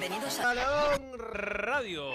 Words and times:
Bienvenidos 0.00 0.40
a 0.40 0.54
Balón 0.54 1.12
Radio. 1.18 2.14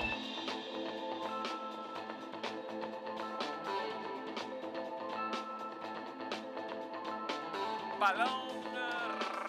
Balón 7.99 8.73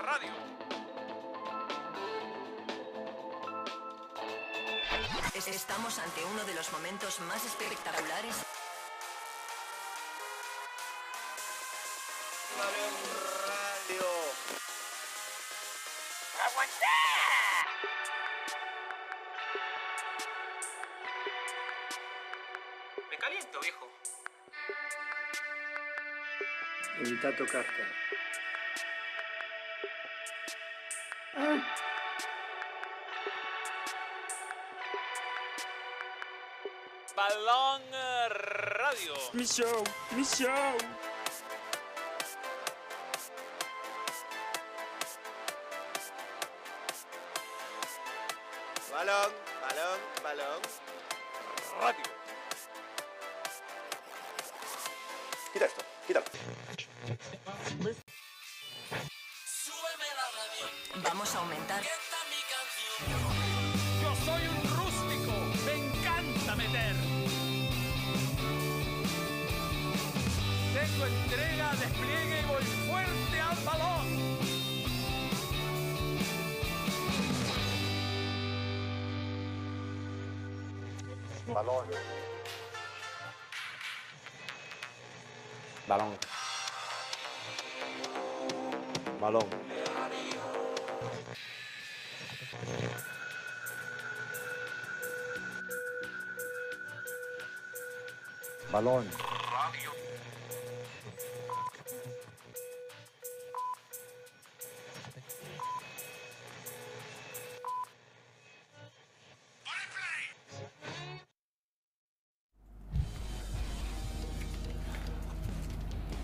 Radio. 0.04 0.32
Es- 5.34 5.48
Estamos 5.48 5.98
ante 5.98 6.24
uno 6.24 6.44
de 6.44 6.54
los 6.54 6.70
momentos 6.72 7.20
más 7.20 7.44
espectaculares. 7.44 8.34
Evita 27.16 27.32
tocarte. 27.34 27.82
Balón 37.16 37.82
Radio. 38.28 39.14
Mi 39.32 39.46
show, 39.46 39.82
mi 40.14 40.24
show. 40.24 41.05
Balón. 98.76 99.06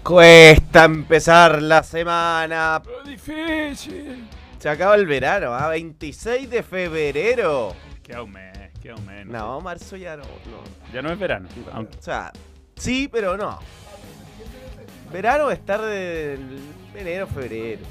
Cuesta 0.03 0.85
empezar 0.85 1.63
la 1.63 1.83
semana. 1.83 2.83
difícil. 3.07 4.29
Se 4.59 4.69
acaba 4.69 4.95
el 4.97 5.07
verano, 5.07 5.55
¿ah? 5.55 5.69
26 5.69 6.51
de 6.51 6.63
febrero. 6.63 7.75
Un 8.23 8.31
mes, 8.31 8.62
queda 8.83 8.97
un 8.97 9.07
mes. 9.07 9.27
No, 9.27 9.61
marzo 9.61 9.97
ya 9.97 10.17
no. 10.17 10.25
no. 10.25 10.93
Ya 10.93 11.01
no 11.03 11.13
es 11.13 11.19
verano. 11.19 11.49
aunque- 11.73 11.97
O 11.99 12.03
sea, 12.03 12.33
sí, 12.77 13.09
pero 13.11 13.37
no. 13.37 13.59
Verano 15.13 15.51
es 15.51 15.65
tarde 15.65 16.39
enero, 16.95 17.27
febrero. 17.27 17.83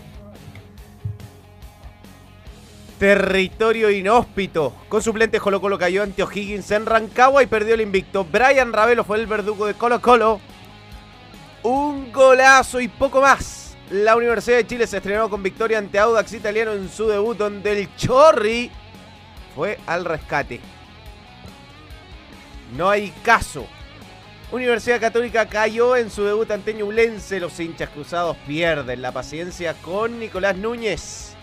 Territorio 3.00 3.90
inhóspito. 3.90 4.76
Con 4.88 5.02
suplentes 5.02 5.42
Colo 5.42 5.60
Colo 5.60 5.78
cayó 5.80 6.04
ante 6.04 6.22
O'Higgins 6.22 6.70
en 6.72 6.86
Rancagua 6.86 7.42
y 7.42 7.48
perdió 7.48 7.74
el 7.74 7.82
invicto. 7.82 8.24
Brian 8.26 8.74
Ravelo 8.74 9.04
fue 9.04 9.18
el 9.20 9.26
verdugo 9.28 9.66
de 9.66 9.74
Colo 9.74 10.00
Colo. 10.02 10.40
Un 11.64 12.12
golazo 12.12 12.80
y 12.80 12.88
poco 12.88 13.22
más. 13.22 13.76
La 13.90 14.16
Universidad 14.16 14.58
de 14.58 14.68
Chile 14.68 14.88
se 14.88 14.98
estrenó 14.98 15.30
con 15.30 15.42
victoria 15.44 15.78
ante 15.80 16.00
Audax 16.00 16.34
Italiano 16.34 16.74
en 16.74 16.90
su 16.90 17.08
debut 17.08 17.38
donde 17.38 17.72
el 17.82 17.96
Chorri 17.96 18.72
fue 19.56 19.80
al 19.88 20.06
rescate. 20.06 20.60
No 22.76 22.90
hay 22.90 23.12
caso. 23.24 23.68
Universidad 24.52 25.00
Católica 25.00 25.48
cayó 25.48 25.96
en 25.96 26.10
su 26.10 26.24
debut 26.24 26.50
ante 26.52 26.74
Ñublense. 26.74 27.40
Los 27.40 27.60
hinchas 27.60 27.90
cruzados 27.90 28.38
pierden 28.48 29.02
la 29.02 29.12
paciencia 29.12 29.74
con 29.76 30.20
Nicolás 30.20 30.58
Núñez. 30.58 31.36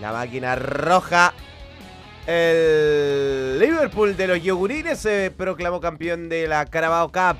La 0.00 0.12
máquina 0.12 0.56
roja. 0.56 1.34
El 2.26 3.58
Liverpool 3.58 4.16
de 4.16 4.26
los 4.26 4.42
yogurines 4.42 4.98
se 4.98 5.30
proclamó 5.30 5.80
campeón 5.80 6.28
de 6.28 6.48
la 6.48 6.66
Carabao 6.66 7.12
Cup. 7.12 7.36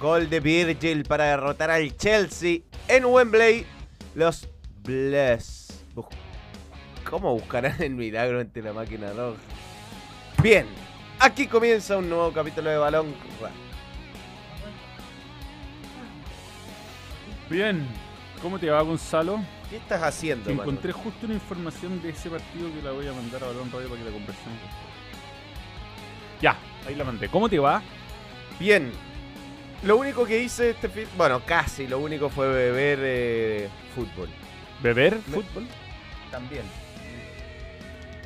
Gol 0.00 0.30
de 0.30 0.40
Virgil 0.40 1.04
para 1.04 1.24
derrotar 1.26 1.70
al 1.70 1.96
Chelsea 1.96 2.60
en 2.88 3.04
Wembley. 3.04 3.66
Los 4.14 4.48
Bless. 4.82 5.84
¿Cómo 7.08 7.34
buscarán 7.34 7.82
el 7.82 7.94
milagro 7.94 8.40
ante 8.40 8.62
la 8.62 8.72
máquina 8.72 9.12
roja? 9.12 9.38
Bien, 10.42 10.66
aquí 11.22 11.46
comienza 11.46 11.96
un 11.96 12.08
nuevo 12.08 12.32
capítulo 12.32 12.68
de 12.68 12.76
Balón. 12.76 13.14
Bien. 17.48 17.86
¿Cómo 18.40 18.58
te 18.58 18.68
va, 18.68 18.82
Gonzalo? 18.82 19.40
¿Qué 19.70 19.76
estás 19.76 20.02
haciendo, 20.02 20.50
mano? 20.50 20.62
encontré 20.62 20.90
justo 20.90 21.26
una 21.26 21.34
información 21.34 22.02
de 22.02 22.10
ese 22.10 22.28
partido 22.28 22.72
que 22.74 22.82
la 22.82 22.90
voy 22.90 23.06
a 23.06 23.12
mandar 23.12 23.44
a 23.44 23.46
Balón 23.46 23.70
Radio 23.70 23.88
para 23.88 24.00
que 24.00 24.06
la 24.06 24.12
conversemos. 24.12 24.58
Ya, 26.40 26.56
ahí 26.86 26.96
la 26.96 27.04
mandé. 27.04 27.28
¿Cómo 27.28 27.48
te 27.48 27.58
va? 27.60 27.80
Bien. 28.58 28.90
Lo 29.84 29.96
único 29.96 30.24
que 30.24 30.40
hice 30.40 30.70
este 30.70 30.88
fin... 30.88 31.06
Bueno, 31.16 31.40
casi 31.44 31.86
lo 31.86 32.00
único 32.00 32.28
fue 32.28 32.48
beber 32.48 32.98
eh, 33.02 33.68
fútbol. 33.94 34.28
¿Beber 34.82 35.18
fútbol? 35.18 35.66
También. 36.30 36.64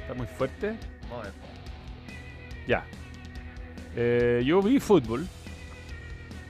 ¿Está 0.00 0.14
muy 0.14 0.26
fuerte? 0.26 0.76
Ya. 2.66 2.84
Eh, 3.94 4.42
yo 4.44 4.60
vi 4.62 4.80
fútbol. 4.80 5.26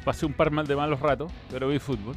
Pasé 0.05 0.25
un 0.27 0.33
par 0.33 0.51
mal 0.51 0.67
de 0.67 0.77
malos 0.77 1.01
ratos, 1.01 1.33
pero 1.51 1.69
vi 1.69 1.79
fútbol. 1.79 2.15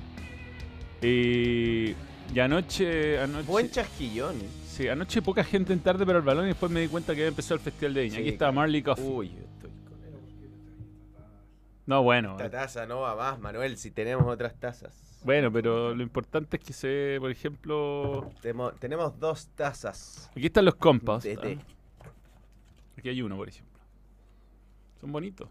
Y, 1.02 1.96
y 2.34 2.40
anoche, 2.40 3.20
anoche. 3.20 3.48
Buen 3.48 3.70
chasquillón. 3.72 4.36
Sí, 4.68 4.88
anoche 4.88 5.22
poca 5.22 5.44
gente 5.44 5.74
en 5.74 5.80
tarde 5.80 6.06
para 6.06 6.20
el 6.20 6.24
balón 6.24 6.46
y 6.46 6.50
después 6.50 6.72
me 6.72 6.82
di 6.82 6.88
cuenta 6.88 7.14
que 7.14 7.22
había 7.22 7.30
empezado 7.30 7.56
el 7.56 7.62
Festival 7.62 7.94
de 7.96 8.02
Viña. 8.04 8.16
Sí, 8.16 8.22
Aquí 8.22 8.30
estaba 8.30 8.52
Marley 8.52 8.82
Coffee. 8.84 9.04
Uy, 9.06 9.28
estoy 9.28 9.72
con 9.90 10.04
él. 10.06 10.14
No, 11.86 12.04
bueno. 12.04 12.32
Esta 12.32 12.50
taza 12.50 12.86
no 12.86 13.02
va 13.02 13.16
más, 13.16 13.40
Manuel, 13.40 13.76
si 13.78 13.92
tenemos 13.92 14.26
otras 14.28 14.56
tazas. 14.60 15.20
Bueno, 15.24 15.52
pero 15.52 15.94
lo 15.94 16.02
importante 16.04 16.58
es 16.58 16.64
que 16.64 16.72
se, 16.72 17.18
por 17.20 17.30
ejemplo, 17.32 18.32
Temo- 18.42 18.72
tenemos 18.80 19.20
dos 19.20 19.48
tazas 19.56 20.30
aquí 20.32 20.46
están 20.46 20.64
los 20.64 20.76
compas. 20.76 21.24
té. 21.24 21.58
Aquí 22.98 23.10
hay 23.10 23.22
uno, 23.22 23.36
por 23.36 23.50
ejemplo. 23.50 23.69
Son 25.02 25.12
bonitos. 25.12 25.48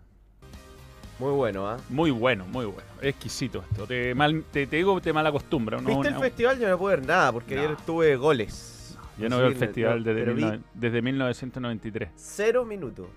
Muy 1.19 1.33
bueno, 1.33 1.69
¿ah? 1.69 1.79
Muy 1.89 2.11
bueno, 2.13 2.47
muy 2.47 2.67
bueno. 2.67 2.89
Exquisito 3.03 3.65
esto. 3.71 3.87
Te, 3.87 4.15
mal, 4.15 4.45
te, 4.53 4.67
te 4.69 4.77
digo, 4.77 5.01
te 5.01 5.13
mal 5.13 5.27
acostumbra. 5.27 5.79
¿Viste 5.79 6.09
el 6.09 6.15
festival? 6.17 6.59
Yo 6.61 6.69
no 6.69 6.79
pude 6.79 6.97
ver 6.97 7.07
nada 7.07 7.33
porque 7.33 7.57
No. 7.57 7.63
ayer 7.63 7.77
tuve 7.85 8.17
goles. 8.17 8.97
Yo 9.19 9.29
no 9.29 9.39
veo 9.39 9.49
el 9.49 9.57
festival 9.57 10.05
desde, 10.05 10.25
vi 10.27 10.35
19 10.43 10.63
desde 10.75 11.03
1993. 11.03 12.11
Cero 12.15 12.65
minutos. 12.65 13.09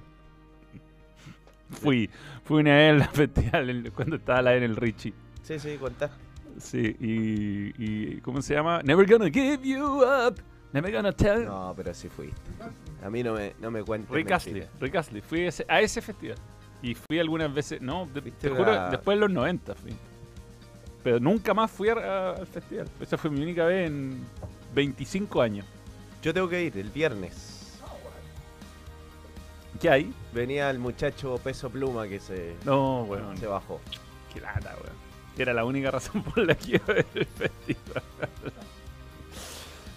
Fui, 1.69 2.09
fui 2.43 2.59
una 2.61 2.75
vez 2.75 3.01
al 3.03 3.07
festival 3.13 3.91
cuando 3.95 4.15
estaba 4.15 4.41
la 4.41 4.55
en 4.55 4.63
el 4.63 4.75
Richie. 4.75 5.13
Sí, 5.43 5.59
sí, 5.59 5.77
contá. 5.79 6.09
Sí, 6.57 6.95
y, 6.99 7.73
y 7.77 8.17
¿cómo 8.21 8.41
se 8.41 8.55
llama? 8.55 8.81
Never 8.83 9.05
gonna 9.09 9.29
give 9.29 9.59
you 9.63 10.01
up. 10.03 10.35
Never 10.73 10.91
gonna 10.91 11.11
tell. 11.11 11.45
No, 11.45 11.73
pero 11.75 11.93
sí 11.93 12.07
fuiste. 12.09 12.39
A 13.03 13.09
mí 13.09 13.23
no 13.23 13.33
me, 13.33 13.53
no 13.59 13.69
me 13.71 13.83
cuentes 13.83 14.09
Rick 14.11 14.31
Astley. 14.31 14.63
Rick 14.79 14.95
Astley. 14.95 15.21
Fui 15.21 15.41
ese- 15.41 15.65
a 15.67 15.81
ese 15.81 16.01
festival. 16.01 16.37
Y 16.81 16.95
fui 16.95 17.19
algunas 17.19 17.53
veces, 17.53 17.81
no, 17.81 18.07
de- 18.13 18.21
te 18.31 18.49
juro, 18.49 18.71
la- 18.71 18.89
después 18.89 19.17
de 19.17 19.21
los 19.21 19.29
90 19.31 19.75
fui. 19.75 19.93
Pero 21.03 21.19
nunca 21.19 21.53
más 21.53 21.69
fui 21.71 21.89
a- 21.89 21.93
a- 21.93 22.31
al 22.35 22.47
festival. 22.47 22.87
Esa 22.99 23.17
fue 23.17 23.29
mi 23.29 23.41
única 23.41 23.65
vez 23.65 23.87
en 23.87 24.23
25 24.73 25.41
años. 25.41 25.65
Yo 26.21 26.33
tengo 26.33 26.47
que 26.47 26.63
ir 26.63 26.77
el 26.77 26.89
viernes. 26.89 27.57
¿Qué 29.79 29.89
hay? 29.89 30.13
Venía 30.31 30.69
el 30.69 30.77
muchacho 30.79 31.39
peso 31.43 31.69
pluma 31.69 32.07
que 32.07 32.19
se, 32.19 32.55
No, 32.65 33.03
weón. 33.03 33.35
se 33.37 33.47
bajó. 33.47 33.79
Qué 34.33 34.39
lata, 34.39 34.75
weón. 34.75 34.95
Era 35.37 35.53
la 35.53 35.65
única 35.65 35.89
razón 35.91 36.21
por 36.23 36.37
la 36.37 36.53
que 36.55 36.73
iba 36.75 36.83
a 36.87 36.93
ver 36.93 37.07
el 37.15 37.25
festival. 37.25 38.03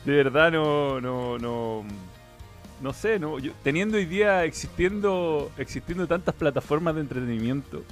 De 0.04 0.12
verdad 0.16 0.52
no, 0.52 1.00
no, 1.00 1.38
no. 1.38 1.84
No 2.82 2.92
sé, 2.92 3.18
no. 3.18 3.38
yo- 3.38 3.52
teniendo 3.62 3.96
hoy 3.96 4.04
día 4.04 4.44
existiendo, 4.44 5.50
existiendo 5.56 6.06
tantas 6.06 6.34
plataformas 6.34 6.94
de 6.96 7.00
entretenimiento, 7.02 7.82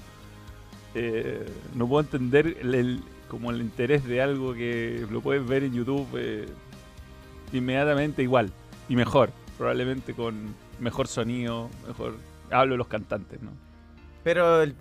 eh, 0.95 1.47
no 1.75 1.87
puedo 1.89 2.03
entender 2.03 2.59
el, 2.61 2.75
el- 2.75 3.01
como 3.29 3.51
el 3.51 3.61
interés 3.63 4.05
de 4.05 4.21
algo 4.21 4.53
que 4.53 5.07
lo 5.11 5.23
puedes 5.23 5.47
ver 5.47 5.65
en 5.65 5.73
YouTube 5.73 6.07
eh, 6.17 6.47
inmediatamente 7.53 8.23
igual 8.23 8.51
y 8.91 8.97
mejor, 8.97 9.31
probablemente 9.57 10.13
con 10.13 10.55
mejor 10.81 11.07
sonido, 11.09 11.71
mejor. 11.87 12.17
Hablo 12.51 12.75
de 12.75 12.79
los 12.79 12.89
cantantes, 12.89 13.41
¿no? 13.41 13.51
Pero 14.23 14.63
el, 14.63 14.75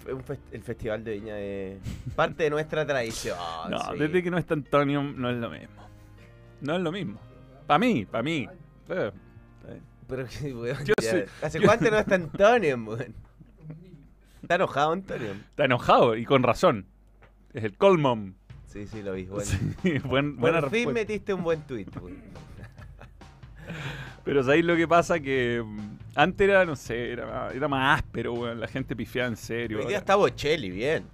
el 0.52 0.62
Festival 0.62 1.04
de 1.06 1.14
Viña 1.14 1.40
es 1.40 1.78
parte 2.16 2.44
de 2.44 2.50
nuestra 2.50 2.86
tradición. 2.86 3.38
No, 3.70 3.80
sí. 3.94 4.00
desde 4.00 4.22
que 4.22 4.30
no 4.30 4.38
está 4.38 4.54
Antonio 4.56 5.02
no 5.04 5.30
es 5.30 5.38
lo 5.38 5.50
mismo. 5.50 5.82
No 6.62 6.76
es 6.76 6.82
lo 6.82 6.92
mismo. 6.92 7.20
Para 7.68 7.80
mí, 7.80 8.06
para 8.06 8.24
mí. 8.24 8.48
Eh, 8.90 9.12
Pero 10.08 10.26
que, 10.28 10.54
weón, 10.54 10.86
Yo 10.86 10.94
soy- 11.02 11.26
¿Hace 11.42 11.60
yo- 11.60 11.66
cuánto 11.68 11.90
no 11.90 11.98
está 11.98 12.16
Antonio, 12.16 12.76
weón? 12.78 13.16
¿Está 14.42 14.56
enojado 14.56 14.92
Antonio? 14.94 15.32
Está 15.50 15.66
enojado 15.66 16.16
y 16.16 16.26
con 16.26 16.44
razón. 16.44 16.86
Es 17.54 17.64
el 17.64 17.78
Colmom. 17.78 18.34
Sí, 18.68 18.88
sí, 18.88 19.02
lo 19.04 19.14
vi. 19.14 19.26
Bueno. 19.26 19.50
Buen- 20.06 20.38
buena 20.38 20.62
Por 20.62 20.70
fin 20.70 20.80
respuesta. 20.88 20.92
metiste 20.94 21.34
un 21.34 21.44
buen 21.44 21.62
tweet, 21.62 21.88
weón. 22.02 22.22
Pero 24.24 24.44
¿sabéis 24.44 24.66
lo 24.66 24.76
que 24.76 24.88
pasa? 24.88 25.20
Que 25.20 25.64
mm, 25.66 25.98
antes 26.16 26.48
era, 26.48 26.66
no 26.66 26.76
sé, 26.76 27.12
era, 27.12 27.26
más- 27.26 27.56
era 27.56 27.68
más 27.68 28.00
áspero, 28.00 28.34
weón. 28.34 28.60
La 28.60 28.68
gente 28.68 28.96
pifiaba 28.96 29.28
en 29.30 29.38
serio. 29.38 29.78
Hoy 29.78 29.84
día 29.86 29.98
Ahora- 29.98 30.00
está 30.00 30.16
Bocelli, 30.16 30.70
bien. 30.70 31.06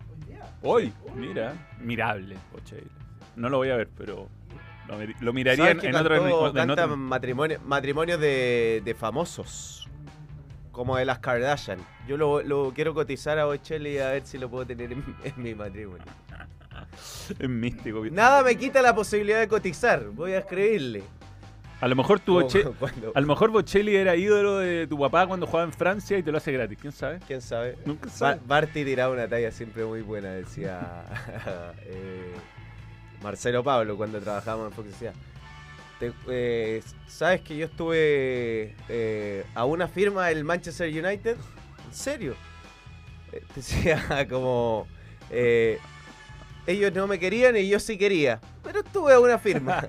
Hoy, 0.63 0.91
mira, 1.15 1.53
mirable, 1.79 2.35
Bocelli. 2.51 2.87
No 3.35 3.47
lo 3.49 3.57
voy 3.57 3.69
a 3.69 3.75
ver, 3.77 3.89
pero 3.95 4.27
lo, 4.87 4.97
lo 5.19 5.33
miraría 5.33 5.65
¿Sabes 5.67 5.83
en, 5.83 5.95
otro, 5.95 6.15
en 6.15 6.69
otro- 6.69 6.97
matrimonio- 6.97 7.59
matrimonios 7.65 8.19
de, 8.19 8.81
de 8.83 8.95
famosos? 8.95 9.87
Como 10.71 10.95
de 10.97 11.05
las 11.05 11.19
Kardashian. 11.19 11.79
Yo 12.07 12.17
lo, 12.17 12.41
lo 12.43 12.71
quiero 12.73 12.93
cotizar 12.93 13.39
a 13.39 13.45
Bocelli 13.45 13.97
a 13.99 14.09
ver 14.11 14.25
si 14.25 14.37
lo 14.37 14.49
puedo 14.49 14.65
tener 14.65 14.91
en, 14.91 15.03
en 15.23 15.33
mi 15.37 15.53
matrimonio. 15.55 16.05
Es 17.39 17.49
místico. 17.49 18.03
Nada 18.11 18.43
me 18.43 18.55
quita 18.55 18.81
la 18.81 18.93
posibilidad 18.95 19.39
de 19.39 19.47
cotizar. 19.47 20.05
Voy 20.11 20.33
a 20.33 20.39
escribirle. 20.39 21.03
A 21.81 21.87
lo 21.87 21.95
mejor 21.95 22.19
tu 22.19 22.33
Bocelli, 22.41 22.69
a 23.15 23.19
lo 23.21 23.27
mejor 23.27 23.51
Bocelli 23.51 23.95
era 23.95 24.15
ídolo 24.15 24.57
de 24.59 24.87
tu 24.87 24.97
papá 24.97 25.27
cuando 25.27 25.45
jugaba 25.47 25.65
en 25.65 25.73
Francia 25.73 26.17
y 26.17 26.23
te 26.23 26.31
lo 26.31 26.37
hace 26.37 26.51
gratis. 26.51 26.77
¿Quién 26.79 26.93
sabe? 26.93 27.19
¿Quién 27.27 27.41
sabe? 27.41 27.77
Nunca 27.85 28.09
sabe. 28.09 28.39
Barty 28.45 28.83
tiraba 28.85 29.13
una 29.13 29.27
talla 29.27 29.51
siempre 29.51 29.83
muy 29.85 30.01
buena, 30.01 30.29
decía 30.31 31.03
eh, 31.85 32.33
Marcelo 33.21 33.63
Pablo 33.63 33.97
cuando 33.97 34.19
trabajábamos 34.19 34.67
en 34.69 34.73
Fox. 34.73 34.87
Decía, 34.89 35.13
"Te- 35.99 36.13
eh, 36.29 36.83
¿sabes 37.07 37.41
que 37.41 37.57
yo 37.57 37.65
estuve 37.65 38.75
eh, 38.89 39.45
a 39.55 39.65
una 39.65 39.87
firma 39.87 40.27
del 40.27 40.43
Manchester 40.43 40.87
United? 40.89 41.35
¿En 41.87 41.93
serio? 41.93 42.35
Eh, 43.31 43.43
decía 43.55 44.27
como, 44.29 44.87
eh, 45.31 45.79
ellos 46.67 46.93
no 46.93 47.07
me 47.07 47.17
querían 47.19 47.57
y 47.57 47.67
yo 47.67 47.79
sí 47.79 47.97
quería, 47.97 48.39
pero 48.63 48.79
estuve 48.81 49.13
a 49.13 49.19
una 49.19 49.39
firma. 49.39 49.81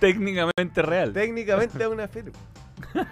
Técnicamente 0.00 0.82
real. 0.82 1.12
Técnicamente 1.12 1.82
a 1.84 1.88
una 1.88 2.06
firma. 2.06 2.32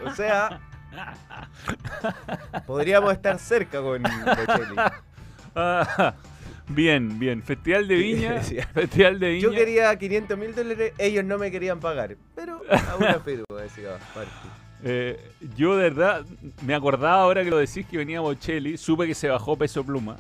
O 0.07 0.15
sea, 0.15 0.61
podríamos 2.67 3.12
estar 3.12 3.39
cerca 3.39 3.81
con 3.81 4.03
Bocelli. 4.03 4.77
Bien, 6.69 7.19
bien. 7.19 7.43
Festival 7.43 7.87
de 7.88 7.94
Viña. 7.96 8.40
Festival 8.75 9.20
de 9.20 9.31
Viña. 9.31 9.43
Yo 9.43 9.50
quería 9.50 9.96
500 9.96 10.38
mil 10.38 10.55
dólares, 10.55 10.93
ellos 10.99 11.25
no 11.25 11.38
me 11.38 11.50
querían 11.50 11.81
pagar. 11.81 12.16
Pero 12.34 12.62
a 12.70 12.96
una 12.96 13.20
firma, 13.20 13.44
decía. 13.61 13.99
Eh, 14.82 15.19
yo 15.56 15.76
de 15.76 15.84
verdad 15.90 16.26
me 16.66 16.75
acordaba 16.75 17.22
ahora 17.22 17.43
que 17.43 17.50
lo 17.50 17.58
decís 17.58 17.87
que 17.87 17.96
venía 17.96 18.20
Bocelli. 18.20 18.76
Supe 18.76 19.06
que 19.06 19.14
se 19.14 19.28
bajó 19.28 19.56
peso 19.56 19.84
pluma. 19.84 20.16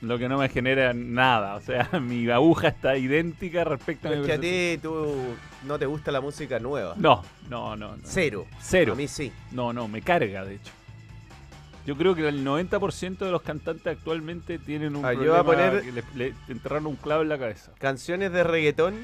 Lo 0.00 0.16
que 0.16 0.28
no 0.28 0.38
me 0.38 0.48
genera 0.48 0.92
nada. 0.94 1.56
O 1.56 1.60
sea, 1.60 1.88
mi 2.00 2.28
aguja 2.30 2.68
está 2.68 2.96
idéntica 2.96 3.64
respecto 3.64 4.08
a 4.08 4.12
mi 4.12 4.24
que 4.24 4.32
a 4.32 4.40
ti 4.40 4.78
tú 4.80 5.34
no 5.66 5.78
te 5.78 5.86
gusta 5.86 6.12
la 6.12 6.20
música 6.20 6.58
nueva. 6.58 6.94
No, 6.96 7.22
no, 7.48 7.76
no. 7.76 7.96
no. 7.96 8.02
Cero. 8.04 8.46
Cero. 8.60 8.92
A 8.92 8.96
mí 8.96 9.08
sí. 9.08 9.32
No, 9.50 9.72
no, 9.72 9.88
me 9.88 10.02
carga, 10.02 10.44
de 10.44 10.56
hecho. 10.56 10.72
Yo 11.88 11.96
creo 11.96 12.14
que 12.14 12.28
el 12.28 12.44
90% 12.44 13.16
de 13.16 13.30
los 13.30 13.40
cantantes 13.40 13.86
actualmente 13.86 14.58
tienen 14.58 14.94
un 14.94 15.06
Ah, 15.06 15.14
yo 15.14 15.20
voy 15.20 15.28
a 15.30 15.42
problema 15.42 15.72
poner- 15.72 15.82
que 15.82 15.92
le, 15.92 16.04
le 16.28 16.34
enterraron 16.48 16.86
un 16.86 16.96
clavo 16.96 17.22
en 17.22 17.30
la 17.30 17.38
cabeza. 17.38 17.72
Canciones 17.78 18.30
de 18.30 18.44
reggaetón 18.44 18.94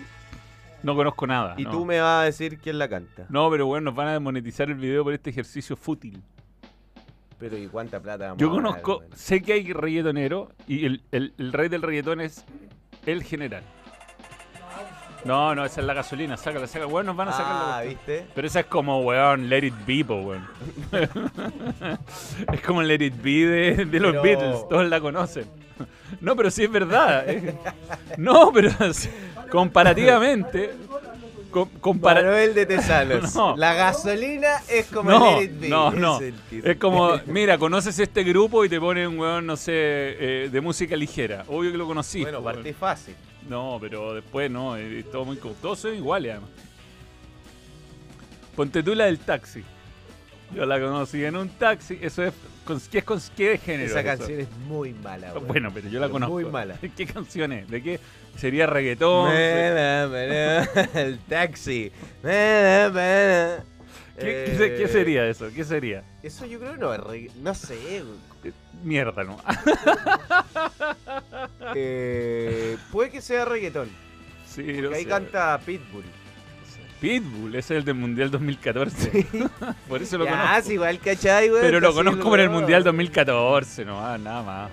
No 0.83 0.95
conozco 0.95 1.27
nada. 1.27 1.55
y 1.57 1.63
no. 1.65 1.71
tú 1.71 1.87
me 1.87 1.99
vas 1.99 2.21
a 2.21 2.25
decir 2.25 2.59
quién 2.59 2.79
la 2.79 2.87
canta. 2.91 3.25
No, 3.31 3.51
pero 3.51 3.65
bueno, 3.65 3.87
nos 3.87 3.95
van 3.95 4.09
a 4.09 4.13
desmonetizar 4.13 4.69
el 4.69 4.75
video 4.75 5.03
por 5.03 5.15
este 5.15 5.31
ejercicio 5.31 5.77
fútil. 5.79 6.23
Pero 7.39 7.57
¿y 7.57 7.69
cuánta 7.69 8.01
plata 8.01 8.27
vamos 8.27 8.39
Yo 8.39 8.49
a 8.49 8.55
ganar, 8.57 8.83
conozco, 8.83 9.03
sé 9.15 9.41
que 9.41 9.55
hay 9.55 9.73
reggaetonero 9.73 10.51
y 10.69 10.85
el, 10.85 11.03
el- 11.11 11.33
el 11.39 11.55
rey 11.55 11.71
del 11.71 11.81
reggaetón 11.81 12.21
es 12.21 12.45
el 13.07 13.23
general. 13.23 13.63
No, 15.25 15.55
no, 15.55 15.65
esa 15.65 15.81
es 15.81 15.87
la 15.87 15.95
gasolina, 15.95 16.37
sácala, 16.37 16.67
sácala. 16.67 16.87
Bueno, 16.87 17.09
nos 17.09 17.17
van 17.17 17.29
a 17.29 17.33
sacar 17.33 17.53
la 17.55 17.79
Ah. 17.79 17.83
¿viste? 17.83 18.27
Pero 18.35 18.47
esa 18.47 18.61
es 18.61 18.67
como, 18.67 19.01
weón, 19.01 19.49
Let 19.49 19.65
It 19.67 19.75
Be, 19.87 20.05
po, 20.05 20.17
weón. 20.17 20.47
es 22.53 22.61
como 22.61 22.83
Let 22.83 23.05
It 23.05 23.15
Be 23.23 23.47
de, 23.47 23.85
de 23.87 24.01
los 24.01 24.13
Pero- 24.13 24.23
Beatles, 24.23 24.69
todos 24.69 24.89
la 24.89 25.01
conocen. 25.01 25.47
No, 26.21 26.37
pero 26.37 26.51
sí 26.51 26.65
es 26.65 26.71
verdad. 26.71 27.29
eh. 27.29 27.55
No, 28.19 28.53
pero 28.53 28.71
comparativamente. 29.51 30.71
com- 31.51 31.69
compara- 31.81 32.23
Manuel 32.23 32.55
de 32.55 32.67
Tesanos. 32.67 33.35
No. 33.37 33.57
La 33.57 33.75
gasolina 33.75 34.59
es 34.69 34.87
como 34.87 35.11
no, 35.11 35.39
el 35.39 35.47
Let 35.47 35.55
It 35.55 35.61
Be. 35.61 35.69
no, 35.69 35.89
es 35.89 35.95
no. 35.99 36.19
que- 36.19 36.35
Es 36.71 36.77
como, 36.77 37.19
mira, 37.27 37.59
conoces 37.59 37.99
este 37.99 38.23
grupo 38.25 38.65
y 38.65 38.69
te 38.69 38.79
ponen 38.79 39.09
un 39.09 39.19
weón, 39.19 39.47
no 39.47 39.57
sé, 39.57 39.73
eh, 39.75 40.49
de 40.53 40.61
música 40.61 40.97
ligera. 40.97 41.45
Obvio 41.49 41.73
que 41.73 41.79
lo 41.79 41.87
conocí. 41.87 42.23
Bueno, 42.23 42.41
weón. 42.41 42.55
partí 42.57 42.73
fácil. 42.73 43.15
No, 43.49 43.79
pero 43.81 44.15
después 44.15 44.51
no, 44.51 44.77
es 44.77 45.11
todo 45.11 45.25
muy 45.25 45.37
co- 45.37 45.55
Todos 45.61 45.81
son 45.81 45.95
iguales, 45.95 46.33
además. 46.33 46.51
Ponte 48.57 48.83
tú 48.83 48.95
la 48.95 49.07
del 49.07 49.19
taxi. 49.19 49.63
Yo 50.55 50.65
la 50.67 50.81
conocí 50.81 51.25
en 51.25 51.37
un 51.37 51.49
taxi. 51.49 51.99
Eso 52.01 52.23
es. 52.23 52.33
con- 52.65 52.81
¿Qué 52.81 52.99
es 52.99 53.05
con 53.05 53.21
qué 53.37 53.59
género? 53.59 53.91
Esa 53.91 54.01
eso? 54.01 54.09
canción 54.19 54.41
es 54.41 54.51
muy 54.69 54.93
mala. 54.95 55.33
Bueno, 55.35 55.71
pero 55.75 55.89
yo 55.89 55.99
la 55.99 56.07
Pero 56.07 56.13
conozco. 56.13 56.35
muy 56.35 56.45
mala. 56.45 56.77
¿Qué 56.97 57.07
canción 57.07 57.53
es? 57.53 57.69
¿De 57.69 57.83
qué? 57.83 57.99
¿Sería 58.37 58.67
reggaetón? 58.67 59.33
El 59.35 61.19
taxi. 61.29 61.91
¿Qué, 62.23 63.61
qué 64.21 64.55
se- 64.57 64.75
qué 64.77 64.85
Eh, 64.85 64.89
sería 64.89 65.27
eso? 65.29 65.49
¿Qué 65.55 65.65
sería? 65.65 66.05
Eso 66.23 66.47
yo 66.47 66.61
creo 66.61 66.73
que 66.75 66.79
no 66.79 67.43
No 67.43 67.55
sé. 67.55 68.03
Mierda, 68.83 69.25
¿no? 69.25 69.39
Eh, 71.77 72.77
puede 72.93 73.11
que 73.11 73.21
sea 73.21 73.45
reggaetón. 73.45 73.89
sí, 74.47 74.63
Porque 74.63 74.83
no 74.83 74.95
ahí 74.95 75.03
sé. 75.05 75.09
canta 75.09 75.59
Pitbull. 75.65 76.05
Pitbull, 77.01 77.55
ese 77.57 77.75
es 77.75 77.79
el 77.79 77.85
del 77.85 77.95
Mundial 77.97 78.31
2014. 78.31 79.27
Por 79.89 80.03
eso 80.03 80.19
lo 80.19 80.25
ya, 80.25 80.31
conozco. 80.31 80.63
sí, 80.63 80.73
igual, 80.75 80.99
¿cachai, 81.01 81.49
güey? 81.49 81.63
Pero 81.63 81.81
lo 81.81 81.93
conozco 81.93 82.29
por 82.31 82.39
el. 82.41 82.51
Mundial 82.51 82.85
2014, 82.85 83.85
no, 83.85 84.01
ah, 84.01 84.17
nada 84.19 84.43
más. 84.43 84.71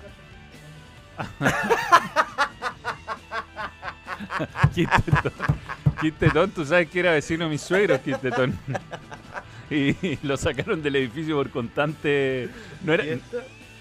Quintetón. 4.74 5.32
Quintetón, 6.00 6.50
tú 6.50 6.64
sabes 6.64 6.88
que 6.88 7.00
era 7.00 7.12
vecino 7.12 7.44
de 7.44 7.50
mis 7.50 7.60
suegros, 7.62 8.00
Quintetón. 8.00 8.58
Y 9.70 10.18
lo 10.26 10.36
sacaron 10.36 10.82
del 10.82 10.96
edificio 10.96 11.36
por 11.36 11.50
constante. 11.50 12.48
No 12.82 12.92
era. 12.92 13.04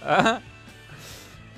Ah, 0.04 0.40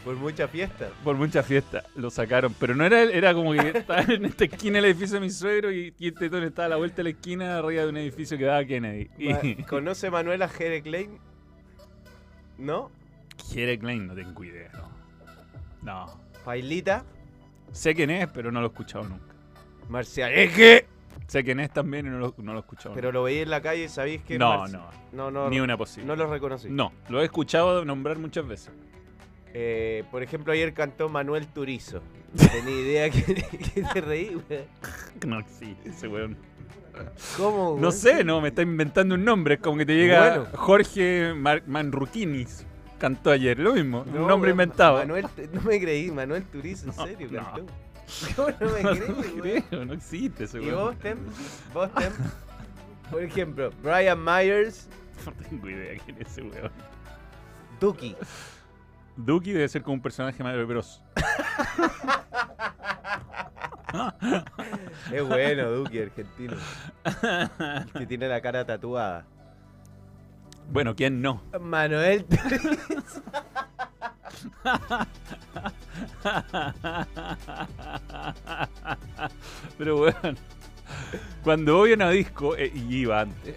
Por 0.04 0.16
mucha 0.16 0.48
fiesta. 0.48 0.90
por 1.04 1.16
mucha 1.16 1.44
fiesta. 1.44 1.84
Lo 1.96 2.10
sacaron. 2.10 2.54
Pero 2.60 2.76
no 2.76 2.86
era 2.86 3.02
él, 3.04 3.12
era 3.12 3.34
como 3.34 3.54
que 3.54 3.70
estaba 3.76 4.02
en 4.02 4.26
esta 4.26 4.46
esquina 4.46 4.78
del 4.78 4.86
edificio 4.86 5.16
de 5.16 5.22
mis 5.22 5.38
suegros 5.38 5.74
y 5.74 5.92
Quintetón 5.94 6.44
estaba 6.44 6.66
a 6.66 6.70
la 6.70 6.76
vuelta 6.76 6.98
de 6.98 7.04
la 7.04 7.10
esquina 7.12 7.58
arriba 7.58 7.84
de 7.84 7.90
un 7.90 7.98
edificio 7.98 8.38
que 8.38 8.44
daba 8.46 8.60
a 8.60 8.66
Kennedy. 8.66 9.10
Y. 9.18 9.56
¿Conoce 9.64 10.10
Manuela 10.12 10.48
Jere 10.50 10.82
Klein? 10.82 11.20
¿No? 12.58 12.92
Quiere 13.52 13.80
Klein, 13.80 14.08
no 14.08 14.14
tengo 14.16 14.44
idea, 14.44 14.70
no. 14.74 14.92
No. 15.82 16.20
Pailita. 16.46 17.04
Sé 17.72 17.96
quién 17.96 18.10
es, 18.12 18.28
pero 18.28 18.52
no 18.52 18.60
lo 18.62 18.68
he 18.68 18.70
escuchado 18.70 19.06
nunca. 19.08 19.34
Marcial. 19.90 20.32
Sé 21.34 21.44
quién 21.44 21.60
es 21.60 21.72
también 21.72 22.06
y 22.06 22.10
no 22.12 22.20
lo, 22.20 22.36
no 22.38 22.52
lo 22.52 22.60
he 22.60 22.62
escuchado 22.62 22.94
Pero 22.94 23.12
lo 23.12 23.24
veí 23.24 23.40
en 23.40 23.50
la 23.50 23.60
calle 23.60 23.86
y 23.86 23.90
sabéis 23.90 24.22
que. 24.22 24.38
No, 24.38 24.68
no. 24.68 24.86
No, 25.14 25.32
no. 25.32 25.50
Ni 25.50 25.60
una 25.60 25.76
posible. 25.76 26.06
No 26.08 26.16
lo 26.16 26.28
reconocí. 26.28 26.70
No, 26.70 26.94
lo 27.10 27.22
he 27.24 27.26
escuchado 27.26 27.84
nombrar 27.84 28.20
muchas 28.20 28.48
veces. 28.48 28.72
Eh, 29.52 30.04
por 30.12 30.22
ejemplo, 30.22 30.54
ayer 30.54 30.76
cantó 30.76 31.10
Manuel 31.10 31.48
Turizo. 31.48 32.04
No 32.40 32.48
tenía 32.50 32.80
idea 32.82 33.10
que, 33.10 33.24
que 33.24 33.82
te 33.82 34.02
reí, 34.02 34.36
güey. 34.48 34.66
No, 35.26 35.42
sí, 35.48 35.76
ese 35.86 36.08
weón. 36.08 36.38
¿Cómo? 37.38 37.78
No 37.80 37.88
weón? 37.88 37.92
sé, 37.92 38.24
no, 38.24 38.40
me 38.40 38.50
está 38.50 38.62
inventando 38.62 39.16
un 39.16 39.26
nombre. 39.26 39.56
Es 39.56 39.60
como 39.62 39.78
que 39.80 39.88
te 39.88 39.96
llega 39.96 40.38
Bueno. 40.38 40.58
Jorge 40.58 41.34
Mar- 41.36 41.64
Manruquinis. 41.66 42.64
Cantó 43.00 43.32
ayer, 43.32 43.58
lo 43.58 43.74
mismo. 43.74 44.06
No, 44.06 44.22
un 44.22 44.28
nombre 44.28 44.52
weón, 44.52 44.62
inventado. 44.62 44.98
Manuel, 45.00 45.26
no 45.52 45.62
me 45.64 45.80
creí, 45.80 46.12
Manuel 46.12 46.44
Turizo, 46.44 46.86
en 46.90 46.94
serio, 46.94 47.28
cantó. 47.34 47.66
¿Cómo 48.36 48.50
no 48.60 48.70
me 48.72 48.84
No, 48.84 48.90
creí, 48.92 49.10
no 49.10 49.16
weón? 49.44 49.62
creo, 49.70 49.86
no 49.86 49.94
existe 49.94 50.44
ese 50.46 50.62
¿Y 50.62 50.68
weón. 50.68 50.86
vos, 50.86 51.00
Tem? 51.00 51.18
¿Vos, 51.74 51.94
Tem? 51.94 52.12
Por 53.12 53.24
ejemplo, 53.24 53.70
Brian 53.84 54.24
Myers, 54.24 54.88
No 55.26 55.32
tengo 55.34 55.70
idea 55.70 56.00
quién 56.04 56.18
es 56.22 56.28
ese 56.28 56.42
weón. 56.44 56.72
Duki. 57.80 58.16
Duki 59.16 59.52
debe 59.52 59.68
ser 59.70 59.84
como 59.84 59.96
un 59.96 60.02
personaje 60.02 60.44
Mario 60.44 60.66
Bros. 60.68 61.02
Es 65.12 65.24
bueno, 65.28 65.70
Duki, 65.70 66.02
argentino. 66.02 66.56
Que 67.96 68.08
tiene 68.08 68.28
la 68.28 68.42
cara 68.42 68.66
tatuada. 68.66 69.24
Bueno, 70.72 70.96
¿quién 70.96 71.22
no? 71.22 71.44
Manuel. 71.62 72.26
Pero 79.78 79.98
bueno, 79.98 80.18
cuando 81.44 81.78
voy 81.78 81.92
a 81.92 81.96
una 81.96 82.10
disco, 82.10 82.56
eh, 82.56 82.72
y 82.74 82.98
iba 82.98 83.22
antes, 83.22 83.56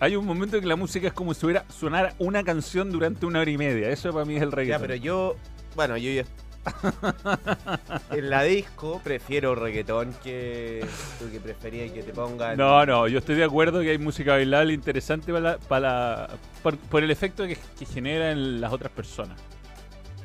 hay 0.00 0.16
un 0.16 0.26
momento 0.26 0.56
en 0.56 0.62
que 0.62 0.68
la 0.68 0.76
música 0.76 1.08
es 1.08 1.12
como 1.12 1.34
si 1.34 1.46
hubiera 1.46 1.64
sonar 1.68 2.14
una 2.18 2.42
canción 2.42 2.90
durante 2.90 3.26
una 3.26 3.40
hora 3.40 3.50
y 3.50 3.58
media. 3.58 3.90
Eso 3.90 4.12
para 4.12 4.24
mí 4.24 4.36
es 4.36 4.42
el 4.42 4.50
Ya, 4.50 4.56
reggaetón. 4.56 4.82
pero 4.82 4.94
yo. 4.96 5.36
Bueno, 5.76 5.96
yo 5.96 6.10
ya. 6.10 6.24
en 8.10 8.28
la 8.28 8.42
disco 8.42 9.00
prefiero 9.02 9.54
reggaetón 9.54 10.12
que. 10.22 10.84
Tú 11.18 11.30
que 11.30 11.40
preferías 11.40 11.90
que 11.92 12.02
te 12.02 12.12
pongan. 12.12 12.56
No, 12.58 12.84
no, 12.84 13.08
yo 13.08 13.18
estoy 13.20 13.36
de 13.36 13.44
acuerdo 13.44 13.80
que 13.80 13.90
hay 13.90 13.98
música 13.98 14.32
bailable 14.32 14.74
interesante 14.74 15.32
para 15.32 15.52
la- 15.52 15.58
para 15.58 15.80
la- 15.80 16.28
por, 16.62 16.76
por 16.76 17.02
el 17.02 17.10
efecto 17.10 17.46
que, 17.46 17.56
que 17.78 17.86
genera 17.86 18.32
en 18.32 18.60
las 18.60 18.72
otras 18.72 18.92
personas. 18.92 19.38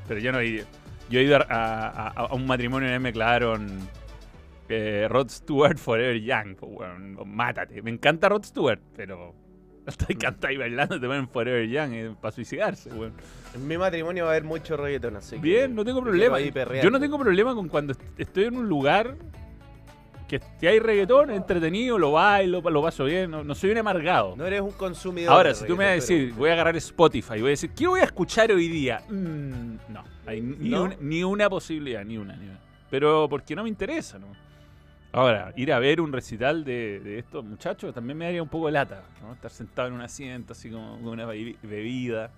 Pero 0.10 0.20
yo 0.20 0.32
no 0.34 0.42
ido. 0.42 0.66
Yo 1.10 1.20
he 1.20 1.24
ido 1.24 1.38
a, 1.38 1.42
a- 1.50 2.08
a- 2.10 2.34
un 2.34 2.46
matrimonio 2.48 2.88
en 2.90 2.96
M. 2.96 3.12
Claron, 3.14 3.68
eh, 4.70 5.08
Rod 5.10 5.30
Stewart 5.30 5.78
Forever 5.78 6.20
Young. 6.20 6.56
pues, 6.56 6.90
mátate. 7.26 7.82
Me 7.82 7.92
encanta 7.92 8.30
Rod 8.30 8.44
Stewart, 8.44 8.80
pero 8.96 9.34
estoy 9.86 10.16
cantando 10.16 10.54
y 10.56 10.58
bailando, 10.58 11.00
te 11.00 11.06
ponen 11.06 11.28
Forever 11.30 11.68
Young 11.68 12.16
para 12.16 12.32
suicidarse, 12.32 12.90
weón. 12.90 13.14
En 13.54 13.68
mi 13.68 13.78
matrimonio 13.78 14.24
va 14.26 14.32
a 14.32 14.34
haber 14.34 14.44
mucho 14.44 14.76
reggaetón, 14.78 15.16
así 15.18 15.36
que. 15.36 15.42
Bien, 15.42 15.76
no 15.76 15.86
tengo 15.86 16.02
me 16.02 16.10
problema. 16.10 16.40
Yo 16.82 16.90
no 16.90 17.00
tengo 17.00 17.20
problema 17.20 17.54
con 17.54 17.70
cuando 17.70 17.92
est- 17.94 18.02
estoy 18.18 18.46
en 18.46 18.58
un 18.58 18.68
lugar 18.68 19.16
que, 20.28 20.42
que 20.60 20.68
hay 20.68 20.80
reggaetón 20.80 21.30
entretenido, 21.30 22.00
lo 22.00 22.14
bailo, 22.14 22.60
lo 22.62 22.82
paso 22.82 23.06
bien, 23.06 23.30
no, 23.30 23.44
no 23.44 23.54
soy 23.54 23.70
un 23.70 23.78
amargado. 23.78 24.36
No 24.36 24.44
eres 24.48 24.62
un 24.62 24.72
consumidor. 24.72 25.32
Ahora, 25.34 25.54
si 25.54 25.66
tú 25.68 25.78
me 25.78 25.84
vas 25.86 25.92
a 25.92 25.96
decir, 25.96 26.34
voy 26.34 26.50
a 26.50 26.54
agarrar 26.54 26.76
Spotify 26.78 27.36
y 27.36 27.42
voy 27.42 27.50
a 27.50 27.52
decir, 27.52 27.70
¿qué 27.76 27.86
voy 27.86 28.00
a 28.00 28.06
escuchar 28.06 28.52
hoy 28.52 28.68
día? 28.68 29.04
Mm, 29.08 29.76
no, 29.90 30.04
hay 30.28 30.42
ni, 30.42 30.70
¿No? 30.70 30.88
ni 31.00 31.24
una 31.24 31.50
posibilidad, 31.50 32.04
ni 32.04 32.18
una, 32.18 32.36
ni 32.36 32.46
una. 32.48 32.60
Pero 32.90 33.28
porque 33.30 33.56
no 33.56 33.64
me 33.64 33.70
interesa, 33.70 34.18
¿no? 34.20 34.28
Ahora, 35.12 35.54
ir 35.56 35.72
a 35.72 35.80
ver 35.80 36.02
un 36.02 36.12
recital 36.12 36.64
de, 36.66 37.00
de 37.00 37.20
estos 37.20 37.44
muchachos 37.46 37.94
también 37.94 38.18
me 38.18 38.26
daría 38.26 38.44
un 38.44 38.50
poco 38.50 38.66
de 38.66 38.74
lata, 38.74 39.04
¿no? 39.22 39.34
Estar 39.34 39.50
sentado 39.52 39.88
en 39.88 39.94
un 39.94 40.02
asiento 40.02 40.52
así 40.54 40.70
como 40.70 40.96
con 40.98 41.08
una 41.08 41.26
bebi- 41.26 41.58
bebida. 41.62 42.32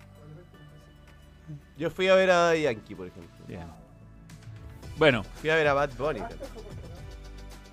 Yo 1.76 1.90
fui 1.90 2.08
a 2.08 2.14
ver 2.14 2.30
a 2.30 2.54
Yankee, 2.54 2.94
por 2.94 3.06
ejemplo. 3.08 3.44
Bien. 3.48 3.66
Bueno, 4.96 5.22
Fui 5.24 5.50
a 5.50 5.54
ver 5.56 5.66
a 5.68 5.74
Bad 5.74 5.90
Bunny. 5.98 6.20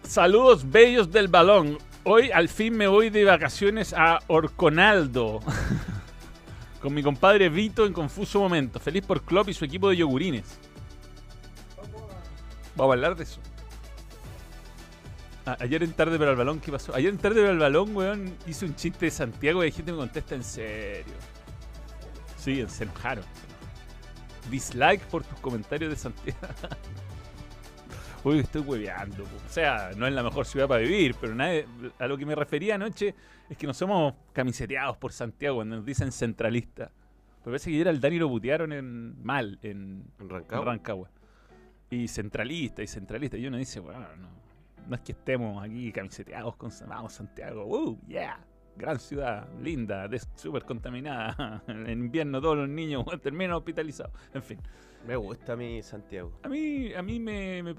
Saludos 0.03 0.69
bellos 0.69 1.11
del 1.11 1.27
balón. 1.27 1.77
Hoy 2.03 2.29
al 2.31 2.49
fin 2.49 2.75
me 2.77 2.87
voy 2.87 3.09
de 3.09 3.23
vacaciones 3.25 3.93
a 3.97 4.19
Orconaldo. 4.27 5.39
Con 6.85 6.93
mi 6.93 7.01
compadre 7.01 7.49
Vito 7.49 7.87
en 7.87 7.93
confuso 7.93 8.39
momento. 8.39 8.79
Feliz 8.79 9.03
por 9.03 9.23
Klopp 9.23 9.49
y 9.49 9.55
su 9.55 9.65
equipo 9.65 9.89
de 9.89 9.97
yogurines. 9.97 10.59
Vamos 12.75 12.91
a 12.91 12.93
hablar 12.93 13.15
de 13.15 13.23
eso. 13.23 13.39
Ah, 15.47 15.57
ayer 15.61 15.81
en 15.81 15.93
tarde 15.93 16.19
pero 16.19 16.29
al 16.29 16.37
balón, 16.37 16.59
¿qué 16.59 16.71
pasó? 16.71 16.93
Ayer 16.93 17.09
en 17.09 17.17
tarde 17.17 17.37
pero 17.37 17.49
al 17.49 17.57
balón, 17.57 17.95
weón, 17.95 18.37
hice 18.45 18.67
un 18.67 18.75
chiste 18.75 19.07
de 19.07 19.11
Santiago 19.11 19.63
y 19.63 19.71
la 19.71 19.75
gente 19.75 19.93
me 19.93 19.97
contesta 19.97 20.35
en 20.35 20.43
serio. 20.43 21.15
Sí, 22.37 22.63
se 22.67 22.83
enojaron. 22.83 23.25
Dislike 24.51 25.01
por 25.07 25.23
tus 25.23 25.39
comentarios 25.39 25.89
de 25.89 25.97
Santiago. 25.97 26.37
Uy, 28.25 28.39
estoy 28.39 28.61
hueveando. 28.61 29.23
O 29.23 29.49
sea, 29.49 29.91
no 29.95 30.07
es 30.07 30.13
la 30.13 30.23
mejor 30.23 30.47
ciudad 30.47 30.67
para 30.67 30.81
vivir, 30.81 31.15
pero 31.21 31.35
nadie, 31.35 31.67
a 31.99 32.07
lo 32.07 32.17
que 32.17 32.25
me 32.25 32.33
refería 32.33 32.73
anoche 32.73 33.13
es 33.47 33.55
que 33.55 33.67
no 33.67 33.73
somos 33.75 34.15
camiseteados 34.33 34.97
por 34.97 35.13
Santiago 35.13 35.57
cuando 35.57 35.75
nos 35.75 35.85
dicen 35.85 36.11
centralista. 36.11 36.91
Pero 37.43 37.51
parece 37.51 37.69
que 37.69 37.75
ayer 37.75 37.87
al 37.87 37.99
Dani 37.99 38.17
lo 38.17 38.27
putearon 38.27 38.73
en, 38.73 39.23
mal 39.23 39.59
en, 39.61 40.05
¿En 40.17 40.25
en 40.31 40.65
Rancagua? 40.65 41.11
Y 41.91 42.07
centralista, 42.07 42.81
y 42.81 42.87
centralista. 42.87 43.37
Y 43.37 43.45
uno 43.45 43.57
dice, 43.57 43.79
bueno, 43.79 44.07
no, 44.17 44.29
no 44.87 44.95
es 44.95 45.01
que 45.01 45.11
estemos 45.11 45.63
aquí 45.63 45.91
camiseteados 45.91 46.55
con 46.55 46.71
vamos 46.87 47.13
Santiago. 47.13 47.63
¡Uh, 47.63 47.99
yeah! 48.07 48.39
Gran 48.75 48.99
ciudad, 48.99 49.47
linda, 49.61 50.09
súper 50.33 50.63
contaminada. 50.63 51.61
En 51.67 51.91
invierno 51.91 52.41
todos 52.41 52.57
los 52.57 52.69
niños 52.69 53.05
terminan 53.21 53.53
hospitalizados. 53.53 54.13
En 54.33 54.41
fin. 54.41 54.59
Me 55.07 55.15
gusta 55.15 55.55
mi 55.55 55.81
Santiago. 55.83 56.31
A 56.43 56.49
mí, 56.49 56.93
a 56.93 57.01
mí 57.03 57.19
me, 57.19 57.61
me, 57.61 57.75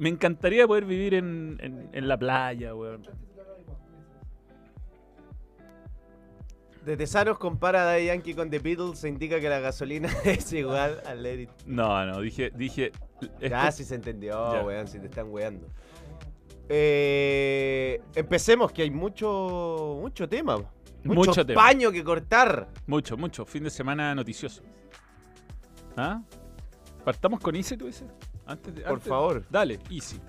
me 0.00 0.08
encantaría 0.08 0.66
poder 0.66 0.84
vivir 0.84 1.14
en, 1.14 1.58
en- 1.60 1.88
en 1.92 2.08
la 2.08 2.18
playa, 2.18 2.74
weón. 2.74 3.06
De 6.84 6.96
Tesanos 6.96 7.38
compara 7.38 7.82
a 7.82 7.84
Daddy 7.84 8.06
Yankee 8.06 8.34
con 8.34 8.48
The 8.48 8.58
Beatles, 8.58 8.98
se 9.00 9.08
indica 9.08 9.38
que 9.38 9.48
la 9.50 9.60
gasolina 9.60 10.08
es 10.24 10.52
igual 10.52 11.00
al 11.06 11.22
Let 11.22 11.40
It. 11.42 11.50
No, 11.66 12.04
no, 12.06 12.20
dije, 12.20 12.50
dije. 12.54 12.90
Ya, 13.40 13.70
si 13.70 13.84
se 13.84 13.94
entendió, 13.96 14.54
Ya. 14.54 14.62
weón, 14.64 14.88
si 14.88 14.98
te 14.98 15.06
están 15.06 15.30
weando. 15.30 15.66
Eh, 16.70 18.00
empecemos, 18.14 18.72
que 18.72 18.82
hay 18.82 18.90
mucho, 18.90 19.98
mucho 20.00 20.28
tema. 20.28 20.56
Mucho, 21.04 21.30
Mucho 21.30 21.46
tema. 21.46 21.62
paño 21.62 21.90
que 21.92 22.02
cortar. 22.02 22.68
Mucho, 22.86 23.16
mucho. 23.16 23.44
Fin 23.44 23.64
de 23.64 23.70
semana 23.70 24.14
noticioso. 24.14 24.62
¿Ah? 25.96 26.22
¿Partamos 27.12 27.40
con 27.40 27.56
Easy, 27.56 27.76
tú 27.76 27.86
dices? 27.86 28.04
Antes 28.46 28.72
de- 28.74 28.82
Por 28.82 28.92
antes- 28.92 29.08
favor. 29.08 29.44
Dale, 29.50 29.78
Easy. 29.90 30.20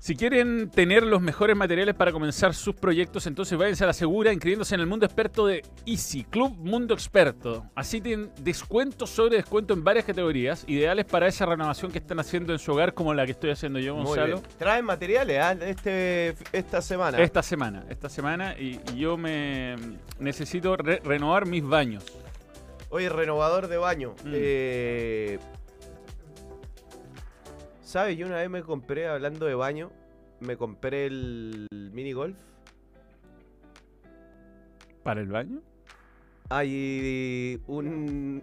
Si 0.00 0.16
quieren 0.16 0.68
tener 0.68 1.04
los 1.04 1.22
mejores 1.22 1.56
materiales 1.56 1.94
para 1.94 2.10
comenzar 2.10 2.54
sus 2.54 2.74
proyectos, 2.74 3.24
entonces 3.28 3.56
váyanse 3.56 3.84
a 3.84 3.86
la 3.86 3.92
segura 3.92 4.32
inscribiéndose 4.32 4.74
en 4.74 4.80
el 4.80 4.88
mundo 4.88 5.06
experto 5.06 5.46
de 5.46 5.64
Easy, 5.86 6.24
Club 6.24 6.56
Mundo 6.56 6.92
Experto. 6.92 7.66
Así 7.76 8.00
tienen 8.00 8.32
descuentos 8.40 9.10
sobre 9.10 9.36
descuento 9.36 9.74
en 9.74 9.84
varias 9.84 10.04
categorías, 10.04 10.64
ideales 10.66 11.04
para 11.04 11.28
esa 11.28 11.46
renovación 11.46 11.92
que 11.92 11.98
están 11.98 12.18
haciendo 12.18 12.52
en 12.52 12.58
su 12.58 12.72
hogar, 12.72 12.94
como 12.94 13.14
la 13.14 13.24
que 13.26 13.30
estoy 13.30 13.50
haciendo 13.50 13.78
yo, 13.78 13.94
Gonzalo. 13.94 14.42
Traen 14.58 14.84
materiales 14.84 15.38
¿ah? 15.40 15.52
este, 15.52 16.34
esta 16.52 16.82
semana. 16.82 17.18
Esta 17.18 17.40
semana, 17.44 17.84
esta 17.88 18.08
semana, 18.08 18.58
y, 18.58 18.80
y 18.92 18.98
yo 18.98 19.16
me 19.16 19.76
necesito 20.18 20.76
re- 20.76 21.00
renovar 21.04 21.46
mis 21.46 21.62
baños. 21.64 22.04
Oye, 22.92 23.08
renovador 23.08 23.68
de 23.68 23.78
baño. 23.78 24.14
Mm. 24.24 24.32
Eh, 24.34 25.38
¿Sabes? 27.82 28.16
Yo 28.16 28.26
una 28.26 28.36
vez 28.36 28.48
me 28.50 28.62
compré, 28.62 29.08
hablando 29.08 29.46
de 29.46 29.54
baño, 29.54 29.90
me 30.40 30.56
compré 30.56 31.06
el 31.06 31.66
mini 31.92 32.12
golf. 32.12 32.36
¿Para 35.02 35.20
el 35.20 35.28
baño? 35.28 35.60
Hay 36.50 37.60
un 37.66 38.42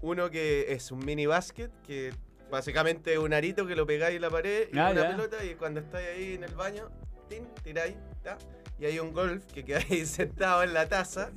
uno 0.00 0.30
que 0.30 0.72
es 0.72 0.90
un 0.90 1.04
mini 1.04 1.26
basket 1.26 1.70
que 1.86 2.12
básicamente 2.50 3.12
es 3.12 3.18
un 3.18 3.32
arito 3.34 3.66
que 3.66 3.76
lo 3.76 3.86
pegáis 3.86 4.16
en 4.16 4.22
la 4.22 4.30
pared 4.30 4.68
y 4.72 4.78
Ah, 4.78 4.90
una 4.92 5.02
ya. 5.02 5.10
pelota 5.10 5.44
y 5.44 5.54
cuando 5.56 5.80
estáis 5.80 6.08
ahí 6.08 6.34
en 6.34 6.44
el 6.44 6.54
baño, 6.54 6.88
tin, 7.28 7.46
tiráis, 7.62 7.96
ta, 8.22 8.38
y 8.78 8.86
hay 8.86 8.98
un 8.98 9.12
golf 9.12 9.44
que 9.52 9.64
quedáis 9.64 10.08
sentado 10.10 10.62
en 10.62 10.72
la 10.72 10.88
taza, 10.88 11.30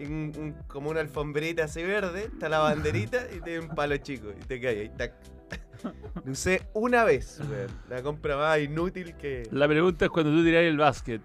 un- 0.00 0.32
un- 0.38 0.56
como 0.66 0.90
una 0.90 1.00
alfombrita 1.00 1.64
así 1.64 1.82
verde, 1.82 2.24
está 2.32 2.48
la 2.48 2.58
banderita 2.60 3.18
y 3.36 3.40
tiene 3.40 3.60
un 3.60 3.68
palo 3.74 3.96
chico 3.98 4.28
y 4.30 4.44
te 4.44 4.60
caes 4.60 4.78
ahí, 4.90 4.96
tac. 4.96 5.14
Lo 6.24 6.32
usé 6.32 6.62
una 6.74 7.04
vez, 7.04 7.40
weón. 7.48 7.70
La 7.88 8.02
compra 8.02 8.36
más 8.36 8.58
inútil 8.60 9.14
que. 9.16 9.48
La 9.50 9.66
pregunta 9.66 10.04
es 10.04 10.10
cuando 10.10 10.30
tú 10.32 10.44
tiras 10.44 10.62
el 10.62 10.76
básquet, 10.76 11.22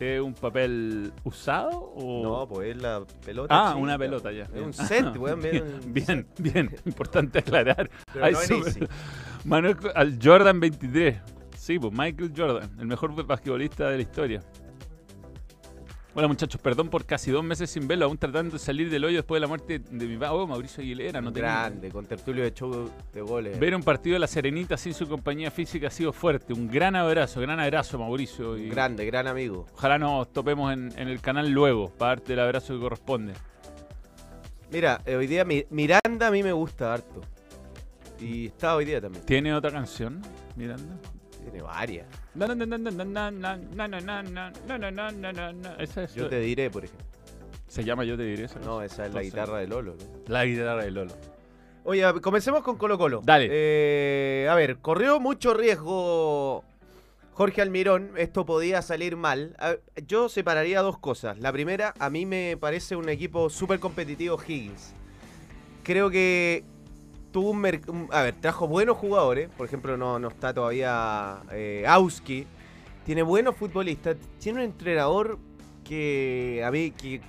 ¿es 0.00 0.20
un 0.20 0.32
papel 0.34 1.12
usado 1.24 1.70
o...? 1.96 2.22
No, 2.22 2.48
pues 2.48 2.74
es 2.74 2.82
la 2.82 3.04
pelota. 3.24 3.54
Ah, 3.54 3.68
chica. 3.70 3.78
una 3.82 3.98
pelota 3.98 4.32
ya. 4.32 4.44
Es 4.44 4.52
bien. 4.52 4.64
un 4.64 4.72
set, 4.72 5.16
weón. 5.18 5.40
Bien, 5.42 5.64
un 5.86 6.26
bien. 6.38 6.74
Importante 6.86 7.40
aclarar. 7.40 7.90
Pero 8.12 8.24
Ay, 8.24 8.34
no. 8.50 8.86
Manuel, 9.44 9.76
al 9.94 10.18
Jordan 10.22 10.58
23. 10.60 11.16
Sí, 11.56 11.78
pues 11.78 11.92
Michael 11.92 12.32
Jordan, 12.34 12.70
el 12.78 12.86
mejor 12.86 13.26
basquetbolista 13.26 13.90
de 13.90 13.96
la 13.96 14.02
historia. 14.02 14.42
Hola 16.18 16.26
muchachos, 16.26 16.60
perdón 16.60 16.88
por 16.88 17.04
casi 17.06 17.30
dos 17.30 17.44
meses 17.44 17.70
sin 17.70 17.86
verlo, 17.86 18.06
aún 18.06 18.18
tratando 18.18 18.54
de 18.54 18.58
salir 18.58 18.90
del 18.90 19.04
hoyo 19.04 19.18
después 19.18 19.36
de 19.36 19.40
la 19.42 19.46
muerte 19.46 19.78
de 19.78 20.04
mi 20.08 20.16
papá, 20.16 20.32
oh, 20.32 20.48
Mauricio 20.48 20.82
Aguilera. 20.82 21.20
No 21.20 21.32
tenía- 21.32 21.48
Grande, 21.50 21.92
con 21.92 22.06
tertulio 22.06 22.42
de 22.42 22.52
show 22.52 22.90
de 23.12 23.20
goles. 23.20 23.56
Ver 23.60 23.72
un 23.76 23.84
partido 23.84 24.14
de 24.14 24.18
la 24.18 24.26
Serenita 24.26 24.76
sin 24.76 24.94
su 24.94 25.06
compañía 25.08 25.52
física 25.52 25.86
ha 25.86 25.90
sido 25.90 26.12
fuerte. 26.12 26.52
Un 26.52 26.66
gran 26.66 26.96
abrazo, 26.96 27.40
gran 27.40 27.60
abrazo, 27.60 28.00
Mauricio. 28.00 28.58
Y 28.58 28.68
Grande, 28.68 29.06
gran 29.06 29.28
amigo. 29.28 29.66
Ojalá 29.74 29.96
nos 29.96 30.32
topemos 30.32 30.72
en, 30.72 30.92
en 30.98 31.06
el 31.06 31.20
canal 31.20 31.50
luego 31.50 31.90
para 31.90 32.16
darte 32.16 32.32
el 32.32 32.40
abrazo 32.40 32.74
que 32.74 32.80
corresponde. 32.80 33.34
Mira, 34.72 35.00
eh, 35.06 35.14
hoy 35.14 35.28
día 35.28 35.44
mi- 35.44 35.66
Miranda 35.70 36.26
a 36.26 36.30
mí 36.32 36.42
me 36.42 36.50
gusta 36.52 36.94
harto. 36.94 37.20
Y 38.18 38.46
está 38.46 38.74
hoy 38.74 38.86
día 38.86 39.00
también. 39.00 39.24
¿Tiene 39.24 39.54
otra 39.54 39.70
canción, 39.70 40.20
Miranda? 40.56 40.96
Tiene 41.44 41.62
varias. 41.62 42.08
Yo 46.14 46.28
te 46.28 46.40
diré, 46.40 46.70
por 46.70 46.84
ejemplo. 46.84 47.06
Se 47.66 47.84
llama 47.84 48.04
Yo 48.04 48.16
te 48.16 48.22
diré. 48.22 48.44
Esa 48.44 48.60
no, 48.60 48.80
esa 48.82 49.06
es 49.06 49.12
la 49.12 49.22
guitarra 49.22 49.58
de 49.58 49.66
Lolo. 49.66 49.96
La 50.26 50.44
guitarra 50.44 50.84
de 50.84 50.90
Lolo. 50.90 51.12
Oye, 51.84 52.04
comencemos 52.20 52.62
con 52.62 52.76
Colo 52.76 52.96
Colo. 52.98 53.22
Dale. 53.24 54.46
A 54.48 54.54
ver, 54.54 54.78
corrió 54.78 55.20
mucho 55.20 55.54
riesgo 55.54 56.64
Jorge 57.32 57.62
Almirón. 57.62 58.12
Esto 58.16 58.46
podía 58.46 58.82
salir 58.82 59.16
mal. 59.16 59.56
Yo 60.06 60.28
separaría 60.28 60.80
dos 60.80 60.98
cosas. 60.98 61.38
La 61.38 61.52
primera, 61.52 61.94
a 61.98 62.10
mí 62.10 62.24
me 62.26 62.56
parece 62.58 62.94
un 62.94 63.08
equipo 63.08 63.50
súper 63.50 63.80
competitivo 63.80 64.38
Higgins. 64.46 64.94
Creo 65.82 66.10
que 66.10 66.64
tuvo 67.32 67.50
un, 67.50 67.64
un- 67.88 68.08
A 68.12 68.22
ver, 68.22 68.34
trajo 68.40 68.66
buenos 68.68 68.96
jugadores. 68.96 69.48
Por 69.56 69.66
ejemplo, 69.66 69.96
no, 69.96 70.18
no 70.18 70.28
está 70.28 70.52
todavía 70.54 71.42
eh, 71.52 71.84
Auski. 71.86 72.46
Tiene 73.04 73.22
buenos 73.22 73.56
futbolistas. 73.56 74.16
Tiene 74.38 74.60
un 74.60 74.64
entrenador 74.66 75.38
que 75.84 76.62
a 76.64 76.70
mí 76.70 76.90
que 76.90 77.20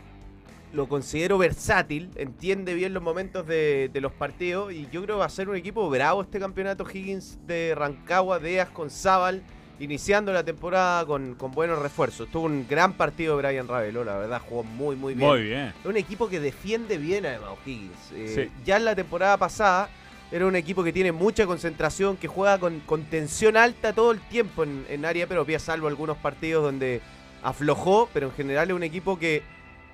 lo 0.74 0.88
considero 0.88 1.38
versátil, 1.40 2.12
entiende 2.16 2.76
bien 2.76 2.94
los 2.94 3.02
momentos 3.02 3.48
de, 3.48 3.90
de 3.92 4.02
los 4.02 4.12
partidos 4.12 4.72
y 4.72 4.84
yo 4.92 5.02
creo 5.02 5.16
que 5.16 5.20
va 5.22 5.26
a 5.26 5.30
ser 5.30 5.50
un 5.50 5.56
equipo 5.56 5.90
bravo 5.90 6.22
este 6.22 6.40
campeonato 6.40 6.86
Higgins 6.88 7.40
de 7.48 7.74
Rancagua, 7.76 8.38
Deas 8.38 8.70
con 8.70 8.92
Zabal, 8.92 9.42
iniciando 9.80 10.34
la 10.34 10.44
temporada 10.44 11.06
con, 11.06 11.36
con 11.36 11.52
buenos 11.52 11.80
refuerzos. 11.80 12.28
Tuvo 12.30 12.46
un 12.46 12.68
gran 12.68 12.94
partido 12.94 13.38
Brian 13.38 13.68
Ravelo, 13.68 14.04
la 14.04 14.18
verdad, 14.18 14.42
jugó 14.48 14.64
muy 14.64 14.96
muy 14.96 15.14
bien. 15.14 15.28
Muy 15.30 15.44
bien. 15.44 15.74
Es 15.80 15.86
un 15.86 15.98
equipo 15.98 16.28
que 16.30 16.40
defiende 16.40 16.98
bien 16.98 17.26
además 17.26 17.52
Higgins. 17.66 18.12
Eh, 18.14 18.34
Sí. 18.50 18.52
Ya 18.66 18.78
en 18.78 18.86
la 18.86 18.96
temporada 18.96 19.38
pasada 19.38 19.90
era 20.32 20.46
un 20.46 20.56
equipo 20.56 20.84
que 20.84 20.94
tiene 20.94 21.12
mucha 21.12 21.46
concentración, 21.48 22.18
que 22.18 22.28
juega 22.28 22.60
con, 22.60 22.82
con 22.82 23.04
tensión 23.06 23.58
alta 23.58 23.94
todo 23.94 24.12
el 24.12 24.20
tiempo 24.20 24.64
en, 24.64 24.86
en 24.90 25.06
área 25.06 25.26
propia, 25.28 25.58
salvo 25.60 25.88
algunos 25.88 26.18
partidos 26.18 26.64
donde 26.64 27.02
aflojó, 27.42 28.10
pero 28.14 28.28
en 28.28 28.34
general 28.34 28.70
es 28.70 28.76
un 28.76 28.84
equipo 28.84 29.18
que 29.18 29.42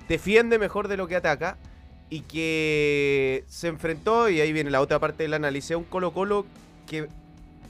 defiende 0.08 0.58
mejor 0.58 0.88
de 0.88 0.96
lo 0.96 1.06
que 1.06 1.16
ataca 1.16 1.56
y 2.10 2.20
que 2.20 3.44
se 3.48 3.68
enfrentó, 3.68 4.28
y 4.28 4.40
ahí 4.40 4.52
viene 4.52 4.70
la 4.70 4.80
otra 4.80 4.98
parte 4.98 5.22
del 5.22 5.34
análisis, 5.34 5.70
a 5.72 5.76
un 5.78 5.84
Colo 5.84 6.12
Colo 6.12 6.44
que, 6.86 7.08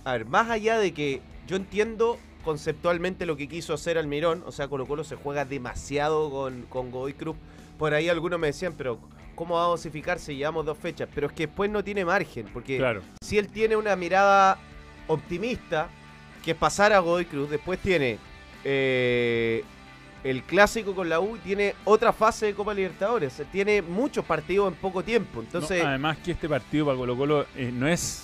a 0.04 0.12
ver, 0.12 0.24
más 0.24 0.50
allá 0.50 0.78
de 0.78 0.92
que 0.92 1.20
yo 1.46 1.56
entiendo 1.56 2.18
conceptualmente 2.44 3.26
lo 3.26 3.36
que 3.36 3.48
quiso 3.48 3.74
hacer 3.74 3.98
Almirón, 3.98 4.42
o 4.46 4.52
sea, 4.52 4.68
Colo 4.68 4.86
Colo 4.86 5.04
se 5.04 5.16
juega 5.16 5.44
demasiado 5.44 6.30
con, 6.30 6.62
con 6.62 6.90
Godoy 6.90 7.14
Cruz, 7.14 7.36
por 7.78 7.92
ahí 7.94 8.08
algunos 8.08 8.38
me 8.38 8.48
decían, 8.48 8.74
pero 8.76 8.98
¿cómo 9.34 9.56
va 9.56 9.64
a 9.64 9.68
dosificar 9.68 10.18
si 10.18 10.36
llevamos 10.36 10.64
dos 10.64 10.78
fechas? 10.78 11.08
Pero 11.14 11.26
es 11.26 11.32
que 11.32 11.46
después 11.46 11.70
no 11.70 11.82
tiene 11.82 12.04
margen, 12.04 12.46
porque 12.52 12.78
Claro. 12.78 13.02
si 13.20 13.38
él 13.38 13.48
tiene 13.48 13.76
una 13.76 13.96
mirada 13.96 14.58
optimista, 15.08 15.88
que 16.44 16.52
es 16.52 16.56
pasar 16.56 16.92
a 16.92 17.00
Godoy 17.00 17.24
Cruz, 17.24 17.50
después 17.50 17.80
tiene 17.80 18.18
eh, 18.64 19.64
el 20.22 20.42
clásico 20.44 20.94
con 20.94 21.08
la 21.08 21.18
U, 21.20 21.36
y 21.36 21.40
tiene 21.40 21.74
otra 21.84 22.12
fase 22.12 22.46
de 22.46 22.54
Copa 22.54 22.72
Libertadores, 22.74 23.42
tiene 23.50 23.82
muchos 23.82 24.24
partidos 24.24 24.72
en 24.72 24.78
poco 24.78 25.02
tiempo, 25.02 25.40
entonces... 25.40 25.82
No, 25.82 25.88
además 25.88 26.18
que 26.18 26.30
este 26.32 26.48
partido 26.48 26.86
para 26.86 26.96
Colo 26.96 27.16
Colo 27.16 27.46
eh, 27.56 27.70
no 27.72 27.88
es 27.88 28.22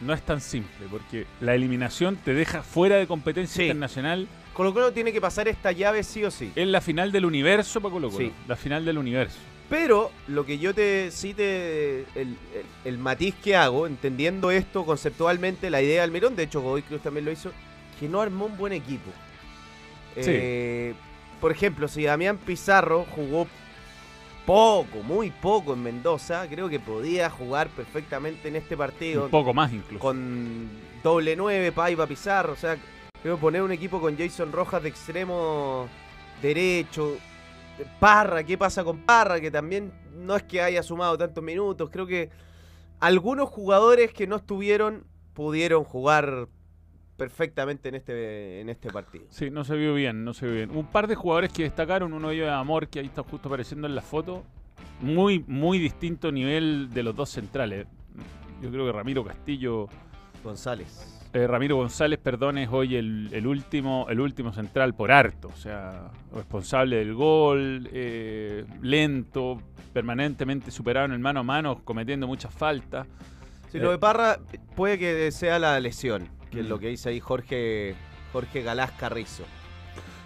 no 0.00 0.12
es 0.12 0.22
tan 0.22 0.40
simple, 0.40 0.86
porque 0.90 1.26
la 1.40 1.54
eliminación 1.54 2.16
te 2.16 2.34
deja 2.34 2.62
fuera 2.62 2.96
de 2.96 3.06
competencia 3.06 3.56
Sí. 3.56 3.62
internacional. 3.64 4.28
Colo 4.52 4.72
Colo 4.72 4.92
tiene 4.92 5.12
que 5.12 5.20
pasar 5.20 5.48
esta 5.48 5.72
llave 5.72 6.02
sí 6.02 6.24
o 6.24 6.30
sí. 6.30 6.50
Es 6.56 6.66
la 6.66 6.80
final 6.80 7.12
del 7.12 7.24
universo 7.24 7.80
para 7.80 7.92
Colo 7.92 8.10
Colo. 8.10 8.26
Sí. 8.26 8.32
La 8.48 8.56
final 8.56 8.84
del 8.84 8.98
universo. 8.98 9.38
Pero 9.68 10.12
lo 10.28 10.46
que 10.46 10.58
yo 10.58 10.72
te 10.74 11.10
sí 11.10 11.34
te 11.34 12.00
el, 12.00 12.06
el- 12.14 12.36
el 12.84 12.98
matiz 12.98 13.34
que 13.42 13.56
hago, 13.56 13.86
entendiendo 13.86 14.50
esto 14.52 14.84
conceptualmente, 14.86 15.70
la 15.70 15.82
idea 15.82 15.96
de 15.96 16.00
Almirón, 16.02 16.36
de 16.36 16.44
hecho 16.44 16.60
Godoy 16.60 16.82
Cruz 16.82 17.02
también 17.02 17.24
lo 17.24 17.32
hizo, 17.32 17.50
que 17.98 18.08
no 18.08 18.20
armó 18.20 18.46
un 18.46 18.56
buen 18.56 18.72
equipo. 18.72 19.10
Sí. 20.14 20.22
Eh, 20.32 20.94
por 21.40 21.50
ejemplo, 21.52 21.88
si 21.88 22.04
Damián 22.04 22.38
Pizarro 22.38 23.04
jugó 23.14 23.46
poco, 24.46 25.02
muy 25.02 25.30
poco 25.30 25.74
en 25.74 25.82
Mendoza, 25.82 26.46
creo 26.48 26.68
que 26.68 26.80
podía 26.80 27.28
jugar 27.28 27.68
perfectamente 27.68 28.48
en 28.48 28.56
este 28.56 28.76
partido 28.76 29.24
Un 29.24 29.30
poco 29.30 29.52
más 29.52 29.72
incluso. 29.72 29.98
con 29.98 30.68
doble 31.02 31.36
nueve, 31.36 31.72
Paiva 31.72 32.06
Pizarro, 32.06 32.52
o 32.52 32.56
sea, 32.56 32.78
creo 33.22 33.36
poner 33.36 33.62
un 33.62 33.72
equipo 33.72 34.00
con 34.00 34.16
Jason 34.16 34.52
Rojas 34.52 34.82
de 34.82 34.88
extremo 34.88 35.88
derecho, 36.40 37.16
Parra, 38.00 38.44
¿qué 38.44 38.56
pasa 38.56 38.84
con 38.84 39.00
Parra? 39.00 39.40
Que 39.40 39.50
también 39.50 39.92
no 40.14 40.36
es 40.36 40.44
que 40.44 40.62
haya 40.62 40.82
sumado 40.82 41.18
tantos 41.18 41.42
minutos, 41.42 41.90
creo 41.90 42.06
que 42.06 42.30
algunos 43.00 43.48
jugadores 43.48 44.12
que 44.12 44.26
no 44.26 44.36
estuvieron 44.36 45.04
pudieron 45.34 45.84
jugar 45.84 46.48
perfectamente 47.16 47.88
en 47.88 47.94
este, 47.96 48.60
en 48.60 48.68
este 48.68 48.90
partido. 48.90 49.24
Sí, 49.30 49.50
no 49.50 49.64
se 49.64 49.74
vio 49.76 49.94
bien, 49.94 50.24
no 50.24 50.34
se 50.34 50.46
vio 50.46 50.54
bien. 50.56 50.70
Un 50.70 50.86
par 50.86 51.06
de 51.06 51.14
jugadores 51.14 51.52
que 51.52 51.62
destacaron, 51.62 52.12
uno 52.12 52.28
de 52.28 52.34
ellos 52.36 52.46
es 52.48 52.52
Amor, 52.52 52.88
que 52.88 52.98
ahí 53.00 53.06
está 53.06 53.22
justo 53.22 53.48
apareciendo 53.48 53.86
en 53.86 53.94
la 53.94 54.02
foto. 54.02 54.44
Muy, 55.00 55.44
muy 55.46 55.78
distinto 55.78 56.30
nivel 56.32 56.88
de 56.92 57.02
los 57.02 57.14
dos 57.16 57.30
centrales. 57.30 57.86
Yo 58.62 58.70
creo 58.70 58.86
que 58.86 58.92
Ramiro 58.92 59.24
Castillo, 59.24 59.88
González. 60.42 61.28
eh, 61.32 61.46
Ramiro 61.46 61.76
González, 61.76 62.18
perdón, 62.18 62.56
es 62.58 62.68
hoy 62.70 62.96
el, 62.96 63.28
el 63.32 63.46
último, 63.46 64.06
el 64.08 64.20
último 64.20 64.52
central 64.52 64.94
por 64.94 65.10
harto. 65.12 65.48
O 65.48 65.56
sea, 65.56 66.10
responsable 66.34 66.96
del 66.96 67.14
gol, 67.14 67.88
eh, 67.92 68.64
lento, 68.80 69.60
permanentemente 69.92 70.70
superado 70.70 71.06
en 71.06 71.12
el 71.12 71.18
mano 71.18 71.40
a 71.40 71.42
mano, 71.42 71.80
cometiendo 71.84 72.26
muchas 72.26 72.54
faltas. 72.54 73.06
Si 73.70 73.78
Eh. 73.78 73.80
lo 73.80 73.90
de 73.90 73.98
Parra 73.98 74.38
puede 74.74 74.98
que 74.98 75.30
sea 75.32 75.58
la 75.58 75.78
lesión, 75.80 76.28
es 76.60 76.66
lo 76.66 76.78
que 76.78 76.88
dice 76.88 77.08
ahí 77.10 77.20
Jorge, 77.20 77.94
Jorge 78.32 78.62
Galás 78.62 78.92
Carrizo. 78.92 79.44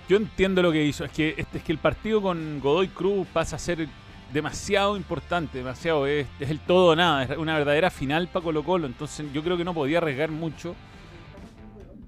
Yo 0.09 0.17
entiendo 0.17 0.63
lo 0.63 0.73
que 0.73 0.85
hizo. 0.85 1.05
Es 1.05 1.13
que, 1.13 1.35
este, 1.37 1.59
es 1.59 1.65
que 1.65 1.73
el 1.73 1.79
partido 1.79 2.21
con 2.21 2.61
Godoy 2.61 2.89
Cruz 2.89 3.27
pasa 3.33 3.57
a 3.57 3.59
ser 3.59 3.87
demasiado 4.33 4.97
importante, 4.97 5.59
demasiado. 5.59 6.07
Es, 6.07 6.27
es 6.41 6.51
el 6.51 6.59
todo 6.59 6.93
o 6.93 6.97
nada. 6.97 7.23
Es 7.25 7.39
una 7.39 7.57
verdadera 7.57 7.91
final 7.91 8.29
para 8.29 8.43
Colo 8.43 8.65
Colo. 8.65 8.87
Entonces 8.87 9.27
yo 9.33 9.43
creo 9.43 9.57
que 9.57 9.65
no 9.65 9.73
podía 9.73 9.99
arriesgar 9.99 10.31
mucho. 10.31 10.75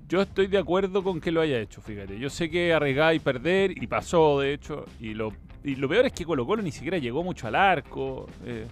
Yo 0.09 0.21
estoy 0.21 0.47
de 0.49 0.59
acuerdo 0.59 1.03
con 1.03 1.21
que 1.21 1.31
lo 1.31 1.41
haya 1.41 1.59
hecho, 1.59 1.81
fíjate. 1.81 2.19
Yo 2.19 2.29
sé 2.29 2.51
que 2.51 2.73
arriesgar 2.75 3.15
y 3.15 3.19
perder, 3.19 3.83
y 3.83 3.87
pasó, 3.87 4.41
de 4.41 4.53
hecho. 4.53 4.85
Y 5.01 5.15
lo, 5.15 5.33
lo 5.63 5.89
peor 5.89 6.05
es 6.07 6.13
que 6.13 6.25
Colo 6.25 6.45
Colo 6.45 6.61
ni 6.63 6.73
siquiera 6.73 6.99
llegó 6.99 7.23
mucho 7.23 7.47
al 7.47 7.55
arco. 7.55 8.27
eh. 8.45 8.67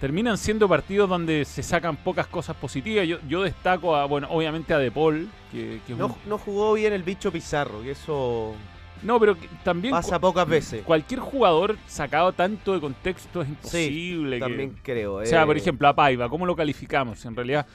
Terminan 0.00 0.38
siendo 0.38 0.68
partidos 0.68 1.08
donde 1.08 1.44
se 1.44 1.62
sacan 1.62 1.96
pocas 1.96 2.26
cosas 2.26 2.56
positivas. 2.56 3.06
Yo, 3.06 3.18
yo 3.28 3.42
destaco 3.42 3.94
a, 3.94 4.06
bueno, 4.06 4.28
obviamente 4.30 4.72
a 4.74 4.78
De 4.78 4.90
Paul, 4.90 5.28
que, 5.52 5.80
que 5.86 5.92
es 5.92 5.98
un- 5.98 5.98
No, 5.98 6.16
no 6.26 6.38
jugó 6.38 6.72
bien 6.74 6.92
el 6.92 7.02
bicho 7.02 7.30
Pizarro, 7.30 7.82
que 7.82 7.90
eso 7.92 8.54
No, 9.02 9.20
pero 9.20 9.38
que 9.38 9.46
también 9.62 9.92
pasa 9.92 10.18
pocas 10.18 10.48
veces. 10.48 10.82
cualquier 10.84 11.20
jugador 11.20 11.76
sacado 11.86 12.32
tanto 12.32 12.72
de 12.74 12.80
contexto 12.80 13.42
es 13.42 13.48
imposible. 13.50 14.38
También 14.38 14.74
creo. 14.82 15.16
o 15.16 15.26
sea, 15.26 15.44
por 15.46 15.56
eh, 15.56 15.60
ejemplo, 15.60 15.86
a 15.88 15.94
Paiva, 15.94 16.28
¿cómo 16.28 16.46
lo 16.46 16.56
calificamos? 16.56 17.24
En 17.26 17.36
realidad 17.36 17.66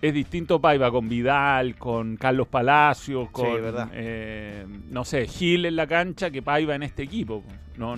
es 0.00 0.12
distinto 0.14 0.60
Paiva 0.60 0.90
con 0.90 1.08
Vidal, 1.08 1.76
con 1.76 2.16
Carlos 2.16 2.48
Palacios, 2.48 3.30
con, 3.30 3.54
verdad. 3.54 3.88
eh, 3.92 4.66
no 4.90 5.04
sé, 5.04 5.26
Gil 5.28 5.66
en 5.66 5.76
la 5.76 5.86
cancha 5.86 6.30
que 6.30 6.42
Paiva 6.42 6.74
en 6.74 6.82
este 6.82 7.02
equipo. 7.04 7.44
No, 7.76 7.94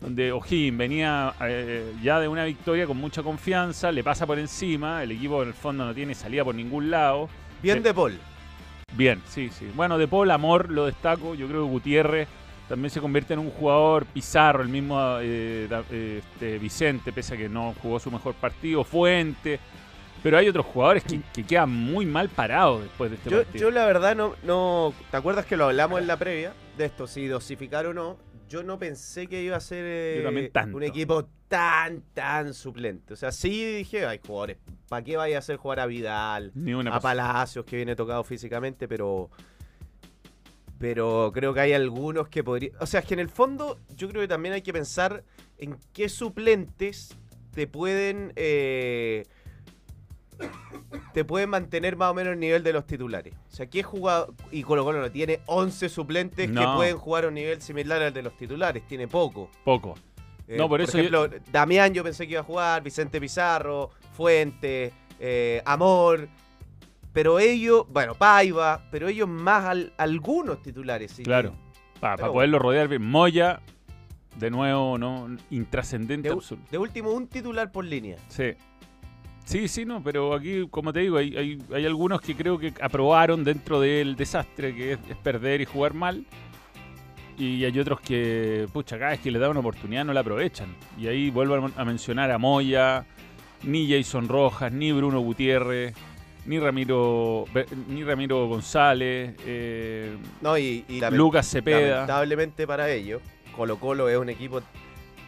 donde 0.00 0.30
O'Higgins 0.32 0.76
venía 0.76 1.34
eh, 1.40 1.92
ya 2.02 2.20
de 2.20 2.28
una 2.28 2.44
victoria 2.44 2.86
con 2.86 2.96
mucha 2.98 3.22
confianza, 3.22 3.90
le 3.90 4.04
pasa 4.04 4.26
por 4.26 4.38
encima, 4.38 5.02
el 5.02 5.12
equipo 5.12 5.42
en 5.42 5.48
el 5.48 5.54
fondo 5.54 5.84
no 5.84 5.94
tiene 5.94 6.14
salida 6.14 6.44
por 6.44 6.54
ningún 6.54 6.90
lado. 6.90 7.28
Bien 7.62 7.78
Sí. 7.78 7.82
de 7.84 7.94
Paul. 7.94 8.18
Bien, 8.94 9.20
sí, 9.26 9.48
sí. 9.50 9.66
Bueno, 9.74 9.98
de 9.98 10.06
Paul 10.06 10.30
Amor 10.30 10.70
lo 10.70 10.86
destaco. 10.86 11.34
Yo 11.34 11.48
creo 11.48 11.64
que 11.64 11.70
Gutiérrez 11.70 12.28
también 12.68 12.90
se 12.90 13.00
convierte 13.00 13.34
en 13.34 13.40
un 13.40 13.50
jugador 13.50 14.06
Pizarro, 14.06 14.62
el 14.62 14.68
mismo 14.68 14.98
eh, 15.20 15.68
eh, 15.90 16.22
este, 16.34 16.58
Vicente, 16.58 17.12
pese 17.12 17.34
a 17.34 17.36
que 17.36 17.48
no 17.48 17.74
jugó 17.82 17.98
su 17.98 18.10
mejor 18.10 18.34
partido, 18.34 18.84
Fuente. 18.84 19.58
Pero 20.22 20.38
hay 20.38 20.48
otros 20.48 20.66
jugadores 20.66 21.04
que, 21.04 21.20
que 21.32 21.44
quedan 21.44 21.70
muy 21.70 22.06
mal 22.06 22.28
parados 22.28 22.82
después 22.82 23.10
de 23.10 23.16
este 23.16 23.30
Yo, 23.30 23.36
partido. 23.44 23.60
yo 23.64 23.70
la 23.70 23.86
verdad 23.86 24.16
no, 24.16 24.34
no. 24.44 24.92
¿Te 25.10 25.16
acuerdas 25.16 25.46
que 25.46 25.56
lo 25.56 25.66
hablamos 25.66 26.00
en 26.00 26.06
la 26.06 26.16
previa? 26.16 26.52
De 26.76 26.84
esto, 26.86 27.06
si 27.06 27.26
dosificar 27.26 27.86
o 27.86 27.94
no. 27.94 28.16
Yo 28.48 28.62
no 28.62 28.78
pensé 28.78 29.26
que 29.26 29.42
iba 29.42 29.56
a 29.56 29.60
ser 29.60 29.84
eh, 29.86 30.50
un 30.72 30.82
equipo 30.82 31.28
tan, 31.48 32.02
tan 32.14 32.54
suplente. 32.54 33.14
O 33.14 33.16
sea, 33.16 33.32
sí 33.32 33.76
dije, 33.76 34.06
hay 34.06 34.20
jugadores. 34.24 34.58
¿Para 34.88 35.02
qué 35.02 35.16
vaya 35.16 35.36
a 35.36 35.38
hacer 35.40 35.56
jugar 35.56 35.80
a 35.80 35.86
Vidal? 35.86 36.52
Ni 36.54 36.74
una 36.74 36.90
a 36.90 36.94
cosa. 36.94 37.02
Palacios, 37.02 37.64
que 37.64 37.76
viene 37.76 37.96
tocado 37.96 38.22
físicamente, 38.24 38.86
pero. 38.88 39.30
Pero 40.78 41.32
creo 41.32 41.54
que 41.54 41.60
hay 41.60 41.72
algunos 41.72 42.28
que 42.28 42.44
podrían... 42.44 42.74
O 42.80 42.86
sea, 42.86 43.00
es 43.00 43.06
que 43.06 43.14
en 43.14 43.20
el 43.20 43.30
fondo 43.30 43.78
yo 43.96 44.08
creo 44.10 44.20
que 44.20 44.28
también 44.28 44.52
hay 44.52 44.60
que 44.60 44.74
pensar 44.74 45.24
en 45.56 45.78
qué 45.94 46.08
suplentes 46.08 47.16
te 47.52 47.66
pueden... 47.66 48.32
eh, 48.36 49.24
te 51.12 51.24
pueden 51.24 51.50
mantener 51.50 51.96
más 51.96 52.10
o 52.10 52.14
menos 52.14 52.34
el 52.34 52.40
nivel 52.40 52.62
de 52.62 52.72
los 52.72 52.86
titulares. 52.86 53.34
O 53.50 53.54
sea, 53.54 53.66
¿qué 53.66 53.82
jugador? 53.82 54.34
Y 54.50 54.62
Colo 54.62 54.84
Colo 54.84 55.00
no 55.00 55.10
tiene 55.10 55.40
11 55.46 55.88
suplentes 55.88 56.50
que 56.50 56.66
pueden 56.76 56.96
jugar 56.98 57.24
a 57.24 57.28
un 57.28 57.34
nivel 57.34 57.60
similar 57.62 58.02
al 58.02 58.12
de 58.12 58.22
los 58.22 58.36
titulares. 58.36 58.86
Tiene 58.86 59.08
poco. 59.08 59.50
Poco. 59.64 59.94
Eh, 60.48 60.56
No, 60.56 60.68
por 60.68 60.80
eso 60.80 60.98
yo- 60.98 61.24
ejemplo, 61.24 61.40
Damián 61.50 61.92
yo 61.94 62.04
pensé 62.04 62.26
que 62.26 62.32
iba 62.32 62.40
a 62.40 62.44
jugar, 62.44 62.82
Vicente 62.82 63.20
Pizarro, 63.20 63.90
Fuente, 64.12 64.92
eh, 65.18 65.62
Amor. 65.64 66.28
Pero 67.12 67.38
ellos, 67.38 67.86
bueno, 67.88 68.14
Paiva, 68.14 68.82
pero 68.90 69.08
ellos 69.08 69.26
más 69.26 69.64
al- 69.64 69.92
algunos 69.96 70.60
titulares. 70.62 71.12
sí. 71.12 71.22
Claro. 71.22 71.54
Para 71.98 72.26
poderlo 72.30 72.58
rodear 72.58 72.88
bien. 72.88 73.02
Moya, 73.02 73.62
de 74.36 74.50
nuevo, 74.50 74.98
no 74.98 75.34
intrascendente 75.50 76.28
de 76.70 76.78
último, 76.78 77.10
un 77.10 77.26
titular 77.26 77.72
por 77.72 77.86
línea. 77.86 78.16
Sí. 78.28 78.52
Sí, 79.46 79.68
sí, 79.68 79.84
no, 79.84 80.02
pero 80.02 80.34
aquí, 80.34 80.66
como 80.68 80.92
te 80.92 81.00
digo, 81.00 81.18
hay, 81.18 81.36
hay, 81.36 81.58
hay 81.72 81.86
algunos 81.86 82.20
que 82.20 82.34
creo 82.34 82.58
que 82.58 82.74
aprobaron 82.82 83.44
dentro 83.44 83.80
del 83.80 84.16
desastre 84.16 84.74
que 84.74 84.92
es, 84.94 84.98
es 85.08 85.16
perder 85.16 85.60
y 85.60 85.64
jugar 85.64 85.94
mal. 85.94 86.24
Y 87.38 87.64
hay 87.64 87.78
otros 87.78 88.00
que, 88.00 88.66
pucha, 88.72 88.98
cada 88.98 89.12
vez 89.12 89.20
que 89.20 89.30
le 89.30 89.38
da 89.38 89.48
una 89.48 89.60
oportunidad 89.60 90.04
no 90.04 90.12
la 90.12 90.20
aprovechan. 90.20 90.74
Y 90.98 91.06
ahí 91.06 91.30
vuelvo 91.30 91.70
a- 91.76 91.84
mencionar 91.84 92.30
a 92.32 92.38
Moya, 92.38 93.04
ni 93.62 93.88
Jason 93.88 94.26
Rojas, 94.28 94.72
ni 94.72 94.90
Bruno 94.90 95.20
Gutiérrez, 95.20 95.94
ni 96.46 96.58
Ramiro, 96.58 97.44
ni 97.88 98.02
Ramiro 98.02 98.48
González, 98.48 99.34
eh, 99.46 100.16
No, 100.40 100.58
y, 100.58 100.84
y 100.88 101.00
Lucas 101.12 101.48
Cepeda. 101.48 101.90
lamentablemente 101.90 102.66
para 102.66 102.90
ellos, 102.90 103.20
Colo 103.54 103.78
Colo 103.78 104.08
es 104.08 104.16
un 104.18 104.28
equipo 104.28 104.60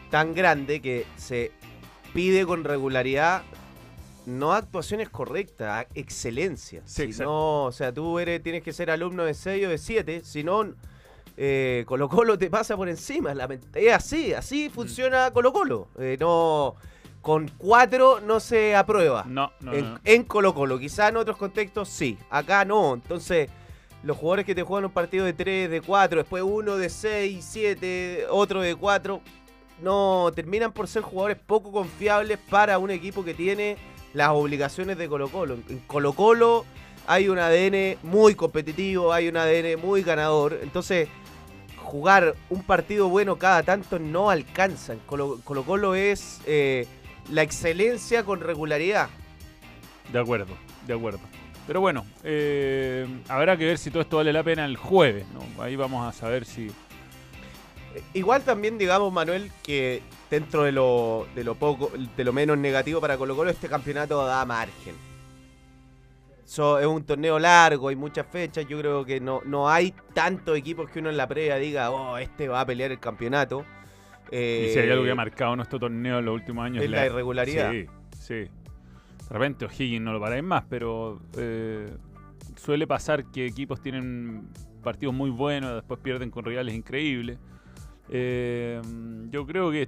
tan 0.09 0.33
grande 0.33 0.81
que 0.81 1.05
se 1.15 1.51
pide 2.13 2.45
con 2.45 2.63
regularidad 2.65 3.43
no 4.25 4.53
actuaciones 4.53 5.09
correctas, 5.09 5.87
excelencia. 5.95 6.81
Sí, 6.85 7.13
Si 7.13 7.21
no, 7.21 7.65
o 7.65 7.71
sea, 7.71 7.93
tú 7.93 8.19
eres, 8.19 8.41
tienes 8.43 8.63
que 8.63 8.73
ser 8.73 8.91
alumno 8.91 9.23
de 9.25 9.33
6 9.33 9.65
o 9.67 9.69
de 9.69 9.77
7, 9.77 10.21
si 10.23 10.43
no, 10.43 10.65
eh, 11.37 11.83
Colo 11.87 12.09
Colo 12.09 12.37
te 12.37 12.49
pasa 12.49 12.75
por 12.75 12.89
encima. 12.89 13.33
Es 13.73 13.93
así, 13.93 14.33
así 14.33 14.69
funciona 14.69 15.31
Colo 15.31 15.53
Colo. 15.53 15.87
Eh, 15.97 16.17
no, 16.19 16.75
con 17.21 17.49
4 17.57 18.21
no 18.21 18.39
se 18.39 18.75
aprueba 18.75 19.25
No, 19.27 19.51
no, 19.61 19.73
en, 19.73 19.93
no. 19.93 19.99
en 20.03 20.23
Colo 20.23 20.53
Colo. 20.53 20.77
Quizá 20.79 21.07
en 21.09 21.17
otros 21.17 21.37
contextos 21.37 21.89
sí. 21.89 22.17
Acá 22.29 22.65
no. 22.65 22.93
Entonces, 22.93 23.49
los 24.03 24.17
jugadores 24.17 24.45
que 24.45 24.55
te 24.55 24.63
juegan 24.63 24.85
un 24.85 24.91
partido 24.91 25.25
de 25.25 25.33
3, 25.33 25.69
de 25.69 25.81
4, 25.81 26.19
después 26.19 26.43
uno 26.43 26.77
de 26.77 26.89
6, 26.89 27.45
7, 27.47 28.27
otro 28.29 28.61
de 28.61 28.75
4, 28.75 29.21
no 29.81 30.31
terminan 30.35 30.73
por 30.73 30.87
ser 30.87 31.03
jugadores 31.03 31.37
poco 31.37 31.71
confiables 31.71 32.37
para 32.49 32.77
un 32.77 32.91
equipo 32.91 33.23
que 33.23 33.33
tiene 33.33 33.77
las 34.13 34.29
obligaciones 34.29 34.97
de 34.97 35.07
Colo 35.07 35.29
Colo. 35.29 35.57
En 35.69 35.79
Colo 35.79 36.13
Colo 36.13 36.65
hay 37.07 37.29
un 37.29 37.39
ADN 37.39 37.97
muy 38.03 38.35
competitivo, 38.35 39.13
hay 39.13 39.27
un 39.27 39.37
ADN 39.37 39.79
muy 39.79 40.03
ganador. 40.03 40.59
Entonces, 40.61 41.07
jugar 41.77 42.35
un 42.49 42.63
partido 42.63 43.09
bueno 43.09 43.37
cada 43.37 43.63
tanto 43.63 43.99
no 43.99 44.29
alcanza. 44.29 44.93
En 44.93 44.99
Colo 44.99 45.39
Colo, 45.43 45.63
Colo 45.63 45.95
es 45.95 46.41
eh, 46.45 46.87
la 47.31 47.41
excelencia 47.41 48.23
con 48.23 48.41
regularidad. 48.41 49.09
De 50.11 50.19
acuerdo, 50.19 50.55
de 50.85 50.93
acuerdo. 50.93 51.19
Pero 51.67 51.81
bueno, 51.81 52.05
eh, 52.23 53.07
habrá 53.27 53.55
que 53.55 53.65
ver 53.65 53.77
si 53.77 53.91
todo 53.91 54.01
esto 54.01 54.17
vale 54.17 54.33
la 54.33 54.43
pena 54.43 54.65
el 54.65 54.75
jueves, 54.75 55.25
¿no? 55.33 55.63
Ahí 55.63 55.75
vamos 55.75 56.07
a 56.07 56.17
saber 56.17 56.45
si... 56.45 56.71
Igual 58.13 58.43
también 58.43 58.77
digamos, 58.77 59.13
Manuel, 59.13 59.51
que 59.61 60.01
dentro 60.29 60.63
de 60.63 60.71
lo, 60.71 61.27
de 61.35 61.43
lo 61.43 61.55
poco, 61.55 61.91
de 62.15 62.23
lo 62.23 62.33
menos 62.33 62.57
negativo 62.57 63.01
para 63.01 63.17
Colo 63.17 63.35
Colo, 63.35 63.49
este 63.49 63.67
campeonato 63.67 64.25
da 64.25 64.45
margen. 64.45 64.95
So, 66.45 66.79
es 66.79 66.87
un 66.87 67.03
torneo 67.03 67.37
largo, 67.37 67.89
hay 67.89 67.95
muchas 67.95 68.25
fechas, 68.25 68.65
yo 68.67 68.79
creo 68.79 69.05
que 69.05 69.19
no, 69.19 69.41
no 69.45 69.69
hay 69.69 69.93
tantos 70.13 70.57
equipos 70.57 70.89
que 70.89 70.99
uno 70.99 71.09
en 71.09 71.17
la 71.17 71.27
previa 71.27 71.57
diga, 71.57 71.91
oh, 71.91 72.17
este 72.17 72.47
va 72.47 72.61
a 72.61 72.65
pelear 72.65 72.91
el 72.91 72.99
campeonato. 72.99 73.65
Eh, 74.31 74.67
Y 74.69 74.73
si 74.73 74.79
hay 74.79 74.89
algo 74.89 75.03
que 75.03 75.11
ha 75.11 75.15
marcado 75.15 75.55
nuestro 75.55 75.79
torneo 75.79 76.19
en 76.19 76.25
los 76.25 76.33
últimos 76.33 76.65
años... 76.65 76.83
es 76.83 76.89
la 76.89 77.05
irregularidad. 77.05 77.71
Sí, 77.71 77.85
sí. 78.19 78.33
De 78.33 78.49
repente 79.29 79.65
O'Higgins 79.65 80.01
no 80.01 80.11
lo 80.11 80.19
paráis 80.19 80.43
más, 80.43 80.63
pero 80.67 81.21
eh, 81.37 81.87
suele 82.55 82.87
pasar 82.87 83.25
que 83.25 83.45
equipos 83.45 83.79
tienen 83.79 84.49
partidos 84.81 85.13
muy 85.13 85.29
buenos, 85.29 85.75
después 85.75 85.99
pierden 85.99 86.31
con 86.31 86.45
rivales 86.45 86.73
increíbles. 86.73 87.37
Eh, 88.09 88.81
yo 89.29 89.45
creo 89.45 89.69
que 89.69 89.87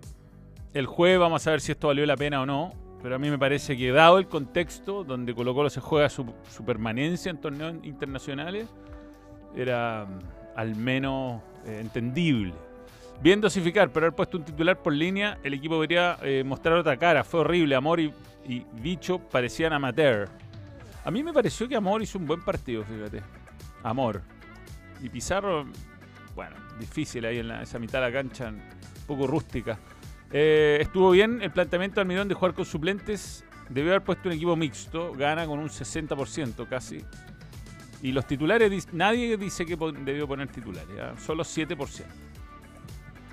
el 0.74 0.86
jueves 0.86 1.20
vamos 1.20 1.46
a 1.48 1.52
ver 1.52 1.62
si 1.62 1.72
esto 1.72 1.88
valió 1.88 2.06
la 2.06 2.18
pena 2.18 2.42
o 2.42 2.46
no. 2.46 2.74
Pero 3.02 3.16
a 3.16 3.18
mí 3.18 3.32
me 3.32 3.40
parece 3.40 3.76
que 3.76 3.92
dado 3.92 4.20
el 4.20 4.28
contexto 4.28 5.04
donde 5.04 5.34
Colo 5.34 5.56
Colo 5.56 5.72
se 5.72 5.82
juega 5.82 6.08
su, 6.08 6.26
permanencia 6.64 7.32
en 7.32 7.42
torneos 7.42 7.74
internacionales, 7.82 8.68
era 9.56 10.06
mm, 10.06 10.20
al 10.60 10.76
menos 10.76 11.42
eh, 11.66 11.80
entendible. 11.82 12.54
Bien 13.22 13.42
dosificar, 13.42 13.90
pero 13.92 14.06
haber 14.06 14.16
puesto 14.16 14.38
un 14.38 14.46
titular 14.46 14.78
por 14.82 14.94
línea, 14.94 15.40
el 15.44 15.56
equipo 15.56 15.76
debería 15.76 16.18
eh, 16.22 16.44
mostrar 16.46 16.78
otra 16.78 16.96
cara. 16.98 17.24
Fue 17.24 17.40
horrible. 17.40 17.74
Amor 17.76 18.00
y, 18.00 18.14
y 18.48 18.66
Bicho 18.74 19.18
parecían 19.18 19.74
amateur. 19.74 20.30
A 21.04 21.10
mí 21.10 21.24
me 21.24 21.34
pareció 21.34 21.68
que 21.68 21.76
Amor 21.76 22.04
hizo 22.04 22.20
un 22.20 22.28
buen 22.28 22.44
partido, 22.44 22.84
fíjate. 22.84 23.22
Amor. 23.82 24.22
Y 25.02 25.10
Pizarro, 25.10 25.66
bueno, 26.36 26.56
difícil 26.80 27.26
ahí 27.26 27.40
en 27.40 27.48
la- 27.48 27.64
esa 27.64 27.80
mitad 27.80 28.00
de 28.00 28.08
la 28.08 28.14
cancha, 28.14 28.50
un 28.50 28.62
poco 29.08 29.26
rústica. 29.26 29.80
Eh, 30.34 30.78
estuvo 30.82 31.12
bien 31.12 31.42
el 31.42 31.52
planteamiento 31.52 31.96
de 31.96 32.02
Almirón 32.02 32.28
de 32.28 32.34
jugar 32.36 32.54
con 32.54 32.66
suplentes. 32.66 33.44
Debió 33.70 33.92
haber 33.92 34.04
puesto 34.04 34.30
un 34.30 34.36
equipo 34.36 34.56
mixto. 34.56 35.14
Gana 35.14 35.46
con 35.46 35.60
un 35.60 35.70
60% 35.70 36.68
casi. 36.68 37.04
Y 38.02 38.12
los 38.12 38.26
titulares, 38.26 38.88
nadie 38.94 39.38
dice 39.38 39.66
que 39.66 39.78
debió 40.04 40.28
poner 40.28 40.48
titulares. 40.48 40.90
¿ah? 41.00 41.14
Solo 41.20 41.44
7%. 41.44 42.04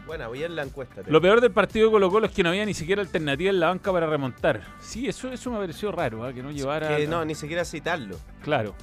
Bueno, 0.06 0.28
voy 0.28 0.42
en 0.42 0.56
la 0.56 0.62
encuesta. 0.62 1.02
Lo 1.06 1.20
peor 1.20 1.40
del 1.40 1.50
partido 1.52 1.86
de 1.86 1.92
Colo 1.92 2.10
Colo 2.10 2.26
es 2.26 2.32
que 2.32 2.42
no 2.42 2.48
había 2.48 2.64
ni 2.64 2.72
siquiera 2.72 3.02
alternativa 3.02 3.50
en 3.50 3.60
la 3.60 3.68
banca 3.68 3.92
para 3.92 4.06
remontar. 4.06 4.62
Sí, 4.80 5.06
eso, 5.06 5.30
eso 5.30 5.50
me 5.50 5.58
pareció 5.58 5.92
raro, 5.92 6.24
¿ah? 6.24 6.32
que 6.32 6.42
no 6.42 6.50
llevara... 6.50 6.96
que 6.96 7.06
no, 7.06 7.24
ni 7.26 7.34
siquiera 7.34 7.62
citarlo. 7.64 8.18
Claro, 8.42 8.74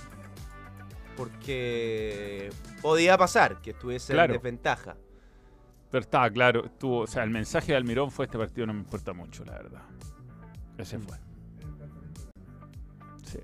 Porque 1.16 2.50
podía 2.82 3.18
pasar 3.18 3.62
que 3.62 3.72
estuviese 3.72 4.14
Claro. 4.14 4.34
en 4.34 4.40
desventaja. 4.40 4.98
Pero 5.96 6.04
estaba 6.04 6.30
claro. 6.30 6.66
Estuvo, 6.66 7.00
o 7.00 7.08
sea, 7.08 7.24
el 7.24 7.30
mensaje 7.30 7.72
de 7.72 7.78
Almirón 7.78 8.12
fue 8.12 8.26
este 8.26 8.38
partido 8.38 8.68
no 8.68 8.74
me 8.74 8.80
importa 8.80 9.14
mucho, 9.14 9.46
la 9.46 9.54
verdad. 9.54 9.82
Ese 10.78 11.00
fue. 11.00 11.16
Sí. 13.24 13.40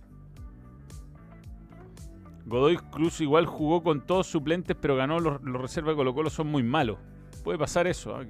Godoy 2.46 2.76
Cruz 2.76 3.22
igual 3.22 3.46
jugó 3.46 3.82
con 3.82 4.06
todos 4.06 4.28
suplentes, 4.28 4.76
pero 4.76 4.98
ganó 4.98 5.22
los, 5.22 5.42
los 5.42 5.62
reservas 5.62 5.94
de 5.94 5.96
Colo 5.96 6.14
Colo 6.14 6.30
son 6.30 6.48
muy 6.48 6.62
malos. 6.62 6.98
Puede 7.42 7.58
pasar 7.58 7.88
eso. 7.88 8.18
¿ah? 8.18 8.26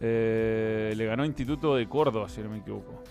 Eh, 0.00 0.94
le 0.96 1.04
ganó 1.04 1.26
Instituto 1.26 1.76
de 1.76 1.86
Córdoba, 1.86 2.26
si 2.30 2.40
no 2.40 2.48
me 2.48 2.56
equivoco. 2.56 3.04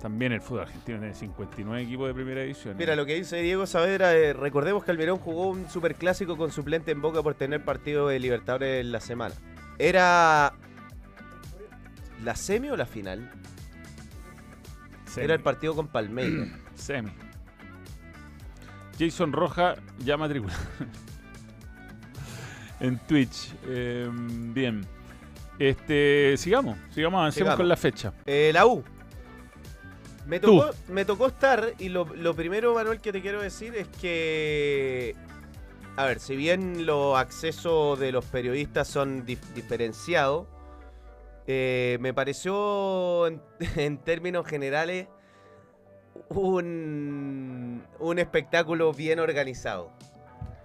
También 0.00 0.32
el 0.32 0.40
fútbol 0.40 0.62
argentino 0.62 0.98
tiene 0.98 1.14
59 1.14 1.82
equipos 1.82 2.08
de 2.08 2.14
primera 2.14 2.40
división. 2.40 2.72
¿eh? 2.72 2.76
Mira, 2.78 2.96
lo 2.96 3.04
que 3.04 3.16
dice 3.16 3.42
Diego 3.42 3.66
Saavedra, 3.66 4.14
eh, 4.14 4.32
recordemos 4.32 4.82
que 4.82 4.90
Almirón 4.90 5.18
jugó 5.18 5.48
un 5.48 5.68
superclásico 5.68 6.38
con 6.38 6.50
suplente 6.50 6.90
en 6.90 7.02
Boca 7.02 7.22
por 7.22 7.34
tener 7.34 7.62
partido 7.64 8.08
de 8.08 8.18
Libertadores 8.18 8.80
en 8.80 8.92
la 8.92 9.00
semana. 9.00 9.34
¿Era 9.78 10.54
la 12.24 12.34
semi 12.34 12.70
o 12.70 12.76
la 12.76 12.86
final? 12.86 13.30
Semi. 15.04 15.24
Era 15.24 15.34
el 15.34 15.40
partido 15.40 15.74
con 15.74 15.88
Palmeiras. 15.88 16.48
Semi. 16.74 17.10
Jason 18.98 19.32
Roja 19.32 19.74
ya 19.98 20.16
matriculado. 20.16 20.60
en 22.80 22.98
Twitch. 23.00 23.52
Eh, 23.66 24.08
bien. 24.10 24.86
Este, 25.58 26.36
sigamos, 26.38 26.78
sigamos, 26.90 27.18
avancemos 27.18 27.34
Sigamos. 27.34 27.56
con 27.58 27.68
la 27.68 27.76
fecha. 27.76 28.14
Eh, 28.24 28.50
la 28.54 28.66
U. 28.66 28.82
Me 30.30 30.38
tocó, 30.40 30.70
me 30.88 31.04
tocó 31.04 31.26
estar 31.26 31.74
y 31.78 31.88
lo, 31.88 32.04
lo 32.04 32.34
primero, 32.34 32.72
Manuel, 32.74 33.00
que 33.00 33.10
te 33.12 33.20
quiero 33.20 33.42
decir 33.42 33.74
es 33.74 33.88
que... 33.88 35.14
A 35.96 36.04
ver, 36.04 36.20
si 36.20 36.36
bien 36.36 36.86
los 36.86 37.18
accesos 37.18 37.98
de 37.98 38.12
los 38.12 38.24
periodistas 38.24 38.86
son 38.88 39.26
dif- 39.26 39.52
diferenciados, 39.54 40.46
eh, 41.48 41.98
me 42.00 42.14
pareció 42.14 43.26
en, 43.26 43.42
en 43.76 43.98
términos 43.98 44.46
generales 44.46 45.08
un, 46.28 47.82
un 47.98 48.18
espectáculo 48.20 48.92
bien 48.92 49.18
organizado. 49.18 49.90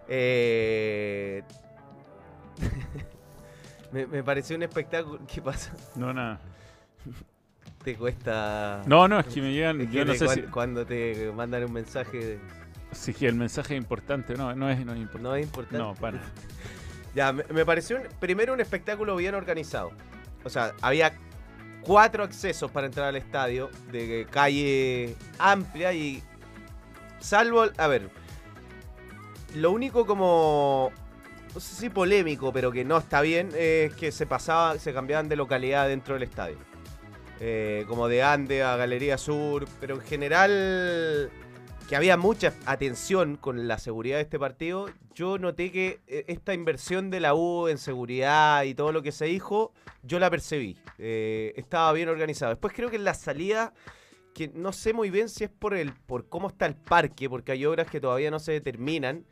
Eh, 0.08 1.42
me, 3.92 4.06
me 4.06 4.24
pareció 4.24 4.56
un 4.56 4.64
espectáculo... 4.64 5.20
¿Qué 5.28 5.42
pasa? 5.42 5.74
No, 5.96 6.14
nada. 6.14 6.40
Te 7.86 7.96
cuesta... 7.96 8.82
No, 8.88 9.08
no, 9.08 9.20
es 9.20 9.28
que 9.28 9.42
me 9.42 9.54
llegan. 9.54 9.80
Es 9.80 9.88
que 9.90 9.96
yo 9.98 10.06
no 10.06 10.14
sé 10.16 10.26
cuan- 10.26 10.36
si. 10.36 10.42
cuando 10.44 10.86
te 10.86 11.32
mandan 11.34 11.64
un 11.64 11.72
mensaje 11.72 12.40
Sí, 12.92 13.14
que 13.14 13.28
el 13.28 13.36
mensaje 13.36 13.76
es 13.76 13.82
importante. 13.82 14.34
No, 14.36 14.54
no 14.56 14.70
es, 14.70 14.84
no 14.86 14.94
es 14.94 15.00
importante. 15.00 15.24
No 15.30 15.36
es 15.36 15.46
importante. 15.46 15.78
No, 15.78 15.94
para. 15.96 16.20
Ya, 17.16 17.32
me, 17.32 17.44
me 17.54 17.64
pareció 17.66 17.96
un- 17.98 18.08
primero 18.20 18.54
un 18.54 18.60
espectáculo 18.60 19.16
bien 19.16 19.36
organizado. 19.36 19.92
O 20.44 20.50
sea, 20.50 20.74
había 20.82 21.14
cuatro 21.82 22.24
accesos 22.26 22.70
para 22.72 22.88
entrar 22.88 23.08
al 23.08 23.16
estadio 23.16 23.70
de 23.92 24.28
calle 24.30 25.16
amplia 25.40 25.94
y 25.94 26.22
salvo, 27.20 27.66
a 27.78 27.88
ver, 27.88 28.10
lo 29.56 29.72
único 29.72 30.06
como 30.06 30.92
no 31.54 31.60
sé 31.62 31.76
si 31.76 31.90
polémico, 31.90 32.52
pero 32.52 32.72
que 32.72 32.84
no 32.84 32.98
está 32.98 33.22
bien 33.22 33.50
es 33.58 33.94
que 33.94 34.12
se 34.12 34.26
pasaba, 34.26 34.78
se 34.78 34.92
cambiaban 34.94 35.30
de 35.30 35.38
localidad 35.38 35.88
dentro 35.88 36.16
del 36.16 36.24
estadio. 36.24 36.58
Eh, 37.40 37.86
como 37.88 38.08
de 38.08 38.24
Ande 38.24 38.64
a 38.64 38.78
Galería 38.78 39.18
Sur, 39.18 39.68
pero 39.80 39.96
en 39.96 40.02
general 40.02 41.30
que 41.88 41.96
había 41.96 42.18
mucha 42.18 42.54
atención 42.66 43.36
con 43.36 43.68
la 43.68 43.78
seguridad 43.78 44.18
de 44.18 44.24
este 44.24 44.40
partido, 44.40 44.90
yo 45.14 45.38
noté 45.38 45.72
que 45.72 46.00
eh, 46.08 46.26
esta 46.28 46.54
inversión 46.54 47.10
de 47.10 47.20
la 47.20 47.36
U 47.36 47.68
en 47.68 47.78
seguridad 47.78 48.64
y 48.64 48.74
todo 48.74 48.92
lo 48.92 49.04
que 49.04 49.12
se 49.12 49.26
dijo, 49.26 49.72
yo 50.02 50.18
la 50.18 50.30
percibí. 50.32 50.78
Eh, 50.98 51.54
estaba 51.58 51.92
bien 51.94 52.10
organizado. 52.10 52.52
Después 52.52 52.74
creo 52.74 52.90
que 52.90 52.96
en 52.96 53.04
la 53.04 53.14
salida, 53.14 53.74
que 54.34 54.48
no 54.48 54.74
sé 54.74 54.94
muy 54.94 55.10
bien 55.12 55.30
si 55.30 55.44
es 55.44 55.50
por 55.50 55.76
el 55.76 55.94
por 55.94 56.28
cómo 56.28 56.48
está 56.48 56.66
el 56.66 56.76
parque, 56.76 57.30
porque 57.30 57.52
hay 57.52 57.66
obras 57.66 57.88
que 57.88 58.02
todavía 58.02 58.32
no 58.32 58.40
se 58.40 58.54
determinan. 58.54 59.26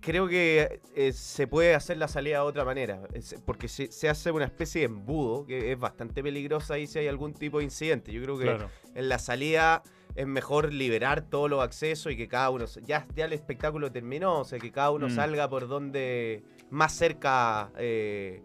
Creo 0.00 0.28
que 0.28 0.80
eh, 0.94 1.12
se 1.12 1.46
puede 1.48 1.74
hacer 1.74 1.96
la 1.98 2.06
salida 2.08 2.36
de 2.38 2.42
otra 2.44 2.64
manera, 2.64 3.00
es- 3.14 3.34
porque 3.44 3.66
se, 3.68 3.90
se 3.90 4.08
hace 4.08 4.30
una 4.30 4.44
especie 4.44 4.82
de 4.82 4.84
embudo 4.86 5.44
que 5.44 5.72
es 5.72 5.78
bastante 5.78 6.22
peligrosa 6.22 6.74
ahí 6.74 6.86
si 6.86 6.98
hay 7.00 7.08
algún 7.08 7.34
tipo 7.34 7.58
de 7.58 7.64
incidente. 7.64 8.12
Yo 8.12 8.22
creo 8.22 8.38
que 8.38 8.44
Claro. 8.44 8.70
en 8.94 9.08
la 9.08 9.18
salida 9.18 9.82
es 10.14 10.26
mejor 10.26 10.72
liberar 10.72 11.22
todos 11.28 11.50
los 11.50 11.62
accesos 11.62 12.12
y 12.12 12.16
que 12.16 12.28
cada 12.28 12.50
uno. 12.50 12.64
Ya, 12.84 13.06
ya 13.16 13.24
el 13.24 13.32
espectáculo 13.32 13.90
terminó, 13.90 14.40
o 14.40 14.44
sea, 14.44 14.58
que 14.58 14.70
cada 14.70 14.90
uno 14.92 15.08
Mm. 15.08 15.10
salga 15.14 15.48
por 15.48 15.66
donde 15.68 16.42
más 16.70 16.92
cerca 16.94 17.70
eh, 17.76 18.40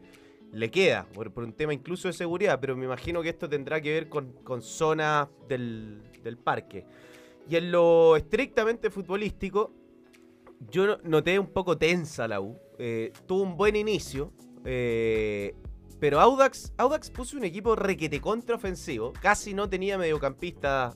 le 0.51 0.69
queda, 0.71 1.05
por, 1.13 1.31
por 1.33 1.43
un 1.43 1.53
tema 1.53 1.73
incluso 1.73 2.07
de 2.07 2.13
seguridad. 2.13 2.59
Pero 2.59 2.75
me 2.75 2.85
imagino 2.85 3.21
que 3.21 3.29
esto 3.29 3.47
tendrá 3.47 3.79
que 3.81 3.91
ver 3.91 4.09
con, 4.09 4.33
con 4.43 4.61
zonas 4.61 5.27
del, 5.47 6.01
del 6.23 6.37
parque. 6.37 6.85
Y 7.49 7.55
en 7.57 7.71
lo 7.71 8.15
estrictamente 8.17 8.89
futbolístico, 8.89 9.71
yo 10.71 10.85
no- 10.87 10.97
noté 11.03 11.39
un 11.39 11.47
poco 11.47 11.77
tensa 11.77 12.27
la 12.27 12.41
U. 12.41 12.57
Eh, 12.79 13.11
tuvo 13.27 13.43
un 13.43 13.55
buen 13.57 13.75
inicio. 13.75 14.31
eh, 14.65 15.55
pero 15.99 16.19
Audax, 16.19 16.73
Audax 16.77 17.09
puso 17.11 17.37
un 17.37 17.43
equipo 17.45 17.75
requete 17.75 18.19
contraofensivo. 18.19 19.13
Casi 19.21 19.53
no 19.53 19.69
tenía 19.69 19.97
mediocampista 19.97 20.93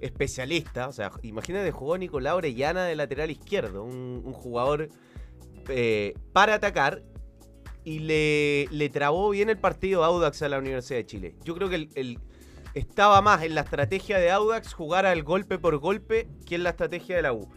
especialista. 0.00 0.88
O 0.88 0.92
sea, 0.92 1.10
imagínate, 1.22 1.70
jugó 1.72 1.98
Nicolás 1.98 2.34
Orellana 2.34 2.84
de 2.84 2.94
lateral 2.94 3.30
izquierdo. 3.30 3.82
Un, 3.84 4.22
jugador 4.32 4.88
eh, 5.68 6.14
para 6.32 6.54
atacar. 6.54 7.02
Y 7.84 7.98
le, 7.98 8.66
le 8.70 8.88
trabó 8.88 9.28
bien 9.30 9.50
el 9.50 9.58
partido 9.58 10.04
Audax 10.04 10.40
a 10.42 10.48
la 10.48 10.58
Universidad 10.58 10.98
de 11.00 11.06
Chile. 11.06 11.34
Yo 11.44 11.54
creo 11.54 11.68
que 11.68 11.74
el, 11.76 11.88
el- 11.94 12.18
estaba 12.74 13.20
más 13.22 13.42
en 13.42 13.54
la 13.54 13.60
estrategia 13.62 14.18
de 14.18 14.30
Audax 14.30 14.72
jugar 14.72 15.04
al 15.06 15.22
golpe 15.22 15.58
por 15.58 15.76
golpe 15.78 16.28
que 16.46 16.54
en 16.56 16.62
la 16.64 16.70
estrategia 16.70 17.16
de 17.16 17.22
la 17.22 17.32
U. 17.32 17.48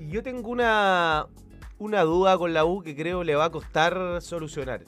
Y 0.00 0.08
yo 0.08 0.22
tengo 0.22 0.48
una, 0.48 1.26
una 1.78 2.04
duda 2.04 2.38
con 2.38 2.54
la 2.54 2.64
U 2.64 2.82
que 2.82 2.96
creo 2.96 3.22
le 3.22 3.34
va 3.34 3.44
a 3.44 3.50
costar 3.50 4.22
solucionar. 4.22 4.86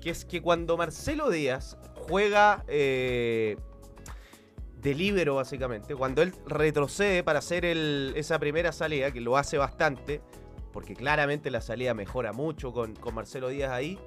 Que 0.00 0.10
es 0.10 0.24
que 0.24 0.40
cuando 0.40 0.76
Marcelo 0.76 1.30
Díaz 1.30 1.76
juega 1.96 2.62
eh, 2.68 3.56
de 4.80 4.94
líbero, 4.94 5.34
básicamente, 5.34 5.96
cuando 5.96 6.22
él 6.22 6.32
retrocede 6.46 7.24
para 7.24 7.40
hacer 7.40 7.64
esa 7.64 8.38
primera 8.38 8.70
salida, 8.70 9.10
que 9.10 9.20
lo 9.20 9.36
hace 9.36 9.58
bastante, 9.58 10.20
porque 10.72 10.94
claramente 10.94 11.50
la 11.50 11.60
salida 11.60 11.92
mejora 11.92 12.32
mucho 12.32 12.72
con 12.72 12.94
Marcelo 13.12 13.48
Díaz 13.48 13.72
ahí, 13.72 13.98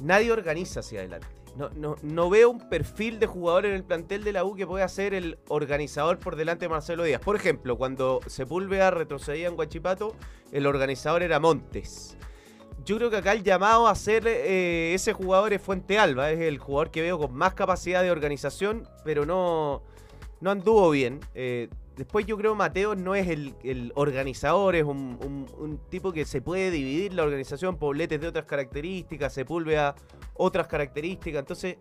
nadie 0.00 0.32
organiza 0.32 0.80
hacia 0.80 1.00
adelante. 1.00 1.39
No, 1.56 1.68
no, 1.70 1.96
no 2.02 2.30
veo 2.30 2.50
un 2.50 2.68
perfil 2.68 3.18
de 3.18 3.26
jugador 3.26 3.66
en 3.66 3.74
el 3.74 3.84
plantel 3.84 4.24
de 4.24 4.32
la 4.32 4.44
U 4.44 4.54
que 4.54 4.66
pueda 4.66 4.88
ser 4.88 5.14
el 5.14 5.38
organizador 5.48 6.18
por 6.18 6.36
delante 6.36 6.66
de 6.66 6.68
Marcelo 6.68 7.04
Díaz. 7.04 7.20
Por 7.20 7.36
ejemplo, 7.36 7.76
cuando 7.76 8.20
Sepúlveda 8.26 8.90
retrocedía 8.90 9.48
en 9.48 9.56
Guachipato, 9.56 10.14
el 10.52 10.66
organizador 10.66 11.22
era 11.22 11.40
Montes. 11.40 12.16
Yo 12.84 12.96
creo 12.96 13.10
que 13.10 13.16
acá 13.18 13.32
el 13.32 13.42
llamado 13.42 13.88
a 13.88 13.94
ser 13.94 14.26
eh, 14.26 14.94
ese 14.94 15.12
jugador 15.12 15.52
es 15.52 15.60
Fuente 15.60 15.98
Alba, 15.98 16.30
es 16.30 16.40
el 16.40 16.58
jugador 16.58 16.90
que 16.90 17.02
veo 17.02 17.18
con 17.18 17.34
más 17.34 17.54
capacidad 17.54 18.02
de 18.02 18.10
organización, 18.10 18.88
pero 19.04 19.26
no, 19.26 19.82
no 20.40 20.50
anduvo 20.50 20.90
bien. 20.90 21.20
Eh, 21.34 21.68
después 22.00 22.24
yo 22.24 22.38
creo 22.38 22.54
Mateo 22.54 22.94
no 22.94 23.14
es 23.14 23.28
el, 23.28 23.54
el 23.62 23.92
organizador, 23.94 24.74
es 24.74 24.84
un, 24.84 25.18
un- 25.22 25.46
un 25.58 25.78
tipo 25.90 26.12
que 26.12 26.24
se 26.24 26.40
puede 26.40 26.70
dividir 26.70 27.12
la 27.12 27.22
organización, 27.24 27.76
Pobletes 27.76 28.18
de 28.18 28.26
otras 28.26 28.46
características, 28.46 29.34
Sepúlveda 29.34 29.94
otras 30.34 30.66
características. 30.66 31.40
Entonces, 31.40 31.76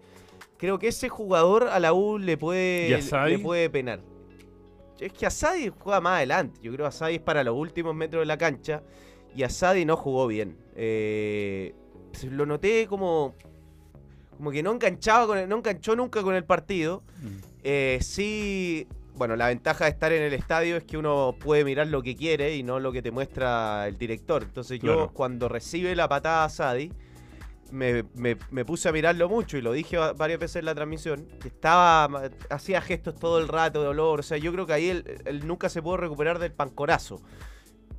creo 0.57 0.77
que 0.77 0.89
ese 0.89 1.07
jugador 1.07 1.69
a 1.69 1.79
la 1.79 1.93
U 1.93 2.17
le 2.17 2.33
¿Y 2.33 2.35
puede, 2.35 2.89
le 3.37 3.39
puede 3.39 3.69
penar. 3.69 4.01
Es 4.99 5.13
que 5.13 5.25
Asadi 5.25 5.69
juega 5.79 6.01
más 6.01 6.17
adelante. 6.17 6.59
Yo 6.61 6.73
creo 6.73 6.83
que 6.83 6.89
Asadi 6.89 7.15
es 7.15 7.21
para 7.21 7.41
los 7.45 7.55
últimos 7.55 7.95
metros 7.95 8.21
de 8.21 8.25
la 8.25 8.37
cancha. 8.37 8.83
Y 9.33 9.43
Asadi 9.43 9.85
no 9.85 9.95
jugó 9.95 10.27
bien. 10.27 10.57
Eh, 10.75 11.73
lo 12.29 12.45
noté 12.45 12.85
como. 12.87 13.35
Como 14.35 14.51
que 14.51 14.61
no 14.63 14.71
enganchaba 14.73 15.27
con 15.27 15.37
el- 15.37 15.47
no 15.47 15.55
enganchó 15.57 15.95
nunca 15.95 16.21
con 16.21 16.35
el 16.35 16.43
partido. 16.43 17.03
Mm. 17.21 17.27
Eh, 17.63 17.99
sí, 18.01 18.87
bueno, 19.19 19.35
la 19.35 19.47
ventaja 19.49 19.83
de 19.85 19.91
estar 19.91 20.11
en 20.13 20.23
el 20.23 20.33
estadio 20.33 20.77
es 20.77 20.83
que 20.85 20.97
uno 20.97 21.35
puede 21.39 21.63
mirar 21.63 21.85
lo 21.87 22.01
que 22.01 22.15
quiere 22.15 22.55
y 22.55 22.63
no 22.63 22.79
lo 22.79 22.91
que 22.91 23.01
te 23.03 23.11
muestra 23.11 23.87
el 23.87 23.97
director. 23.97 24.41
Entonces 24.43 24.79
yo 24.79 25.11
cuando 25.13 25.47
recibe 25.49 25.95
la 25.95 26.07
patada 26.09 26.45
a 26.45 26.49
Sadi, 26.49 26.91
me, 27.71 28.03
me- 28.15 28.37
me 28.49 28.65
puse 28.65 28.89
a 28.89 28.91
mirarlo 28.91 29.29
mucho 29.29 29.57
y 29.57 29.61
lo 29.61 29.73
dije 29.73 29.97
va- 29.97 30.13
varias 30.13 30.39
veces 30.39 30.55
en 30.55 30.65
la 30.65 30.73
transmisión, 30.73 31.27
que 31.39 31.49
estaba, 31.49 32.09
hacía 32.49 32.81
gestos 32.81 33.13
todo 33.19 33.37
el 33.39 33.47
rato 33.47 33.81
de 33.81 33.85
dolor. 33.87 34.21
O 34.21 34.23
sea, 34.23 34.37
yo 34.39 34.51
creo 34.53 34.65
que 34.65 34.73
ahí 34.73 34.89
él, 34.89 35.21
él 35.25 35.45
nunca 35.45 35.69
se 35.69 35.81
pudo 35.81 35.97
recuperar 35.97 36.39
del 36.39 36.51
pancorazo. 36.53 37.21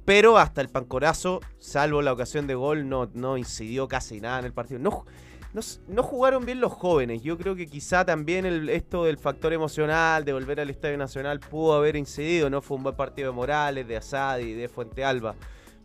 Pero 0.07 0.39
hasta 0.39 0.61
el 0.63 0.71
pancorazo, 0.71 1.41
salvo 1.59 2.03
la 2.03 2.13
ocasión 2.13 2.47
de 2.47 2.55
gol, 2.55 2.89
no, 2.89 3.11
no 3.15 3.37
incidió 3.37 3.87
casi 3.87 4.21
nada 4.21 4.39
en 4.41 4.47
el 4.47 4.53
partido. 4.53 4.81
No, 4.81 5.05
no, 5.53 6.03
jugaron 6.03 6.45
bien 6.47 6.61
los 6.61 6.73
jóvenes. 6.73 7.23
Yo 7.23 7.37
creo 7.37 7.57
que 7.57 7.67
quizá 7.67 8.05
también 8.05 8.47
el- 8.47 8.69
esto 8.69 9.05
del 9.05 9.19
factor 9.19 9.53
emocional 9.53 10.25
de 10.25 10.33
volver 10.33 10.61
al 10.61 10.71
Estadio 10.71 10.97
Nacional 10.97 11.41
pudo 11.41 11.75
haber 11.75 11.97
incidido. 11.97 12.49
No 12.51 12.63
fue 12.63 12.77
un 12.77 12.85
buen 12.85 12.95
partido 12.95 13.31
de 13.31 13.37
Morales, 13.37 13.89
de 13.89 13.97
Asadi, 13.97 14.53
de 14.53 14.69
Fuente 14.69 15.05
Alba. 15.05 15.35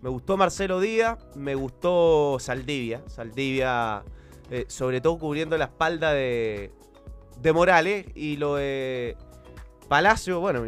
Me 0.02 0.10
gustó 0.10 0.38
Marcelo 0.38 0.80
Díaz, 0.80 1.18
me 1.36 1.56
gustó 1.56 2.38
Saldivia. 2.40 3.02
Saldivia, 3.08 4.04
eh, 4.52 4.66
sobre 4.68 5.02
todo 5.02 5.18
cubriendo 5.18 5.58
la 5.58 5.66
espalda 5.66 6.14
de, 6.14 6.72
Morales 7.54 8.06
y 8.16 8.38
lo 8.38 8.56
de 8.56 9.18
Palacio, 9.88 10.40
bueno, 10.40 10.64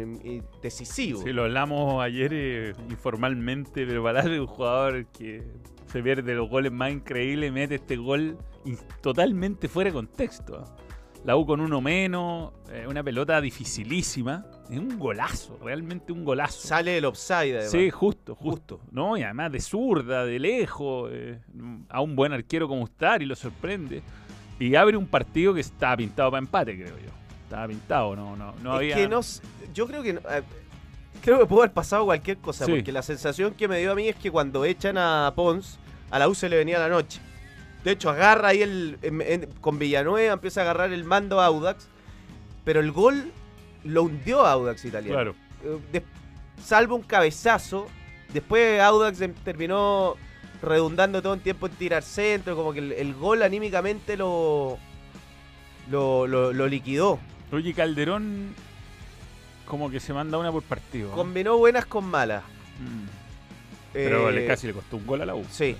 decisivo. 0.60 1.22
Sí, 1.22 1.32
lo 1.32 1.44
hablamos 1.44 2.02
ayer 2.02 2.32
eh, 2.32 2.72
informalmente, 2.90 3.86
pero 3.86 4.02
Palacio 4.02 4.32
es 4.32 4.40
un 4.40 4.46
jugador 4.46 5.06
que 5.06 5.42
se 5.86 6.02
pierde 6.02 6.34
los 6.34 6.48
goles 6.48 6.70
más 6.72 6.92
increíbles, 6.92 7.52
mete 7.52 7.76
este 7.76 7.96
gol 7.96 8.38
totalmente 9.00 9.68
fuera 9.68 9.88
de 9.90 9.94
contexto. 9.94 10.64
La 11.24 11.36
U 11.36 11.44
con 11.44 11.60
uno 11.60 11.80
menos, 11.80 12.52
eh, 12.70 12.86
una 12.88 13.02
pelota 13.02 13.40
dificilísima, 13.40 14.46
es 14.70 14.78
un 14.78 14.98
golazo, 14.98 15.58
realmente 15.62 16.12
un 16.12 16.24
golazo. 16.24 16.66
Sale 16.68 16.96
el 16.98 17.04
offside, 17.04 17.54
además. 17.56 17.70
Sí, 17.72 17.90
justo, 17.90 18.34
justo. 18.36 18.80
¿no? 18.92 19.16
Y 19.16 19.22
además 19.24 19.50
de 19.52 19.60
zurda, 19.60 20.24
de 20.24 20.38
lejos, 20.38 21.10
eh, 21.12 21.40
a 21.88 22.00
un 22.00 22.14
buen 22.14 22.32
arquero 22.32 22.68
como 22.68 22.82
Ustari 22.82 23.26
lo 23.26 23.34
sorprende. 23.34 24.02
Y 24.60 24.74
abre 24.76 24.96
un 24.96 25.06
partido 25.06 25.54
que 25.54 25.60
estaba 25.60 25.96
pintado 25.96 26.30
para 26.30 26.38
empate, 26.38 26.76
creo 26.76 26.96
yo. 26.98 27.10
Estaba 27.44 27.66
pintado, 27.66 28.14
no, 28.16 28.36
no, 28.36 28.54
no 28.62 28.70
es 28.74 28.76
había. 28.76 28.96
que 28.96 29.08
no, 29.08 29.20
yo 29.74 29.86
creo 29.86 30.02
que 30.02 30.10
eh, 30.10 30.42
creo 31.22 31.40
que 31.40 31.46
pudo 31.46 31.60
haber 31.62 31.72
pasado 31.72 32.04
cualquier 32.04 32.38
cosa, 32.38 32.64
Sí. 32.64 32.70
porque 32.72 32.92
la 32.92 33.02
sensación 33.02 33.54
que 33.54 33.66
me 33.68 33.78
dio 33.80 33.92
a 33.92 33.94
mí 33.96 34.08
es 34.08 34.16
que 34.16 34.30
cuando 34.30 34.64
echan 34.64 34.98
a 34.98 35.32
Pons, 35.34 35.78
a 36.10 36.18
la 36.18 36.28
U 36.28 36.34
se 36.34 36.48
le 36.48 36.56
venía 36.56 36.78
la 36.78 36.88
noche. 36.88 37.20
De 37.84 37.92
hecho, 37.92 38.10
agarra 38.10 38.48
ahí 38.48 38.62
el 38.62 38.98
en- 39.02 39.20
en- 39.22 39.46
con 39.60 39.78
Villanueva, 39.78 40.32
empieza 40.34 40.60
a 40.60 40.64
agarrar 40.64 40.92
el 40.92 41.04
mando 41.04 41.40
a 41.40 41.46
Audax, 41.46 41.86
pero 42.64 42.80
el 42.80 42.90
gol 42.92 43.30
lo 43.84 44.02
hundió 44.02 44.44
a 44.44 44.52
Audax 44.52 44.84
italiano. 44.84 45.14
Claro. 45.14 45.34
Eh, 45.64 45.78
de- 45.92 46.02
salvo 46.62 46.96
un 46.96 47.02
cabezazo, 47.02 47.86
después 48.32 48.80
Audax 48.80 49.20
em- 49.20 49.34
terminó 49.44 50.16
redundando 50.60 51.22
todo 51.22 51.34
el 51.34 51.40
tiempo 51.40 51.66
en 51.68 51.72
tirar 51.74 52.02
centro, 52.02 52.56
como 52.56 52.72
que 52.72 52.80
el, 52.80 52.92
el 52.92 53.14
gol 53.14 53.42
anímicamente 53.44 54.16
lo, 54.16 54.76
lo, 55.88 56.26
lo- 56.26 56.52
lo 56.52 56.66
liquidó. 56.66 57.18
Oye, 57.52 57.72
Calderón 57.74 58.54
como 59.66 59.88
que 59.90 60.00
se 60.00 60.12
manda 60.12 60.36
una 60.38 60.50
por 60.50 60.62
partido. 60.62 61.12
Combinó 61.12 61.56
buenas 61.58 61.86
con 61.86 62.04
malas. 62.06 62.42
Mm. 62.80 63.06
Pero 63.92 64.28
Eh, 64.30 64.32
le 64.32 64.46
casi 64.46 64.66
le 64.66 64.72
costó 64.72 64.96
un 64.96 65.06
gol 65.06 65.22
a 65.22 65.26
la 65.26 65.34
U. 65.34 65.44
Sí, 65.50 65.76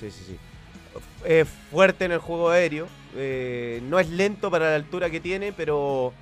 sí, 0.00 0.10
sí, 0.10 0.24
sí. 0.26 0.38
Es 1.24 1.48
fuerte 1.70 2.04
en 2.04 2.12
el 2.12 2.18
juego 2.18 2.50
aéreo. 2.50 2.86
eh, 3.16 3.80
no 3.88 3.98
es 3.98 4.08
lento 4.10 4.50
para 4.50 4.70
la 4.70 4.76
altura 4.76 5.10
que 5.10 5.20
tiene, 5.20 5.52
pero 5.52 6.12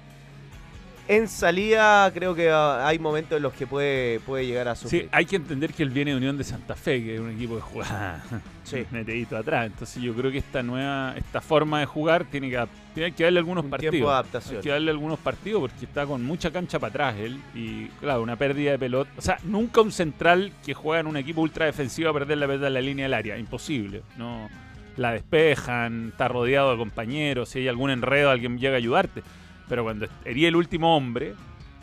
en 1.09 1.29
salida 1.29 2.11
creo 2.13 2.35
que 2.35 2.51
ah, 2.51 2.85
hay 2.87 2.99
momentos 2.99 3.37
en 3.37 3.43
los 3.45 3.53
que 3.53 3.65
puede, 3.67 4.19
puede 4.21 4.45
llegar 4.47 4.67
a 4.67 4.75
sufrir. 4.75 5.03
Sí, 5.03 5.09
hay 5.13 5.25
que 5.25 5.37
entender 5.37 5.73
que 5.73 5.85
él 5.85 5.91
viene 5.91 6.11
de 6.13 6.17
Unión 6.17 6.37
de 6.37 6.43
Santa 6.43 6.75
Fe, 6.75 7.03
que 7.05 7.15
es 7.15 7.21
un 7.21 7.31
equipo 7.31 7.55
que 7.57 7.61
juega 7.61 8.23
Sí. 8.65 8.85
metidito 8.91 9.37
atrás. 9.37 9.67
Entonces 9.67 10.03
yo 10.03 10.13
creo 10.15 10.33
que 10.33 10.39
esta 10.39 10.63
nueva, 10.65 11.15
esta 11.17 11.41
forma 11.41 11.79
de 11.79 11.87
jugar 11.87 12.25
tiene 12.25 12.51
que, 12.51 12.67
tiene 12.95 13.13
que 13.13 13.23
darle 13.23 13.39
algunos 13.39 13.65
Un 13.65 13.71
partidos. 13.71 13.93
de 13.95 14.03
adaptación. 14.03 14.57
Hay 14.57 14.63
que 14.63 14.71
darle 14.71 14.91
algunos 14.91 15.19
partidos 15.21 15.61
porque 15.61 15.85
está 15.85 16.07
con 16.07 16.25
mucha 16.25 16.51
cancha 16.51 16.81
para 16.81 16.91
atrás 16.91 17.17
él. 17.21 17.41
Y 17.55 17.87
claro, 18.01 18.23
una 18.23 18.35
pérdida 18.35 18.73
de 18.73 18.79
pelota. 18.81 19.11
O 19.17 19.21
sea, 19.23 19.39
nunca 19.45 19.83
un 19.83 19.93
central 19.93 20.53
que 20.65 20.75
juega 20.75 21.01
en 21.03 21.07
un 21.07 21.17
equipo 21.17 21.41
ultra 21.41 21.67
defensivo 21.67 22.11
a 22.11 22.13
perder 22.13 22.39
la 22.39 22.49
pelota 22.49 22.67
en 22.67 22.75
la 22.75 22.81
línea 22.81 23.05
del 23.05 23.15
área. 23.15 23.39
Imposible. 23.39 24.03
No 24.17 24.49
la 24.97 25.13
despejan, 25.13 26.09
está 26.09 26.29
rodeado 26.29 26.73
de 26.73 26.79
compañeros, 26.79 27.51
si 27.51 27.61
hay 27.61 27.69
algún 27.69 27.91
enredo 27.91 28.31
alguien 28.31 28.59
llega 28.59 28.75
a 28.75 28.79
ayudarte. 28.79 29.23
Pero 29.69 29.85
cuando 29.85 30.07
eres 30.25 30.45
el 30.45 30.57
último 30.57 30.97
hombre 30.97 31.35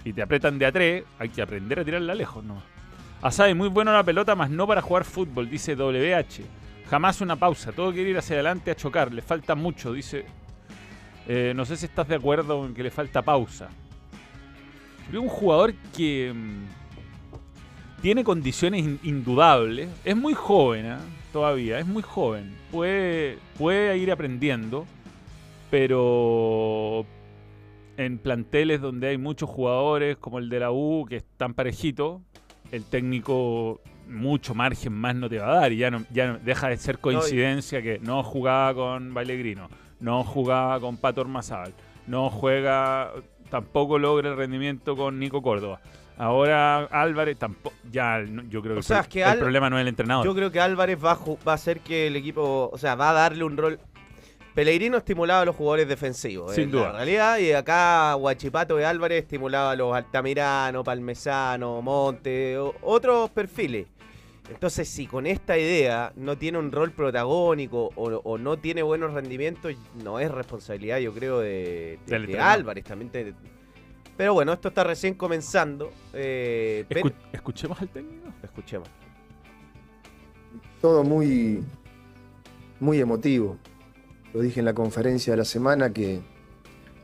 y 0.06 0.13
te 0.13 0.21
apretan 0.21 0.58
de 0.58 0.65
a 0.65 0.71
tres, 0.71 1.04
hay 1.19 1.30
que 1.30 1.41
aprender 1.41 1.80
a 1.80 1.86
tirarla 1.86 2.15
lejos 2.15 2.43
nomás. 2.43 2.63
Asade, 3.21 3.54
muy 3.54 3.69
bueno 3.69 3.93
la 3.93 4.04
pelota, 4.04 4.36
más 4.36 4.49
no 4.49 4.67
para 4.67 4.82
jugar 4.82 5.06
fútbol, 5.06 5.49
dice 5.49 5.76
WH. 5.76 6.43
Jamás 6.89 7.21
una 7.21 7.36
pausa, 7.38 7.71
todo 7.71 7.91
quiere 7.93 8.10
ir 8.10 8.17
hacia 8.17 8.36
adelante 8.36 8.69
a 8.71 8.76
chocar, 8.76 9.13
le 9.13 9.21
falta 9.21 9.56
mucho, 9.56 9.93
dice. 9.93 10.26
Eh, 11.28 11.54
no 11.56 11.63
sé 11.65 11.78
si 11.78 11.86
estás 11.86 12.08
de 12.10 12.15
acuerdo 12.15 12.65
en 12.65 12.73
que 12.73 12.84
le 12.84 12.91
falta 12.91 13.21
pausa. 13.21 13.69
Creo 15.10 15.21
un 15.21 15.30
jugador 15.30 15.73
que 15.95 16.34
mm, 16.36 18.02
tiene 18.02 18.23
condiciones 18.23 18.82
in- 18.84 18.99
indudables, 19.04 19.89
es 20.04 20.15
muy 20.15 20.34
joven 20.34 20.86
¿ah? 20.88 20.99
Todavía, 21.33 21.79
es 21.79 21.85
muy 21.85 22.01
joven, 22.03 22.55
puede, 22.71 23.37
puede 23.57 23.97
ir 23.97 24.09
aprendiendo, 24.11 24.85
pero 25.93 27.05
en 27.97 28.17
planteles 28.19 28.79
donde 28.79 29.09
hay 29.09 29.17
muchos 29.17 29.49
jugadores 29.49 30.17
como 30.17 30.39
el 30.39 30.47
de 30.49 30.59
la 30.59 30.71
U 30.71 31.05
que 31.09 31.17
están 31.17 31.53
parejitos, 31.53 32.21
el 32.71 32.85
técnico 32.85 33.81
mucho 34.07 34.53
margen 34.55 34.93
más 34.93 35.15
no 35.15 35.29
te 35.29 35.39
va 35.39 35.51
a 35.51 35.55
dar 35.61 35.71
y 35.71 35.77
ya 35.77 35.91
no, 35.91 36.03
ya 36.11 36.27
no- 36.33 36.39
deja 36.39 36.69
de 36.69 36.77
ser 36.77 36.99
coincidencia 36.99 37.81
que 37.81 37.99
no 37.99 38.23
jugaba 38.23 38.73
con 38.73 39.13
Bailegrino, 39.13 39.67
no 39.99 40.23
jugaba 40.23 40.79
con 40.79 40.97
Pato 40.97 41.21
Ormazábal, 41.21 41.73
no 42.07 42.29
juega, 42.29 43.11
tampoco 43.53 43.99
logra 43.99 44.31
el 44.31 44.35
rendimiento 44.35 44.95
con 44.95 45.19
Nico 45.19 45.43
Córdoba. 45.43 45.79
Ahora 46.17 46.85
Álvarez 46.85 47.37
tampoco, 47.37 47.75
ya 47.91 48.19
yo 48.49 48.61
creo 48.63 48.73
que, 48.73 48.79
O 48.79 48.83
sea, 48.83 49.01
el, 49.01 49.07
que 49.07 49.23
problema 49.39 49.69
no 49.69 49.77
es 49.77 49.83
el 49.83 49.89
entrenador. 49.89 50.25
Yo 50.25 50.33
creo 50.33 50.51
que 50.51 50.59
Álvarez 50.59 50.97
va 51.03 51.11
a, 51.11 51.15
ju- 51.15 51.37
va 51.47 51.51
a 51.51 51.55
hacer 51.55 51.79
que 51.81 52.07
el 52.07 52.15
equipo, 52.15 52.71
o 52.73 52.77
sea, 52.79 52.95
va 52.95 53.11
a 53.11 53.13
darle 53.13 53.43
un 53.43 53.55
rol. 53.55 53.79
Pellegrino 54.55 54.97
estimulaba 54.97 55.41
a 55.41 55.45
los 55.45 55.55
jugadores 55.55 55.87
defensivos, 55.87 56.53
Sin 56.53 56.65
en 56.65 56.71
duda. 56.71 56.87
la 56.91 56.97
realidad, 56.97 57.37
y 57.37 57.51
acá 57.53 58.13
Guachipato 58.15 58.75
de 58.75 58.85
Álvarez 58.85 59.23
estimulaba 59.23 59.71
a 59.71 59.75
los 59.75 59.95
Altamirano, 59.95 60.83
Palmesano, 60.83 61.81
Monte, 61.81 62.57
otros 62.81 63.29
perfiles. 63.31 63.87
Entonces, 64.49 64.89
si 64.89 65.08
con 65.08 65.25
esta 65.25 65.58
idea 65.58 66.12
no 66.15 66.38
tiene 66.38 66.58
un 66.58 66.71
rol 66.71 66.91
protagónico 66.91 67.89
o, 67.95 68.10
o 68.23 68.38
no 68.38 68.58
tiene 68.58 68.84
buenos 68.84 69.13
rendimientos, 69.13 69.73
no 70.03 70.19
es 70.19 70.29
responsabilidad, 70.29 70.99
yo 70.99 71.13
creo, 71.13 71.39
de. 71.39 71.97
Álvarez 72.39 72.84
también. 72.84 73.10
te- 73.10 73.34
pero 74.17 74.34
bueno, 74.34 74.53
esto 74.53 74.67
está 74.67 74.84
recién 74.84 75.15
comenzando. 75.15 75.91
eh, 76.13 76.86
pero- 76.89 77.01
Escu- 77.08 77.13
escuchemos 77.32 77.82
al 77.82 77.89
técnico. 77.89 78.27
Escuchemos. 78.43 78.88
todo 80.82 81.03
muy, 81.06 81.63
muy 82.82 82.99
emotivo. 82.99 83.58
Lo 84.34 84.41
dije 84.41 84.60
en 84.60 84.65
la 84.65 84.73
conferencia 84.73 85.32
de 85.34 85.38
la 85.38 85.45
semana 85.45 85.93
que 85.93 86.19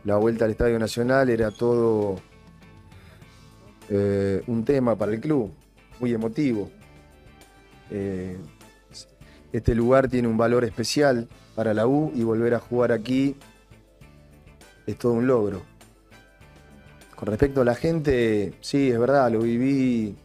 la 0.04 0.18
vuelta 0.18 0.44
al 0.46 0.52
Estadio 0.52 0.78
Nacional 0.78 1.30
era 1.30 1.50
todo 1.52 2.20
eh, 3.90 4.44
un 4.48 4.66
tema 4.66 4.96
para 4.98 5.14
el 5.14 5.22
club, 5.22 5.52
muy 6.02 6.14
emotivo. 6.14 6.70
Eh, 7.92 8.38
este 9.52 9.74
lugar 9.74 10.08
tiene 10.08 10.28
un 10.28 10.38
valor 10.38 10.64
especial 10.64 11.28
para 11.56 11.74
la 11.74 11.88
U 11.88 12.12
y 12.14 12.24
volver 12.24 12.54
a 12.54 12.60
jugar 12.60 12.92
aquí 12.92 13.36
es 14.86 14.98
todo 14.98 15.14
un 15.14 15.28
logro. 15.28 15.62
Con 17.16 17.28
respecto 17.28 17.62
a 17.62 17.66
la 17.66 17.76
gente, 17.76 18.54
sí, 18.62 18.90
es 18.90 19.00
verdad, 19.00 19.32
lo 19.32 19.40
viví 19.40 20.16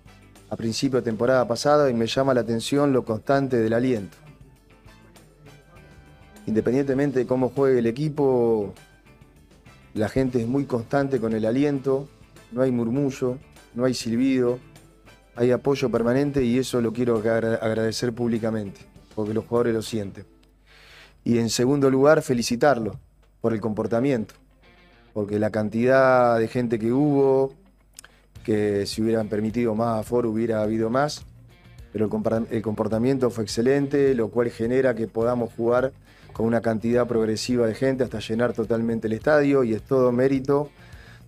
a 0.50 0.57
principio 0.57 1.00
de 1.00 1.05
temporada 1.05 1.46
pasada 1.48 1.90
y 1.90 1.94
me 1.94 2.07
llama 2.07 2.35
la 2.35 2.42
atención 2.42 2.92
lo 2.92 3.05
constante 3.05 3.57
del 3.57 3.72
aliento. 3.72 4.16
Independientemente 6.46 7.20
de 7.20 7.27
cómo 7.27 7.48
juegue 7.48 7.81
el 7.81 7.87
equipo, 7.87 8.74
la 9.94 10.09
gente 10.09 10.40
es 10.40 10.46
muy 10.46 10.66
constante 10.66 11.18
con 11.18 11.33
el 11.33 11.46
aliento, 11.46 12.09
no 12.53 12.62
hay 12.62 12.70
murmullo, 12.70 13.38
no 13.74 13.85
hay 13.85 13.94
silbido, 13.94 14.59
hay 15.37 15.51
apoyo 15.51 15.90
permanente 15.90 16.42
y 16.44 16.59
eso 16.59 16.81
lo 16.81 16.92
quiero 16.92 17.16
agra- 17.18 17.57
agradecer 17.57 18.12
públicamente, 18.12 18.81
porque 19.14 19.35
los 19.35 19.44
jugadores 19.44 19.75
lo 19.75 19.83
sienten. 19.83 20.25
Y 21.25 21.38
en 21.38 21.51
segundo 21.51 21.90
lugar, 21.90 22.23
felicitarlo 22.23 22.99
por 23.40 23.53
el 23.53 23.61
comportamiento, 23.61 24.35
porque 25.12 25.38
la 25.38 25.51
cantidad 25.51 26.38
de 26.38 26.49
gente 26.49 26.79
que 26.79 26.92
hubo, 26.92 27.55
que 28.44 28.87
si 28.87 29.03
hubieran 29.03 29.29
permitido 29.29 29.75
más 29.75 30.01
aforo 30.01 30.31
hubiera 30.31 30.62
habido 30.62 30.90
más, 30.90 31.25
pero 31.92 32.11
el 32.51 32.62
comportamiento 32.62 33.31
fue 33.31 33.44
excelente, 33.44 34.14
lo 34.14 34.29
cual 34.29 34.51
genera 34.51 34.94
que 34.94 35.07
podamos 35.07 35.53
jugar 35.55 35.92
con 36.33 36.47
una 36.47 36.61
cantidad 36.61 37.07
progresiva 37.07 37.66
de 37.68 37.75
gente 37.75 38.03
hasta 38.03 38.18
llenar 38.18 38.53
totalmente 38.53 39.07
el 39.07 39.12
estadio 39.12 39.62
y 39.62 39.73
es 39.73 39.83
todo 39.83 40.11
mérito 40.11 40.70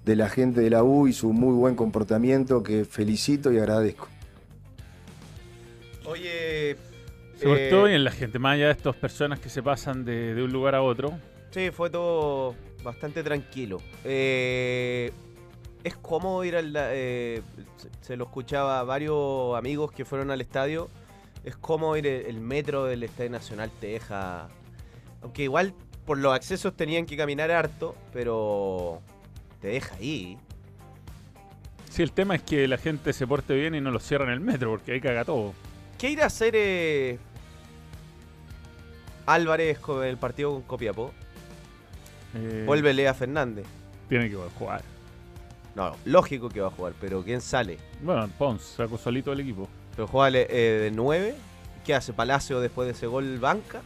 de 0.07 0.15
la 0.15 0.31
gente 0.31 0.61
de 0.61 0.71
la 0.71 0.85
U 0.85 1.09
y 1.09 1.13
su 1.13 1.33
muy 1.33 1.53
buen 1.53 1.75
comportamiento 1.75 2.63
que 2.63 2.85
felicito 2.85 3.53
y 3.53 3.59
agradezco. 3.59 4.09
Oye. 6.07 6.77
Portó 7.43 7.87
eh, 7.87 7.91
bien 7.91 8.05
la 8.05 8.13
gente, 8.13 8.39
más 8.39 8.55
allá 8.55 8.67
de 8.67 8.73
estas 8.73 8.95
personas 8.95 9.41
que 9.41 9.49
se 9.49 9.65
pasan 9.65 10.05
de, 10.05 10.35
de 10.35 10.43
un 10.45 10.53
lugar 10.53 10.77
a 10.77 10.83
otro. 10.83 11.19
Sí, 11.51 11.71
fue 11.73 11.91
todo 11.91 12.55
bastante 12.85 13.25
tranquilo. 13.25 13.79
Eh, 14.05 15.11
es 15.83 15.97
cómodo 15.97 16.45
ir 16.45 16.55
al. 16.55 16.73
eh, 16.77 17.43
se, 17.77 17.89
se 18.01 18.17
lo 18.17 18.25
escuchaba 18.27 18.79
a 18.79 18.85
varios 18.85 19.59
amigos 19.59 19.91
que 19.91 20.05
fueron 20.05 20.31
al 20.31 20.41
estadio. 20.41 20.89
Es 21.43 21.57
cómodo 21.57 21.97
ir 21.97 22.07
el, 22.07 22.27
el 22.27 22.41
metro 22.41 22.85
del 22.85 23.03
Estadio 23.03 23.31
Nacional, 23.31 23.73
te 23.81 23.89
deja. 23.89 24.49
Aunque 25.21 25.43
igual 25.43 25.75
por 26.05 26.19
los 26.19 26.33
accesos 26.33 26.77
tenían 26.77 27.07
que 27.07 27.17
caminar 27.17 27.51
harto, 27.51 27.97
pero 28.13 29.03
te 29.61 29.69
deja 29.69 29.95
ahí. 29.97 30.39
Sí, 31.91 32.03
el 32.03 32.13
tema 32.13 32.35
es 32.35 32.43
que 32.43 32.69
la 32.69 32.79
gente 32.79 33.13
se 33.13 33.27
porte 33.27 33.55
bien 33.55 33.75
y 33.75 33.81
no 33.81 33.91
lo 33.91 34.01
cierran 34.01 34.31
el 34.31 34.41
metro, 34.41 34.71
porque 34.71 34.93
ahí 34.93 35.01
caga 35.01 35.25
todo. 35.25 35.55
¿Qué 35.99 36.11
irá 36.11 36.25
a 36.25 36.27
hacer 36.27 36.53
eh, 36.55 37.19
Álvarez 39.25 39.79
con 39.79 40.05
el 40.05 40.17
partido 40.19 40.53
con 40.53 40.63
Copiapó? 40.63 41.13
Eh, 42.35 42.65
Vuelve 42.67 42.93
Lea 42.93 43.15
Fernández. 43.15 43.67
Tiene 44.09 44.29
que 44.29 44.37
jugar. 44.37 44.83
No, 45.75 45.95
lógico 46.05 46.49
que 46.49 46.61
va 46.61 46.69
a 46.69 46.71
jugar, 46.71 46.95
pero 47.01 47.23
¿quién 47.23 47.41
sale? 47.41 47.79
Bueno, 48.03 48.29
Pons 48.39 48.63
sacó 48.63 48.97
solito 48.99 49.33
el 49.33 49.41
equipo. 49.41 49.69
Pero 49.95 50.07
juega 50.07 50.39
eh, 50.39 50.81
de 50.85 50.91
9. 50.91 51.35
¿Qué 51.85 51.95
hace 51.95 52.13
Palacio 52.13 52.61
después 52.61 52.87
de 52.87 52.93
ese 52.93 53.07
gol 53.07 53.39
banca? 53.39 53.81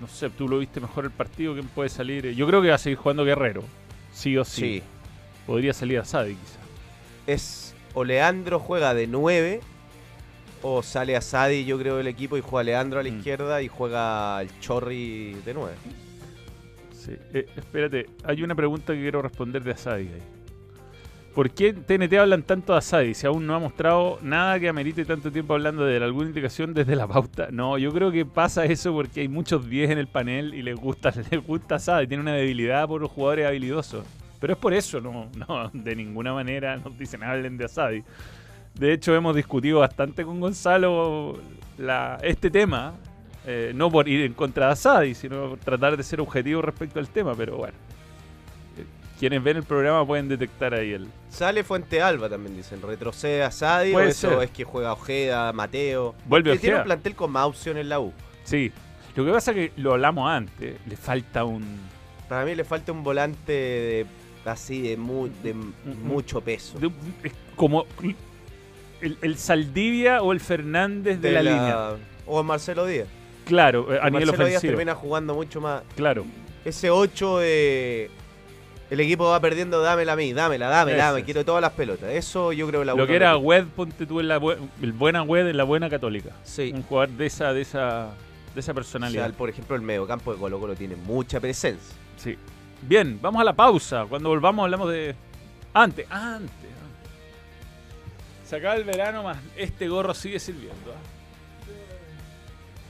No 0.00 0.06
sé, 0.08 0.30
tú 0.30 0.48
lo 0.48 0.58
viste 0.58 0.80
mejor 0.80 1.04
el 1.04 1.10
partido, 1.10 1.54
¿quién 1.54 1.66
puede 1.68 1.88
salir? 1.88 2.32
Yo 2.34 2.46
creo 2.46 2.62
que 2.62 2.68
va 2.68 2.76
a 2.76 2.78
seguir 2.78 2.98
jugando 2.98 3.24
Guerrero. 3.24 3.64
Sí 4.12 4.36
o 4.36 4.44
sí. 4.44 4.60
Sí. 4.60 4.82
Podría 5.46 5.72
salir 5.72 5.98
a 5.98 6.04
Sadi 6.04 6.34
quizá. 6.34 6.58
Es 7.26 7.74
o 7.94 8.04
Leandro 8.04 8.58
juega 8.60 8.94
de 8.94 9.06
9 9.06 9.60
o 10.62 10.82
sale 10.82 11.16
a 11.16 11.20
Sadi, 11.20 11.64
yo 11.64 11.78
creo, 11.78 11.96
del 11.96 12.06
equipo 12.06 12.36
y 12.36 12.40
juega 12.40 12.62
Leandro 12.64 13.00
a 13.00 13.02
la 13.02 13.10
Mm. 13.10 13.16
izquierda 13.18 13.62
y 13.62 13.68
juega 13.68 14.40
el 14.42 14.60
Chorri 14.60 15.34
de 15.44 15.54
9. 15.54 15.74
Sí. 16.94 17.12
Eh, 17.34 17.46
espérate, 17.56 18.06
hay 18.24 18.42
una 18.44 18.54
pregunta 18.54 18.92
que 18.92 19.00
quiero 19.00 19.22
responder 19.22 19.64
de 19.64 19.72
Asadi 19.72 20.06
ahí. 20.08 20.22
¿Por 21.34 21.50
qué 21.50 21.72
TNT 21.72 22.12
hablan 22.18 22.42
tanto 22.42 22.72
de 22.72 22.78
Asadi 22.78 23.14
si 23.14 23.26
aún 23.26 23.46
no 23.46 23.54
ha 23.54 23.58
mostrado 23.58 24.18
nada 24.20 24.60
que 24.60 24.68
amerite 24.68 25.06
tanto 25.06 25.32
tiempo 25.32 25.54
hablando 25.54 25.84
de? 25.86 25.96
¿Alguna 25.96 26.28
indicación 26.28 26.74
desde 26.74 26.94
la 26.94 27.06
pauta? 27.06 27.48
No, 27.50 27.78
yo 27.78 27.90
creo 27.90 28.12
que 28.12 28.26
pasa 28.26 28.66
eso 28.66 28.92
porque 28.92 29.22
hay 29.22 29.28
muchos 29.28 29.68
10 29.68 29.92
en 29.92 29.98
el 29.98 30.08
panel 30.08 30.52
y 30.52 30.62
les 30.62 30.76
gusta, 30.76 31.10
les 31.30 31.46
gusta 31.46 31.76
Asadi. 31.76 32.06
Tiene 32.06 32.22
una 32.22 32.34
debilidad 32.34 32.86
por 32.86 33.00
los 33.00 33.10
jugadores 33.10 33.46
habilidosos. 33.46 34.04
Pero 34.40 34.52
es 34.52 34.58
por 34.58 34.74
eso, 34.74 35.00
no, 35.00 35.30
no 35.34 35.70
de 35.72 35.96
ninguna 35.96 36.34
manera 36.34 36.76
nos 36.84 36.98
dicen 36.98 37.22
hablen 37.22 37.56
de 37.56 37.64
Asadi. 37.64 38.02
De 38.74 38.92
hecho, 38.92 39.14
hemos 39.14 39.34
discutido 39.34 39.78
bastante 39.78 40.24
con 40.24 40.38
Gonzalo 40.38 41.38
este 42.22 42.50
tema. 42.50 42.94
eh, 43.46 43.72
no 43.74 43.90
por 43.90 44.06
ir 44.06 44.20
en 44.20 44.34
contra 44.34 44.66
de 44.66 44.72
Asadi, 44.72 45.14
sino 45.14 45.50
por 45.50 45.58
tratar 45.58 45.96
de 45.96 46.02
ser 46.02 46.20
objetivo 46.20 46.60
respecto 46.60 46.98
al 47.00 47.08
tema. 47.08 47.34
Pero 47.34 47.56
bueno, 47.56 47.74
quienes 49.22 49.40
ven 49.44 49.56
el 49.58 49.62
programa 49.62 50.04
pueden 50.04 50.28
detectar 50.28 50.74
ahí 50.74 50.94
el. 50.94 51.06
Sale 51.30 51.62
Fuente 51.62 52.02
Alba 52.02 52.28
también, 52.28 52.56
dicen. 52.56 52.82
Retrocede 52.82 53.44
a 53.44 53.52
Sadi 53.52 53.90
o 53.90 53.92
Puede 53.92 54.08
eso 54.08 54.30
ser. 54.30 54.42
es 54.42 54.50
que 54.50 54.64
juega 54.64 54.92
Ojeda, 54.94 55.52
Mateo. 55.52 56.16
Vuelve 56.26 56.50
Que 56.54 56.58
tiene 56.58 56.74
Ojeda. 56.74 56.82
un 56.82 56.86
plantel 56.86 57.14
con 57.14 57.30
más 57.30 57.46
opciones 57.46 57.82
en 57.82 57.88
la 57.88 58.00
U. 58.00 58.12
Sí. 58.42 58.72
Lo 59.14 59.24
que 59.24 59.30
pasa 59.30 59.52
es 59.52 59.56
que 59.56 59.72
lo 59.80 59.92
hablamos 59.92 60.28
antes. 60.28 60.74
Le 60.88 60.96
falta 60.96 61.44
un. 61.44 61.62
Para 62.28 62.44
mí 62.44 62.56
le 62.56 62.64
falta 62.64 62.90
un 62.90 63.04
volante 63.04 63.52
de 63.52 64.06
así 64.44 64.82
de, 64.82 64.96
mu- 64.96 65.28
de 65.44 65.50
m- 65.50 65.72
mucho 66.02 66.40
peso. 66.40 66.80
De- 66.80 66.90
es 67.22 67.32
como 67.54 67.86
el, 69.00 69.16
el 69.22 69.38
Saldivia 69.38 70.20
o 70.20 70.32
el 70.32 70.40
Fernández 70.40 71.20
de, 71.20 71.30
la, 71.30 71.42
línea. 71.42 71.90
O 72.26 72.42
Marcelo 72.42 72.86
Díaz. 72.86 73.06
Claro, 73.44 73.94
eh, 73.94 74.00
a 74.02 74.10
nivel 74.10 74.26
Marcelo 74.26 74.48
Díaz 74.48 74.62
termina 74.62 74.96
jugando 74.96 75.32
mucho 75.34 75.60
más. 75.60 75.84
Claro. 75.94 76.24
Ese 76.64 76.90
8 76.90 77.38
de. 77.38 78.10
El 78.92 79.00
equipo 79.00 79.24
va 79.24 79.40
perdiendo, 79.40 79.80
dámela 79.80 80.12
a 80.12 80.16
mí, 80.16 80.34
dámela, 80.34 80.68
dámela, 80.68 81.14
me 81.14 81.24
quiero 81.24 81.46
todas 81.46 81.62
las 81.62 81.72
pelotas. 81.72 82.10
Eso 82.10 82.52
yo 82.52 82.68
creo 82.68 82.82
que 82.82 82.84
la 82.84 82.94
Lo 82.94 83.06
que 83.06 83.16
era. 83.16 83.38
Wed, 83.38 83.64
ponte 83.74 84.04
tú 84.04 84.20
en 84.20 84.28
la 84.28 84.38
el 84.82 84.92
buena 84.92 85.22
Wed 85.22 85.48
en 85.48 85.56
la 85.56 85.64
buena 85.64 85.88
católica. 85.88 86.32
Sí. 86.44 86.72
Un 86.74 86.82
jugador 86.82 87.08
de 87.16 87.24
esa, 87.24 87.54
de 87.54 87.62
esa, 87.62 88.10
de 88.54 88.60
esa 88.60 88.72
O 88.72 88.74
personalidad. 88.74 89.28
sea, 89.28 89.34
por 89.34 89.48
ejemplo, 89.48 89.76
el 89.76 89.80
mediocampo 89.80 90.34
de 90.34 90.38
Colo 90.38 90.60
Colo 90.60 90.74
tiene 90.74 90.96
mucha 90.96 91.40
presencia. 91.40 91.96
Sí. 92.18 92.36
Bien, 92.82 93.18
vamos 93.22 93.40
a 93.40 93.44
la 93.44 93.54
pausa. 93.54 94.04
Cuando 94.06 94.28
volvamos 94.28 94.62
hablamos 94.62 94.90
de. 94.90 95.14
Antes, 95.72 96.04
antes. 96.10 96.50
antes. 96.50 96.70
Se 98.44 98.56
acaba 98.56 98.74
el 98.74 98.84
verano 98.84 99.22
más. 99.22 99.38
Este 99.56 99.88
gorro 99.88 100.12
sigue 100.12 100.38
sirviendo. 100.38 100.92
¿ah? 100.94 101.00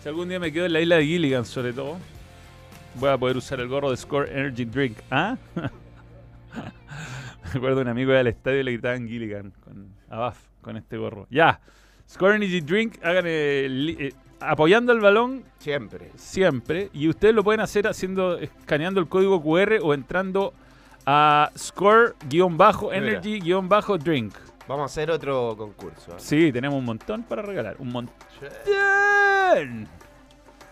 Si 0.02 0.08
algún 0.08 0.28
día 0.28 0.40
me 0.40 0.52
quedo 0.52 0.66
en 0.66 0.72
la 0.72 0.80
isla 0.80 0.96
de 0.96 1.04
Gilligan, 1.06 1.44
sobre 1.44 1.72
todo, 1.72 1.96
voy 2.96 3.10
a 3.10 3.16
poder 3.16 3.36
usar 3.36 3.60
el 3.60 3.68
gorro 3.68 3.92
de 3.92 3.96
Score 3.96 4.28
Energy 4.32 4.64
Drink. 4.64 4.98
¿Ah? 5.08 5.36
Me 7.52 7.54
acuerdo 7.58 7.76
de 7.76 7.82
un 7.82 7.88
amigo 7.88 8.12
del 8.12 8.26
estadio 8.28 8.60
y 8.60 8.64
le 8.64 8.72
gritaban 8.72 9.06
Gilligan 9.08 9.52
con 9.64 9.88
Abaf 10.08 10.38
con 10.60 10.76
este 10.76 10.96
gorro. 10.96 11.26
Ya. 11.30 11.60
Score 12.08 12.36
Energy 12.36 12.60
Drink, 12.60 12.98
hagan 13.02 13.26
el 13.26 13.96
eh, 13.98 14.12
apoyando 14.40 14.92
el 14.92 15.00
balón 15.00 15.44
Siempre. 15.58 16.10
siempre 16.16 16.90
y 16.92 17.08
ustedes 17.08 17.34
lo 17.34 17.42
pueden 17.44 17.60
hacer 17.60 17.86
haciendo 17.86 18.36
escaneando 18.38 19.00
el 19.00 19.08
código 19.08 19.42
QR 19.42 19.78
o 19.82 19.94
entrando 19.94 20.52
a 21.06 21.50
score-energy-drink. 21.56 24.34
Vamos 24.68 24.82
a 24.82 24.86
hacer 24.86 25.10
otro 25.10 25.56
concurso. 25.56 26.12
¿eh? 26.12 26.16
Sí, 26.18 26.52
tenemos 26.52 26.78
un 26.78 26.84
montón 26.84 27.24
para 27.24 27.42
regalar, 27.42 27.74
un 27.78 27.88
montón. 27.88 28.14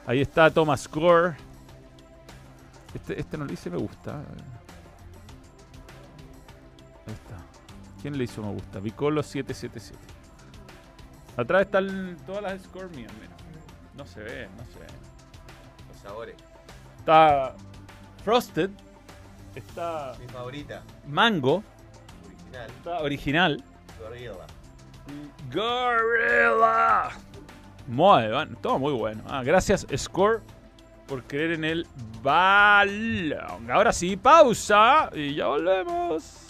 Ahí 0.06 0.20
está 0.20 0.48
Thomas 0.50 0.82
Score. 0.82 1.34
Este, 2.94 3.20
este 3.20 3.36
no 3.36 3.44
le 3.44 3.54
hice 3.54 3.70
me 3.70 3.78
gusta. 3.78 4.22
Ahí 7.10 7.16
está. 7.16 7.36
¿Quién 8.00 8.16
le 8.16 8.24
hizo 8.24 8.40
me 8.42 8.52
gusta? 8.52 8.78
Vicolo 8.78 9.22
777. 9.22 9.98
Atrás 11.36 11.62
están 11.62 12.16
todas 12.24 12.42
las 12.42 12.92
mías, 12.92 13.12
mira. 13.20 13.36
No 13.96 14.06
se 14.06 14.20
ve, 14.20 14.48
no 14.56 14.64
se 14.72 14.78
ve. 14.78 14.86
Los 15.88 16.00
sabores. 16.00 16.36
Está 16.98 17.54
Frosted. 18.24 18.70
Está 19.54 20.12
Mi 20.20 20.28
favorita. 20.28 20.82
Mango. 21.06 21.64
Original. 22.24 22.70
Está 22.70 23.00
original. 23.00 23.64
Gorilla. 23.98 24.32
Gorilla. 25.52 27.08
Muy 27.88 28.28
bueno, 28.28 28.56
todo 28.60 28.78
muy 28.78 28.92
bueno. 28.92 29.22
Ah, 29.26 29.42
gracias 29.42 29.86
Score 29.96 30.42
por 31.08 31.24
creer 31.24 31.52
en 31.52 31.64
el 31.64 31.86
balón. 32.22 33.68
Ahora 33.70 33.92
sí, 33.92 34.16
pausa 34.16 35.10
y 35.12 35.34
ya 35.34 35.48
volvemos. 35.48 36.49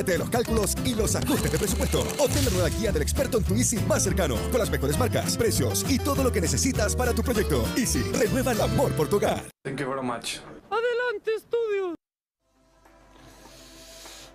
Olvídate 0.00 0.12
de 0.12 0.18
los 0.18 0.30
cálculos 0.30 0.74
y 0.86 0.94
los 0.94 1.14
ajustes 1.14 1.52
de 1.52 1.58
presupuesto. 1.58 2.00
Obtén 2.18 2.42
la 2.46 2.50
nueva 2.52 2.68
guía 2.70 2.90
del 2.90 3.02
experto 3.02 3.36
en 3.36 3.44
tu 3.44 3.52
Easy 3.54 3.76
más 3.86 4.02
cercano, 4.02 4.34
con 4.50 4.58
las 4.58 4.70
mejores 4.70 4.98
marcas, 4.98 5.36
precios 5.36 5.84
y 5.90 5.98
todo 5.98 6.24
lo 6.24 6.32
que 6.32 6.40
necesitas 6.40 6.96
para 6.96 7.12
tu 7.12 7.22
proyecto. 7.22 7.62
Easy, 7.76 8.00
renueva 8.18 8.52
el 8.52 8.62
amor 8.62 8.92
por 8.92 9.08
tu 9.08 9.16
hogar. 9.16 9.42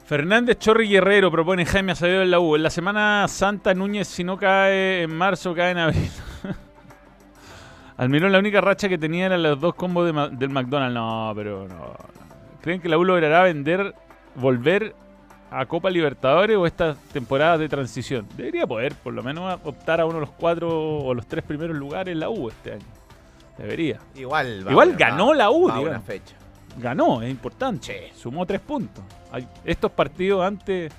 Fernández 0.05 0.59
Chorri 0.59 0.87
Guerrero 0.87 1.31
propone 1.31 1.65
Jaime 1.65 1.93
Acevedo 1.93 2.21
en 2.21 2.29
la 2.29 2.39
U. 2.39 2.55
En 2.55 2.61
la 2.61 2.69
Semana 2.69 3.25
Santa 3.27 3.73
Núñez, 3.73 4.07
si 4.07 4.23
no 4.23 4.37
cae 4.37 5.01
en 5.01 5.15
marzo, 5.17 5.55
cae 5.55 5.71
en 5.71 5.79
abril. 5.79 6.11
Almirón, 7.97 8.31
la 8.31 8.37
única 8.37 8.61
racha 8.61 8.87
que 8.87 8.99
tenía 8.99 9.25
era 9.25 9.37
los 9.39 9.59
dos 9.59 9.73
combos 9.73 10.05
de 10.05 10.13
Ma- 10.13 10.29
del 10.29 10.51
McDonald's. 10.51 10.93
No, 10.93 11.31
pero 11.35 11.67
no, 11.67 11.75
no. 11.75 11.95
¿Creen 12.61 12.79
que 12.81 12.87
la 12.89 12.99
U 12.99 13.03
logrará 13.03 13.41
vender, 13.41 13.95
volver 14.35 14.93
a 15.59 15.65
Copa 15.65 15.89
Libertadores 15.89 16.57
o 16.57 16.65
estas 16.65 16.97
temporadas 17.13 17.59
de 17.59 17.69
transición? 17.69 18.27
Debería 18.35 18.65
poder, 18.67 18.93
por 18.95 19.13
lo 19.13 19.23
menos, 19.23 19.59
optar 19.63 20.01
a 20.01 20.05
uno 20.05 20.15
de 20.15 20.21
los 20.21 20.31
cuatro 20.31 20.69
o 20.99 21.13
los 21.13 21.25
tres 21.27 21.43
primeros 21.43 21.75
lugares 21.77 22.11
en 22.11 22.19
la 22.19 22.29
U 22.29 22.49
este 22.49 22.73
año. 22.73 22.85
Debería. 23.57 23.99
Igual, 24.15 24.67
va 24.67 24.71
Igual 24.71 24.95
ganó 24.95 25.33
la 25.33 25.49
U, 25.49 25.71
digamos. 25.71 26.03
fecha. 26.05 26.35
ganó, 26.77 27.21
es 27.21 27.29
importante. 27.31 28.11
Sumó 28.15 28.45
tres 28.45 28.59
puntos. 28.59 29.03
Hay- 29.31 29.47
estos 29.63 29.91
partidos 29.91 30.43
antes 30.45 30.91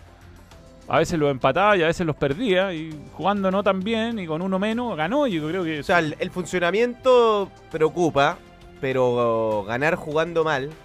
a 0.88 0.98
veces 0.98 1.18
los 1.18 1.30
empataba 1.30 1.76
y 1.76 1.82
a 1.82 1.86
veces 1.88 2.06
los 2.06 2.16
perdía. 2.16 2.72
Y 2.72 2.98
jugando 3.12 3.50
no 3.50 3.62
tan 3.62 3.80
bien 3.80 4.18
y 4.18 4.26
con 4.26 4.40
uno 4.40 4.58
menos, 4.58 4.96
ganó. 4.96 5.26
Y 5.26 5.32
yo 5.32 5.46
creo 5.48 5.64
que. 5.64 5.80
O 5.80 5.82
sea, 5.82 5.98
el, 5.98 6.16
el 6.18 6.30
funcionamiento 6.30 7.50
preocupa, 7.70 8.38
pero 8.80 9.64
ganar 9.66 9.96
jugando 9.96 10.42
mal 10.44 10.70
Sí. 10.70 10.76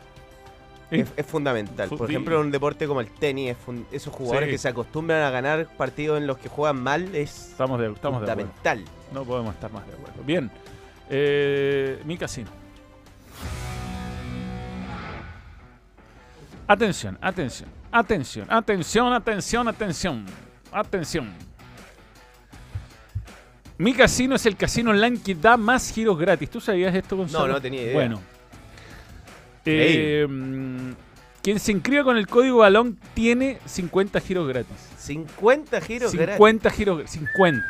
Es, 0.92 1.08
es 1.16 1.26
fundamental. 1.26 1.90
Fu- 1.90 1.98
Por 1.98 2.10
ejemplo, 2.10 2.36
en 2.36 2.42
un 2.48 2.52
deporte 2.52 2.86
como 2.88 3.02
el 3.02 3.08
tenis, 3.08 3.52
es 3.52 3.58
esos 3.92 4.14
jugadores 4.14 4.48
Sí. 4.48 4.52
que 4.52 4.58
se 4.58 4.68
acostumbran 4.68 5.24
a 5.24 5.30
ganar 5.32 5.68
partidos 5.78 6.18
en 6.20 6.28
los 6.28 6.38
que 6.38 6.50
juegan 6.50 6.82
mal 6.84 7.16
es 7.16 7.50
estamos 7.52 7.80
de, 7.80 7.92
estamos 7.92 8.22
de 8.22 8.32
acuerdo. 8.32 8.52
fundamental. 8.52 8.86
No 9.14 9.24
podemos 9.24 9.54
estar 9.56 9.72
más 9.72 9.88
de 9.88 9.94
acuerdo. 9.94 10.24
Bien. 10.24 10.52
Eh, 11.10 12.02
mi 12.06 12.18
casino. 12.18 12.50
Atención, 16.68 17.18
atención, 17.22 17.70
atención, 17.92 18.48
atención, 18.50 19.14
atención, 19.14 19.68
atención, 19.68 20.26
atención. 20.72 21.34
Mi 23.78 23.94
casino 23.94 24.36
es 24.36 24.46
el 24.46 24.56
casino 24.56 24.92
online 24.92 25.20
que 25.22 25.36
da 25.36 25.58
más 25.58 25.92
giros 25.92 26.18
gratis. 26.18 26.50
¿Tú 26.50 26.62
sabías 26.62 26.94
esto, 26.96 27.18
Gonzalo? 27.18 27.48
No, 27.48 27.54
no 27.54 27.62
tenía 27.62 27.82
idea. 27.82 27.94
Bueno. 27.94 28.22
Eh, 29.66 30.26
mm, 30.28 30.92
Quien 31.42 31.60
se 31.60 31.72
inscriba 31.72 32.04
con 32.04 32.18
el 32.18 32.28
código 32.28 32.60
balón 32.60 33.00
tiene 33.14 33.58
50 33.66 34.20
giros 34.22 34.48
gratis. 34.48 34.76
50 34.98 35.82
giros 35.82 36.14
gratis. 36.14 36.36
50 36.36 36.70
giros 36.70 36.98
gratis. 36.98 37.12
50. 37.14 37.64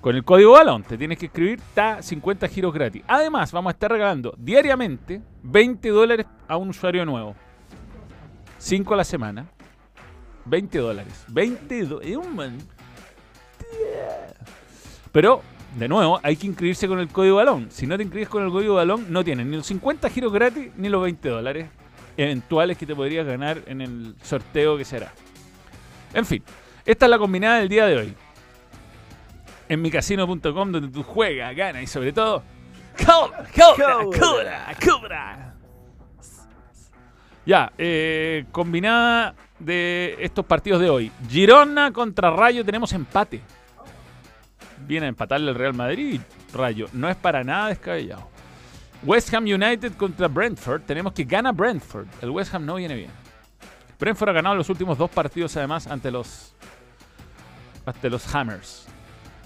Con 0.00 0.14
el 0.14 0.24
código 0.24 0.52
balón 0.52 0.84
te 0.84 0.96
tienes 0.96 1.18
que 1.18 1.26
escribir, 1.26 1.58
está 1.58 2.00
50 2.00 2.46
giros 2.46 2.72
gratis. 2.72 3.02
Además, 3.08 3.50
vamos 3.50 3.70
a 3.70 3.72
estar 3.72 3.90
regalando 3.90 4.34
diariamente 4.38 5.20
20 5.42 5.88
dólares 5.88 6.26
a 6.46 6.56
un 6.56 6.68
usuario 6.68 7.04
nuevo. 7.04 7.34
5 8.58 8.94
a 8.94 8.96
la 8.96 9.04
semana. 9.04 9.46
20 10.44 10.78
dólares. 10.78 11.24
20 11.26 11.82
dólares. 11.86 12.64
Pero, 15.10 15.42
de 15.76 15.88
nuevo, 15.88 16.18
hay 16.22 16.36
que 16.36 16.46
inscribirse 16.46 16.88
con 16.88 16.98
el 16.98 17.08
código 17.08 17.36
balón. 17.36 17.68
Si 17.70 17.86
no 17.86 17.96
te 17.96 18.02
inscribes 18.02 18.30
con 18.30 18.42
el 18.42 18.50
código 18.50 18.76
balón, 18.76 19.12
no 19.12 19.22
tienes 19.22 19.46
ni 19.46 19.56
los 19.56 19.66
50 19.66 20.08
giros 20.08 20.32
gratis 20.32 20.70
ni 20.76 20.88
los 20.88 21.02
20 21.02 21.28
dólares 21.28 21.68
eventuales 22.16 22.78
que 22.78 22.86
te 22.86 22.94
podrías 22.94 23.26
ganar 23.26 23.60
en 23.66 23.82
el 23.82 24.14
sorteo 24.22 24.78
que 24.78 24.86
será. 24.86 25.12
En 26.14 26.24
fin, 26.24 26.42
esta 26.86 27.04
es 27.04 27.10
la 27.10 27.18
combinada 27.18 27.58
del 27.58 27.68
día 27.68 27.84
de 27.86 27.96
hoy. 27.96 28.14
En 29.68 29.82
micasino.com 29.82 30.72
donde 30.72 30.88
tú 30.88 31.02
juegas, 31.02 31.54
ganas 31.54 31.82
y 31.82 31.86
sobre 31.86 32.12
todo... 32.12 32.42
¡Cobra, 32.96 33.44
cobra, 33.54 34.18
cobra, 34.18 34.76
cobra! 34.82 35.54
Ya, 37.44 37.70
eh, 37.76 38.46
combinada 38.50 39.34
de 39.58 40.16
estos 40.20 40.46
partidos 40.46 40.80
de 40.80 40.88
hoy. 40.88 41.12
Girona 41.28 41.92
contra 41.92 42.30
Rayo 42.30 42.64
tenemos 42.64 42.90
empate. 42.94 43.42
Viene 44.86 45.06
a 45.06 45.08
empatarle 45.08 45.50
el 45.50 45.56
Real 45.56 45.74
Madrid 45.74 46.20
y 46.20 46.56
Rayo. 46.56 46.86
No 46.92 47.08
es 47.08 47.16
para 47.16 47.42
nada 47.44 47.68
descabellado. 47.68 48.28
West 49.02 49.32
Ham 49.34 49.44
United 49.44 49.92
contra 49.94 50.28
Brentford. 50.28 50.82
Tenemos 50.82 51.12
que 51.12 51.24
gana 51.24 51.52
Brentford. 51.52 52.06
El 52.22 52.30
West 52.30 52.54
Ham 52.54 52.64
no 52.64 52.76
viene 52.76 52.94
bien. 52.94 53.10
Brentford 53.98 54.28
ha 54.30 54.32
ganado 54.32 54.54
los 54.56 54.68
últimos 54.68 54.96
dos 54.98 55.10
partidos 55.10 55.56
además 55.56 55.86
ante 55.86 56.10
los 56.10 56.54
ante 57.84 58.10
los 58.10 58.34
Hammers. 58.34 58.86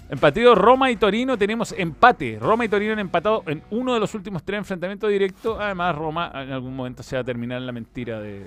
En 0.09 0.19
partido 0.19 0.55
Roma 0.55 0.91
y 0.91 0.95
Torino 0.97 1.37
tenemos 1.37 1.71
empate. 1.77 2.37
Roma 2.39 2.65
y 2.65 2.69
Torino 2.69 2.93
han 2.93 2.99
empatado 2.99 3.43
en 3.47 3.63
uno 3.69 3.93
de 3.93 3.99
los 3.99 4.13
últimos 4.13 4.43
tres 4.43 4.57
enfrentamientos 4.59 5.09
directos. 5.09 5.57
Además, 5.59 5.95
Roma 5.95 6.31
en 6.35 6.51
algún 6.51 6.75
momento 6.75 7.01
se 7.01 7.15
va 7.15 7.21
a 7.21 7.23
terminar 7.23 7.59
en 7.59 7.65
la 7.65 7.71
mentira 7.71 8.19
de, 8.19 8.39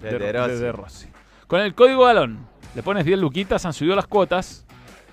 De 0.00 0.10
de- 0.12 0.18
De 0.18 0.32
Rossi. 0.32 0.52
de 0.52 0.58
De 0.60 0.72
Rossi. 0.72 1.08
Con 1.48 1.60
el 1.60 1.74
código 1.74 2.02
balón, 2.04 2.38
le 2.74 2.82
pones 2.82 3.04
10 3.04 3.18
luquitas, 3.18 3.64
han 3.64 3.72
subido 3.72 3.96
las 3.96 4.06
cuotas 4.06 4.64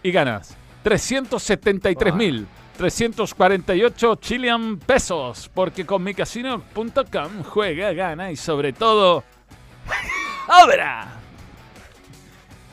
y 0.03 0.11
ganas 0.11 0.55
373 0.85 2.13
mil. 2.13 2.45
348 2.77 4.15
Chilean 4.17 4.77
pesos, 4.77 5.49
porque 5.51 5.83
con 5.83 6.03
micasino.com 6.03 7.43
juega, 7.43 7.91
gana 7.93 8.31
y 8.31 8.35
sobre 8.35 8.71
todo 8.71 9.23
¡Obra! 10.63 11.07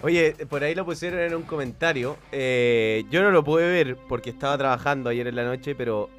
Oye, 0.02 0.36
por 0.46 0.62
ahí 0.62 0.74
lo 0.74 0.84
pusieron 0.84 1.20
en 1.20 1.34
un 1.34 1.42
comentario. 1.44 2.18
Eh, 2.32 3.04
yo 3.08 3.22
no 3.22 3.30
lo 3.30 3.42
pude 3.42 3.66
ver 3.66 3.96
porque 3.96 4.28
estaba 4.28 4.58
trabajando 4.58 5.08
ayer 5.08 5.28
en 5.28 5.36
la 5.36 5.44
noche, 5.44 5.74
pero 5.74 6.10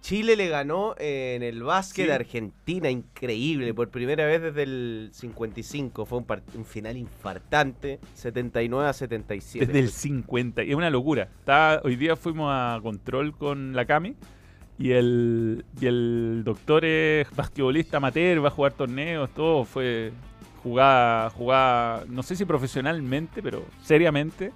Chile 0.00 0.34
le 0.34 0.48
ganó 0.48 0.94
en 0.98 1.42
el 1.42 1.62
básquet 1.62 2.06
Sí. 2.06 2.10
a 2.10 2.14
Argentina, 2.14 2.88
increíble, 2.90 3.74
por 3.74 3.90
primera 3.90 4.24
vez 4.24 4.40
desde 4.40 4.62
el 4.62 5.10
55. 5.12 6.06
Fue 6.06 6.18
un, 6.18 6.64
final 6.64 6.96
infartante, 6.96 8.00
79 8.14 8.88
a 8.88 8.92
77. 8.94 9.66
Desde 9.66 9.78
el 9.80 9.90
50. 9.90 10.64
Y 10.64 10.70
es 10.70 10.74
una 10.74 10.88
locura. 10.90 11.24
Está, 11.40 11.80
hoy 11.84 11.96
día 11.96 12.16
fuimos 12.16 12.50
a 12.50 12.78
control 12.82 13.36
con 13.36 13.74
la 13.74 13.84
Cami. 13.84 14.16
Y 14.78 14.92
el, 14.92 15.66
y 15.78 15.86
el 15.86 16.42
doctor 16.44 16.86
es 16.86 17.28
basquetbolista 17.36 17.98
amateur, 17.98 18.42
va 18.42 18.48
a 18.48 18.52
jugar 18.52 18.72
torneos, 18.72 19.28
todo. 19.34 19.66
Fue 19.66 20.10
jugada, 20.62 21.28
jugada, 21.30 22.04
no 22.08 22.22
sé 22.22 22.34
si 22.36 22.46
profesionalmente, 22.46 23.42
pero 23.42 23.62
seriamente. 23.82 24.52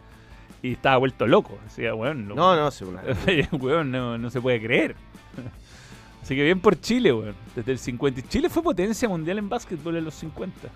Y 0.62 0.72
estaba 0.72 0.97
vuelto 0.97 1.26
loco. 1.26 1.59
Lo- 1.76 2.14
No, 2.14 2.57
no, 2.57 2.68
es 2.68 2.80
una. 2.80 3.03
weón, 3.53 3.90
no, 3.90 4.16
no 4.16 4.30
se 4.30 4.40
puede 4.40 4.62
creer. 4.62 4.97
Así 6.22 6.35
que 6.35 6.43
bien 6.43 6.61
por 6.61 6.80
Chile, 6.80 7.12
weón. 7.12 7.35
Desde 7.55 7.72
el 7.72 7.78
50. 7.78 8.22
Chile 8.28 8.49
fue 8.49 8.62
potencia 8.62 9.09
mundial 9.09 9.39
en 9.39 9.49
básquetbol 9.49 9.97
en 9.97 10.05
los 10.05 10.14
50. 10.14 10.68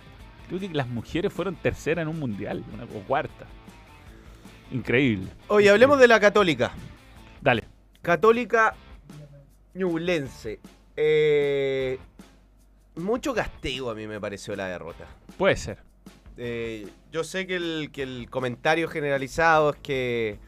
Creo 0.48 0.60
que 0.60 0.68
las 0.70 0.88
mujeres 0.88 1.32
fueron 1.32 1.56
tercera 1.56 2.02
en 2.02 2.08
un 2.08 2.18
mundial, 2.18 2.64
una, 2.74 2.84
o 2.84 3.02
cuarta. 3.06 3.46
Increíble. 4.70 5.28
Oye, 5.48 5.70
hablemos 5.70 5.98
de 5.98 6.08
la 6.08 6.20
Católica. 6.20 6.72
Dale. 7.40 7.64
Católica 8.02 8.74
Ñublense. 9.74 10.60
Eh, 10.96 11.98
mucho 12.96 13.32
castigo 13.32 13.90
a 13.90 13.94
mí 13.94 14.06
me 14.06 14.20
pareció 14.20 14.56
la 14.56 14.66
derrota. 14.66 15.06
Puede 15.36 15.56
ser. 15.56 15.78
Eh, 16.36 16.88
yo 17.10 17.24
sé 17.24 17.46
que 17.46 17.56
el, 17.56 17.90
que 17.92 18.02
el 18.02 18.28
comentario 18.30 18.88
generalizado 18.88 19.70
es 19.70 19.76
que 19.76 20.38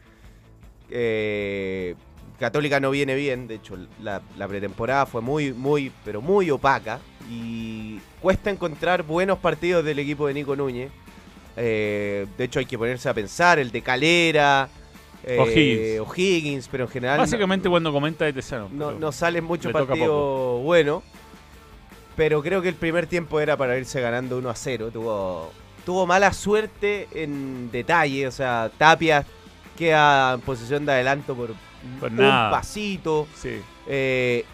eh, 0.89 1.95
Católica 2.41 2.79
no 2.81 2.91
viene 2.91 3.15
bien. 3.15 3.47
De 3.47 3.55
hecho, 3.55 3.77
la, 4.01 4.21
la 4.37 4.47
pretemporada 4.49 5.05
fue 5.05 5.21
muy, 5.21 5.53
muy, 5.53 5.91
pero 6.03 6.21
muy 6.21 6.51
opaca. 6.51 6.99
Y 7.29 7.99
cuesta 8.21 8.49
encontrar 8.49 9.03
buenos 9.03 9.39
partidos 9.39 9.85
del 9.85 9.99
equipo 9.99 10.27
de 10.27 10.33
Nico 10.33 10.55
Núñez. 10.57 10.91
Eh, 11.55 12.27
de 12.37 12.43
hecho, 12.43 12.59
hay 12.59 12.65
que 12.65 12.77
ponerse 12.77 13.07
a 13.07 13.13
pensar. 13.13 13.59
El 13.59 13.71
de 13.71 13.81
Calera. 13.81 14.67
eh, 15.23 15.99
O'Higgins. 16.01 16.67
Pero 16.69 16.83
en 16.85 16.89
general. 16.89 17.17
no- 17.17 17.23
Básicamente 17.23 17.69
cuando 17.69 17.91
comenta 17.93 18.25
de 18.25 18.33
Tesano. 18.33 18.67
no, 18.71 18.91
no 18.91 19.11
salen 19.13 19.43
muchos 19.45 19.71
partidos 19.71 20.61
buenos. 20.63 21.03
Pero 22.15 22.41
creo 22.43 22.61
que 22.61 22.67
el 22.69 22.75
primer 22.75 23.07
tiempo 23.07 23.39
era 23.39 23.55
para 23.55 23.77
irse 23.77 24.01
ganando 24.01 24.37
1 24.37 24.49
a 24.49 24.55
0. 24.55 24.89
Tuvo, 24.91 25.51
tuvo 25.85 26.05
mala 26.05 26.33
suerte 26.33 27.07
en 27.13 27.71
detalle. 27.71 28.27
O 28.27 28.31
sea, 28.31 28.69
Tapia 28.77 29.25
queda 29.77 30.33
en 30.33 30.41
posición 30.41 30.85
de 30.85 30.91
adelanto 30.91 31.33
por 31.35 31.51
Un 32.01 32.15
nada. 32.15 32.51
pasito. 32.51 33.27
Sí. 33.35 33.59
Eh, 33.87 34.45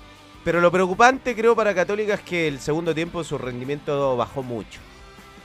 pero 0.43 0.61
lo 0.61 0.71
preocupante 0.71 1.35
creo 1.35 1.55
para 1.55 1.73
Católica 1.75 2.13
es 2.13 2.21
que 2.21 2.47
el 2.47 2.59
segundo 2.59 2.95
tiempo 2.95 3.23
su 3.23 3.37
rendimiento 3.37 4.15
bajó 4.15 4.43
mucho. 4.43 4.79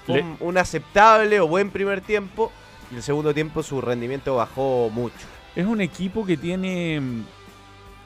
Fue 0.06 0.16
Le- 0.16 0.22
un, 0.22 0.36
un 0.40 0.58
aceptable 0.58 1.40
o 1.40 1.48
buen 1.48 1.70
primer 1.70 2.00
tiempo. 2.00 2.52
Y 2.90 2.96
el 2.96 3.02
segundo 3.02 3.32
tiempo 3.34 3.62
su 3.62 3.80
rendimiento 3.80 4.36
bajó 4.36 4.90
mucho. 4.92 5.26
Es 5.56 5.66
un 5.66 5.80
equipo 5.80 6.24
que 6.24 6.36
tiene 6.36 7.00
mm, 7.00 7.20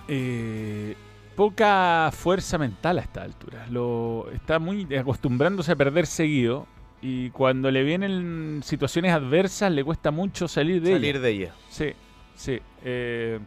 eh, 0.09 0.97
poca 1.35 2.11
fuerza 2.12 2.59
mental 2.59 2.99
a 2.99 3.03
esta 3.03 3.22
altura. 3.22 3.66
Lo, 3.70 4.29
está 4.35 4.59
muy 4.59 4.87
acostumbrándose 4.97 5.72
a 5.72 5.77
perder 5.77 6.07
seguido. 6.07 6.66
Y 7.03 7.31
cuando 7.31 7.70
le 7.70 7.83
vienen 7.85 8.62
situaciones 8.64 9.12
adversas 9.12 9.70
le 9.70 9.85
cuesta 9.85 10.11
mucho 10.11 10.49
salir 10.49 10.81
de 10.81 10.93
Salir 10.93 11.16
ellas. 11.16 11.22
de 11.22 11.31
ella. 11.31 11.55
Sí, 11.68 11.93
sí. 12.35 12.59
eh, 12.85 13.39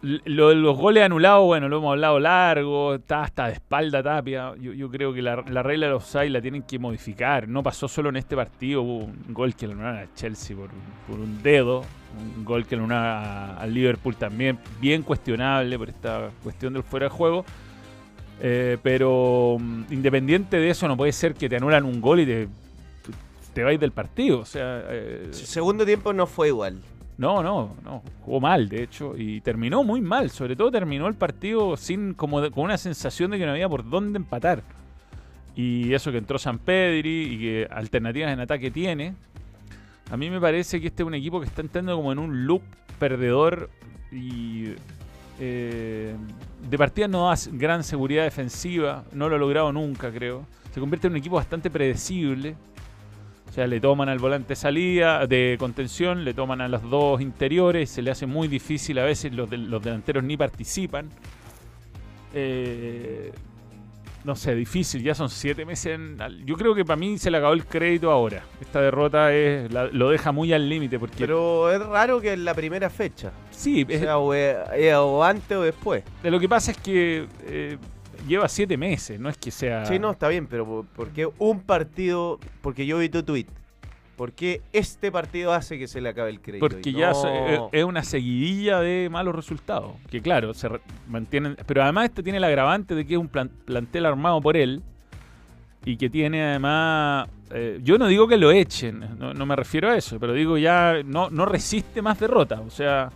lo 0.00 0.50
de 0.50 0.54
los 0.54 0.76
goles 0.76 1.02
anulados, 1.02 1.44
bueno, 1.44 1.68
lo 1.68 1.78
hemos 1.78 1.92
hablado 1.92 2.20
largo, 2.20 2.94
está 2.94 3.22
hasta 3.22 3.46
de 3.48 3.54
espalda 3.54 4.02
Tapia. 4.02 4.54
Yo, 4.56 4.88
creo 4.90 5.12
que 5.12 5.22
la, 5.22 5.42
la 5.48 5.62
regla 5.62 5.86
de 5.86 5.92
los 5.92 6.04
offside 6.04 6.30
la 6.30 6.40
tienen 6.40 6.62
que 6.62 6.78
modificar. 6.78 7.48
No 7.48 7.62
pasó 7.62 7.88
solo 7.88 8.08
en 8.08 8.16
este 8.16 8.36
partido, 8.36 8.82
hubo 8.82 9.04
un 9.04 9.34
gol 9.34 9.54
que 9.56 9.66
le 9.66 9.72
anularon 9.72 10.00
a 10.00 10.14
Chelsea 10.14 10.56
por, 10.56 11.18
un 11.18 11.42
dedo, 11.42 11.82
un 12.36 12.44
gol 12.44 12.64
que 12.64 12.76
le 12.76 12.82
anularon 12.82 13.58
al 13.58 13.74
Liverpool 13.74 14.14
también, 14.14 14.58
bien 14.80 15.02
cuestionable 15.02 15.76
por 15.76 15.88
esta 15.88 16.30
cuestión 16.42 16.74
del 16.74 16.84
fuera 16.84 17.06
de 17.06 17.10
juego. 17.10 17.44
Eh, 18.40 18.78
pero 18.82 19.56
mm, 19.58 19.84
independiente 19.90 20.58
de 20.58 20.70
eso, 20.70 20.86
no 20.86 20.96
puede 20.96 21.12
ser 21.12 21.34
que 21.34 21.48
te 21.48 21.56
anulan 21.56 21.84
un 21.84 22.00
gol 22.00 22.20
y 22.20 22.26
te, 23.52 23.62
vais 23.64 23.80
del 23.80 23.90
partido. 23.90 24.38
O 24.38 24.44
sea, 24.44 24.84
eh, 24.88 25.28
segundo 25.32 25.84
tiempo 25.84 26.12
no 26.12 26.28
fue 26.28 26.48
igual. 26.48 26.80
No, 27.18 27.42
no, 27.42 27.76
no. 27.84 28.02
Jugó 28.22 28.40
mal, 28.40 28.68
de 28.68 28.82
hecho. 28.84 29.14
Y 29.16 29.40
terminó 29.42 29.84
muy 29.84 30.00
mal. 30.00 30.30
Sobre 30.30 30.56
todo 30.56 30.70
terminó 30.70 31.06
el 31.08 31.14
partido 31.14 31.76
sin 31.76 32.14
como 32.14 32.40
de- 32.40 32.50
con 32.50 32.64
una 32.64 32.78
sensación 32.78 33.30
de 33.32 33.38
que 33.38 33.44
no 33.44 33.50
había 33.52 33.68
por 33.68 33.88
dónde 33.88 34.16
empatar. 34.18 34.62
Y 35.56 35.92
eso 35.92 36.10
que 36.12 36.18
entró 36.18 36.38
San 36.38 36.58
Pedri 36.58 37.22
y 37.34 37.38
que 37.38 37.68
alternativas 37.70 38.32
en 38.32 38.40
ataque 38.40 38.70
tiene. 38.70 39.14
A 40.10 40.16
mí 40.16 40.30
me 40.30 40.40
parece 40.40 40.80
que 40.80 40.86
este 40.86 41.02
es 41.02 41.06
un 41.06 41.14
equipo 41.14 41.40
que 41.40 41.46
está 41.46 41.60
entrando 41.60 41.94
como 41.96 42.12
en 42.12 42.18
un 42.20 42.46
loop 42.46 42.62
perdedor 42.98 43.68
y 44.12 44.68
eh, 45.40 46.14
de 46.70 46.78
partida 46.78 47.08
no 47.08 47.28
da 47.28 47.34
gran 47.52 47.82
seguridad 47.82 48.22
defensiva. 48.22 49.04
No 49.12 49.28
lo 49.28 49.36
ha 49.36 49.38
logrado 49.38 49.72
nunca, 49.72 50.10
creo. 50.12 50.46
Se 50.72 50.80
convierte 50.80 51.08
en 51.08 51.14
un 51.14 51.16
equipo 51.18 51.34
bastante 51.36 51.68
predecible. 51.70 52.54
O 53.58 53.60
sea, 53.60 53.66
le 53.66 53.80
toman 53.80 54.08
al 54.08 54.20
volante 54.20 54.54
salida 54.54 55.26
de 55.26 55.56
contención, 55.58 56.24
le 56.24 56.32
toman 56.32 56.60
a 56.60 56.68
los 56.68 56.80
dos 56.88 57.20
interiores, 57.20 57.90
se 57.90 58.02
le 58.02 58.12
hace 58.12 58.24
muy 58.24 58.46
difícil 58.46 58.96
a 59.00 59.04
veces, 59.04 59.32
los, 59.32 59.50
los 59.50 59.82
delanteros 59.82 60.22
ni 60.22 60.36
participan. 60.36 61.08
Eh, 62.32 63.32
no 64.22 64.36
sé, 64.36 64.54
difícil, 64.54 65.02
ya 65.02 65.12
son 65.16 65.28
siete 65.28 65.64
meses. 65.64 65.94
en- 65.98 66.18
yo 66.46 66.54
creo 66.54 66.72
que 66.72 66.84
para 66.84 66.98
mí 66.98 67.18
se 67.18 67.32
le 67.32 67.38
acabó 67.38 67.52
el 67.52 67.64
crédito 67.64 68.12
ahora. 68.12 68.44
Esta 68.60 68.80
derrota 68.80 69.32
es, 69.34 69.72
la- 69.72 69.86
lo 69.88 70.10
deja 70.10 70.30
muy 70.30 70.52
al 70.52 70.68
límite 70.68 70.96
porque 71.00 71.16
Pero 71.18 71.68
es 71.72 71.84
raro 71.84 72.20
que 72.20 72.34
en 72.34 72.44
la 72.44 72.54
primera 72.54 72.88
fecha. 72.88 73.32
sí, 73.50 73.82
O 73.88 73.90
es- 73.90 74.00
sea, 74.02 74.18
o, 74.18 74.34
es- 74.34 74.56
es 74.76 74.94
o 74.94 75.24
antes 75.24 75.56
o 75.56 75.62
después. 75.62 76.04
de 76.22 76.30
lo 76.30 76.38
que 76.38 76.48
pasa 76.48 76.70
es 76.70 76.76
que 76.78 77.26
eh, 77.44 77.76
lleva 78.26 78.48
siete 78.48 78.76
meses, 78.76 79.18
no 79.20 79.28
es 79.28 79.36
que 79.38 79.50
sea... 79.50 79.84
Sí, 79.86 79.98
no, 79.98 80.10
está 80.10 80.28
bien, 80.28 80.46
pero 80.46 80.66
¿por- 80.66 80.86
¿por 80.86 81.08
qué 81.10 81.28
un 81.38 81.60
partido? 81.60 82.38
Porque 82.60 82.86
yo 82.86 82.98
vi 82.98 83.08
tu 83.08 83.22
tweet. 83.22 83.46
¿Por 84.16 84.32
qué 84.32 84.62
este 84.72 85.12
partido 85.12 85.52
hace 85.52 85.78
que 85.78 85.86
se 85.86 86.00
le 86.00 86.08
acabe 86.08 86.30
el 86.30 86.40
crédito? 86.40 86.66
Porque 86.68 86.92
ya 86.92 87.14
se- 87.14 87.60
es- 87.72 87.84
una 87.84 88.02
seguidilla 88.02 88.80
de 88.80 89.08
malos 89.10 89.34
resultados. 89.34 89.92
Que 90.10 90.20
claro, 90.20 90.54
se 90.54 90.68
mantienen. 91.06 91.56
Pero 91.66 91.84
además 91.84 92.06
este 92.06 92.24
tiene 92.24 92.38
el 92.38 92.44
agravante 92.44 92.96
de 92.96 93.06
que 93.06 93.14
es 93.14 93.20
un 93.20 93.28
plan- 93.28 93.50
plantel 93.64 94.06
armado 94.06 94.40
por 94.40 94.56
él. 94.56 94.82
Y 95.84 95.96
que 95.96 96.10
tiene 96.10 96.42
además. 96.42 97.28
eh, 97.52 97.78
yo 97.84 97.96
no 97.96 98.08
digo 98.08 98.26
que 98.26 98.36
lo 98.36 98.50
echen, 98.50 99.04
no, 99.18 99.32
no 99.32 99.46
me 99.46 99.54
refiero 99.54 99.88
a 99.88 99.96
eso, 99.96 100.18
pero 100.18 100.32
digo 100.32 100.58
ya 100.58 100.96
no, 101.04 101.30
no 101.30 101.46
resiste 101.46 102.02
más 102.02 102.18
derrotas. 102.18 102.58
O 102.60 102.70
sea, 102.70 103.10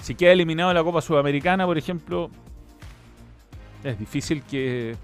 si 0.00 0.16
queda 0.16 0.32
eliminado 0.32 0.70
de 0.70 0.74
la 0.74 0.82
Copa 0.82 1.00
Sudamericana, 1.00 1.64
por 1.64 1.78
ejemplo, 1.78 2.30
es 3.84 3.98
difícil 3.98 4.42
que, 4.42 4.96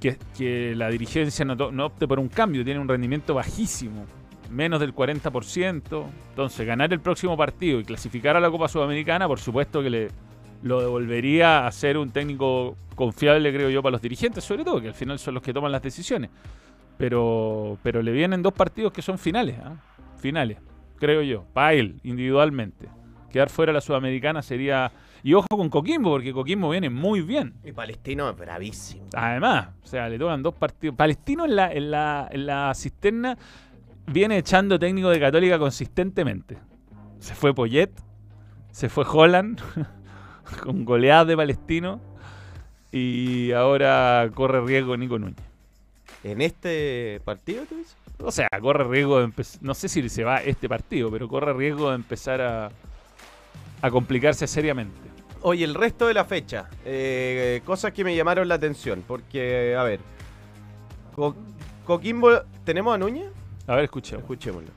que, 0.00 0.74
la 0.76 0.88
dirigencia 0.88 1.44
no, 1.44 1.86
opte 1.86 2.06
por 2.06 2.18
un 2.18 2.28
cambio. 2.28 2.64
Tiene 2.64 2.80
un 2.80 2.88
rendimiento 2.88 3.34
bajísimo 3.34 4.06
menos 4.50 4.80
del 4.80 4.94
40%. 4.94 6.04
Entonces, 6.30 6.66
ganar 6.66 6.92
el 6.92 7.00
próximo 7.00 7.36
partido 7.36 7.80
y 7.80 7.84
clasificar 7.84 8.36
a 8.36 8.40
la 8.40 8.50
Copa 8.50 8.68
Sudamericana, 8.68 9.26
por 9.26 9.40
supuesto 9.40 9.82
que 9.82 9.90
le 9.90 10.08
lo 10.64 10.80
devolvería 10.80 11.66
a 11.66 11.72
ser 11.72 11.98
un 11.98 12.10
técnico 12.10 12.76
confiable, 12.94 13.52
creo 13.52 13.68
yo, 13.68 13.82
para 13.82 13.92
los 13.92 14.02
dirigentes, 14.02 14.42
sobre 14.44 14.64
todo, 14.64 14.80
que 14.80 14.88
al 14.88 14.94
final 14.94 15.18
son 15.18 15.34
los 15.34 15.42
que 15.42 15.52
toman 15.52 15.70
las 15.70 15.82
decisiones. 15.82 16.30
Pero, 16.96 17.76
pero 17.82 18.02
le 18.02 18.12
vienen 18.12 18.42
dos 18.42 18.54
partidos 18.54 18.90
que 18.90 19.02
son 19.02 19.18
finales, 19.18 19.56
¿ah? 19.62 19.76
finales, 20.16 20.56
creo 20.98 21.20
yo, 21.20 21.44
para 21.52 21.74
él, 21.74 22.00
individualmente. 22.02 22.88
Quedar 23.30 23.50
fuera 23.50 23.70
de 23.70 23.74
la 23.74 23.80
Sudamericana 23.80 24.42
sería... 24.42 24.90
Y 25.24 25.32
ojo 25.32 25.46
con 25.48 25.70
Coquimbo, 25.70 26.10
porque 26.10 26.34
Coquimbo 26.34 26.68
viene 26.68 26.90
muy 26.90 27.22
bien. 27.22 27.54
Y 27.64 27.72
Palestino 27.72 28.28
es 28.28 28.36
bravísimo. 28.36 29.06
Además, 29.14 29.68
o 29.82 29.86
sea, 29.86 30.06
le 30.06 30.18
tocan 30.18 30.42
dos 30.42 30.52
partidos. 30.54 30.94
Palestino 30.96 31.46
en 31.46 31.56
la, 31.56 31.72
en 31.72 31.90
la, 31.90 32.28
en 32.30 32.44
la 32.44 32.74
cisterna 32.74 33.38
viene 34.06 34.36
echando 34.36 34.78
técnico 34.78 35.08
de 35.08 35.18
Católica 35.18 35.58
consistentemente. 35.58 36.58
Se 37.20 37.34
fue 37.34 37.54
Poyet, 37.54 37.90
se 38.70 38.90
fue 38.90 39.06
Holland, 39.10 39.62
con 40.62 40.84
goleadas 40.84 41.28
de 41.28 41.36
Palestino, 41.38 42.02
y 42.92 43.50
ahora 43.52 44.28
corre 44.34 44.60
riesgo 44.60 44.94
Nico 44.98 45.18
Núñez. 45.18 45.38
¿En 46.22 46.42
este 46.42 47.22
partido, 47.24 47.64
tú 47.66 47.76
dices? 47.76 47.96
O 48.18 48.30
sea, 48.30 48.48
corre 48.60 48.84
riesgo 48.84 49.20
de 49.20 49.24
empezar. 49.24 49.62
No 49.62 49.72
sé 49.72 49.88
si 49.88 50.06
se 50.10 50.22
va 50.22 50.42
este 50.42 50.68
partido, 50.68 51.10
pero 51.10 51.28
corre 51.28 51.54
riesgo 51.54 51.88
de 51.88 51.96
empezar 51.96 52.42
a, 52.42 52.70
a 53.80 53.90
complicarse 53.90 54.46
seriamente. 54.46 55.13
Oye, 55.46 55.64
el 55.64 55.74
resto 55.74 56.06
de 56.06 56.14
la 56.14 56.24
fecha. 56.24 56.68
eh, 56.86 57.60
cosas 57.66 57.92
que 57.92 58.02
me 58.02 58.16
llamaron 58.16 58.48
la 58.48 58.54
atención. 58.54 59.04
Porque, 59.06 59.76
a 59.78 59.82
ver. 59.82 60.00
Co- 61.14 61.36
Coquimbo. 61.84 62.30
¿Tenemos 62.64 62.94
a 62.94 62.98
Núñez? 62.98 63.26
A 63.66 63.74
ver, 63.76 63.84
escuchemos. 63.84 64.22
Escuchémoslo. 64.22 64.70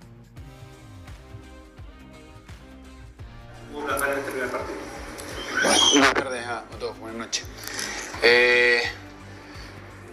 Buenas 5.93 6.13
tardes 6.13 6.45
a, 6.45 6.59
a 6.59 6.63
todos, 6.79 6.97
buenas 6.99 7.17
noches. 7.19 7.45
Eh, 8.23 8.81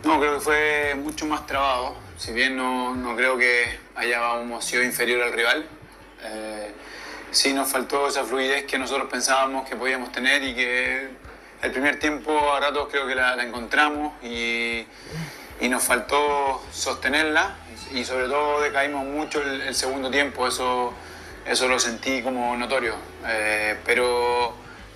no, 0.05 0.19
creo 0.21 0.35
que 0.35 0.41
fue 0.41 0.95
mucho 0.97 1.27
más 1.27 1.47
trabado. 1.47 1.95
Si 2.17 2.33
bien 2.33 2.57
no, 2.57 2.95
no 2.95 3.17
creo 3.17 3.37
que 3.37 3.65
hayamos 3.97 4.65
sido 4.65 4.83
inferior 4.83 5.23
al 5.23 5.33
rival, 5.33 5.67
eh, 6.23 6.73
sí 7.35 7.53
nos 7.53 7.69
faltó 7.71 8.09
esa 8.09 8.25
fluidez 8.25 8.65
que 8.65 8.79
nosotros 8.79 9.09
pensábamos 9.11 9.69
que 9.69 9.77
podíamos 9.77 10.13
tener 10.13 10.43
y 10.43 10.55
que 10.55 11.09
el 11.63 11.73
primer 11.73 11.99
tiempo 11.99 12.53
a 12.55 12.61
ratos 12.61 12.89
creo 12.91 13.07
que 13.07 13.15
la, 13.15 13.35
encontramos 13.43 14.13
y, 14.23 14.87
y 15.61 15.69
nos 15.69 15.83
faltó 15.83 16.63
sostenerla 16.73 17.57
y 17.93 18.05
sobre 18.05 18.27
todo 18.29 18.61
decaímos 18.61 19.05
mucho 19.05 19.43
el, 19.43 19.75
segundo 19.75 20.11
tiempo, 20.11 20.47
eso, 20.47 20.93
eso 21.47 21.69
lo 21.69 21.79
sentí 21.79 22.23
como 22.23 22.57
notorio. 22.57 22.95
Eh, 23.27 23.79
pero, 23.85 24.55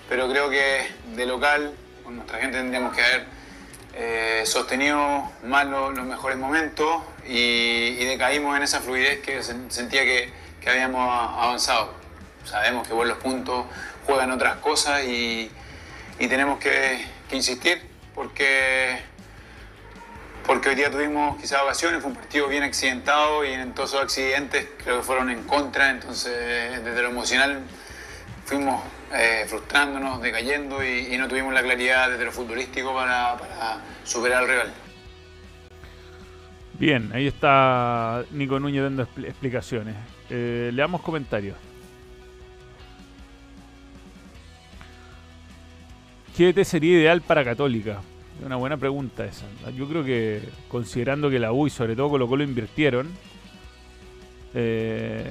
pero 0.08 0.28
creo 0.28 0.50
que 0.50 0.88
de 1.14 1.26
local, 1.26 1.72
con 2.04 2.16
nuestra 2.16 2.38
gente 2.38 2.58
tendríamos 2.58 2.94
que 2.94 3.02
haber 3.02 3.26
eh, 3.94 4.42
sostenido 4.46 5.30
más 5.44 5.66
lo- 5.66 5.90
los 5.90 6.06
mejores 6.06 6.38
momentos 6.38 7.02
y, 7.26 7.96
y 7.98 8.04
decaímos 8.04 8.56
en 8.56 8.62
esa 8.62 8.80
fluidez 8.80 9.20
que 9.20 9.40
sen- 9.40 9.70
sentía 9.70 10.02
que, 10.02 10.32
que 10.60 10.70
habíamos 10.70 11.00
avanzado. 11.38 11.97
Sabemos 12.44 12.86
que 12.86 12.94
por 12.94 13.06
los 13.06 13.18
puntos 13.18 13.66
juegan 14.06 14.30
otras 14.30 14.56
cosas 14.56 15.04
y, 15.04 15.50
tenemos 16.18 16.58
que, 16.58 17.04
insistir 17.30 17.82
porque, 18.14 18.98
porque 20.46 20.70
hoy 20.70 20.74
día 20.74 20.90
tuvimos 20.90 21.38
quizás 21.40 21.62
ocasiones, 21.62 22.00
fue 22.00 22.10
un 22.10 22.16
partido 22.16 22.48
bien 22.48 22.62
accidentado 22.62 23.44
y 23.44 23.52
en 23.52 23.74
todos 23.74 23.90
esos 23.90 24.02
accidentes 24.02 24.66
creo 24.82 24.98
que 24.98 25.02
fueron 25.02 25.30
en 25.30 25.42
contra, 25.44 25.90
entonces 25.90 26.82
desde 26.82 27.02
lo 27.02 27.10
emocional 27.10 27.60
fuimos 28.46 28.82
eh, 29.14 29.44
frustrándonos, 29.46 30.22
decayendo 30.22 30.82
y, 30.82 31.16
no 31.18 31.28
tuvimos 31.28 31.52
la 31.52 31.62
claridad 31.62 32.10
desde 32.10 32.24
lo 32.24 32.32
futbolístico 32.32 32.94
para, 32.94 33.36
superar 34.04 34.42
al 34.42 34.48
rival. 34.48 34.72
Bien, 36.78 37.10
ahí 37.12 37.26
está 37.26 38.24
Nico 38.30 38.58
Núñez 38.58 38.84
dando 38.84 39.06
expl- 39.06 39.26
explicaciones. 39.26 39.96
Eh, 40.30 40.70
le 40.72 40.80
damos 40.80 41.02
comentarios. 41.02 41.56
¿Qué 46.38 46.52
DT 46.52 46.64
sería 46.64 47.00
ideal 47.00 47.20
para 47.20 47.44
Católica? 47.44 48.00
Una 48.46 48.54
buena 48.54 48.76
pregunta 48.76 49.24
esa. 49.24 49.44
Yo 49.76 49.88
creo 49.88 50.04
que, 50.04 50.40
considerando 50.68 51.28
que 51.28 51.40
la 51.40 51.50
U 51.50 51.66
y 51.66 51.70
sobre 51.70 51.96
todo 51.96 52.10
Colo 52.10 52.28
Colo 52.28 52.44
invirtieron, 52.44 53.08
eh, 54.54 55.24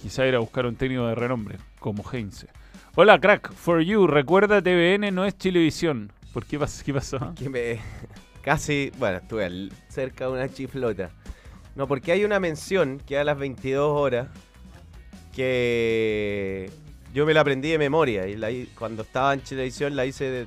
quizá 0.00 0.26
ir 0.26 0.34
a 0.36 0.38
buscar 0.38 0.64
un 0.64 0.74
técnico 0.74 1.06
de 1.06 1.14
renombre, 1.14 1.58
como 1.80 2.02
Heinze. 2.10 2.46
Hola, 2.94 3.20
crack. 3.20 3.52
For 3.52 3.82
you, 3.82 4.06
recuerda 4.06 4.62
TVN 4.62 5.12
no 5.12 5.26
es 5.26 5.36
Chilevisión. 5.36 6.10
¿Por 6.32 6.46
qué, 6.46 6.58
pas- 6.58 6.82
qué 6.82 6.94
pasó? 6.94 7.34
Que 7.34 7.50
me. 7.50 7.78
Casi. 8.40 8.90
Bueno, 8.98 9.18
estuve 9.18 9.68
cerca 9.88 10.24
de 10.24 10.30
una 10.32 10.48
chiflota. 10.48 11.10
No, 11.76 11.86
porque 11.86 12.12
hay 12.12 12.24
una 12.24 12.40
mención 12.40 13.02
que 13.06 13.18
a 13.18 13.24
las 13.24 13.38
22 13.38 13.92
horas. 13.94 14.28
Que. 15.36 16.70
Yo 17.14 17.24
me 17.26 17.34
la 17.34 17.40
aprendí 17.40 17.70
de 17.70 17.78
memoria. 17.78 18.26
Y 18.26 18.36
la 18.36 18.48
cuando 18.78 19.02
estaba 19.02 19.32
en 19.34 19.42
Chilevisión 19.42 19.96
la 19.96 20.06
hice. 20.06 20.24
de- 20.30 20.46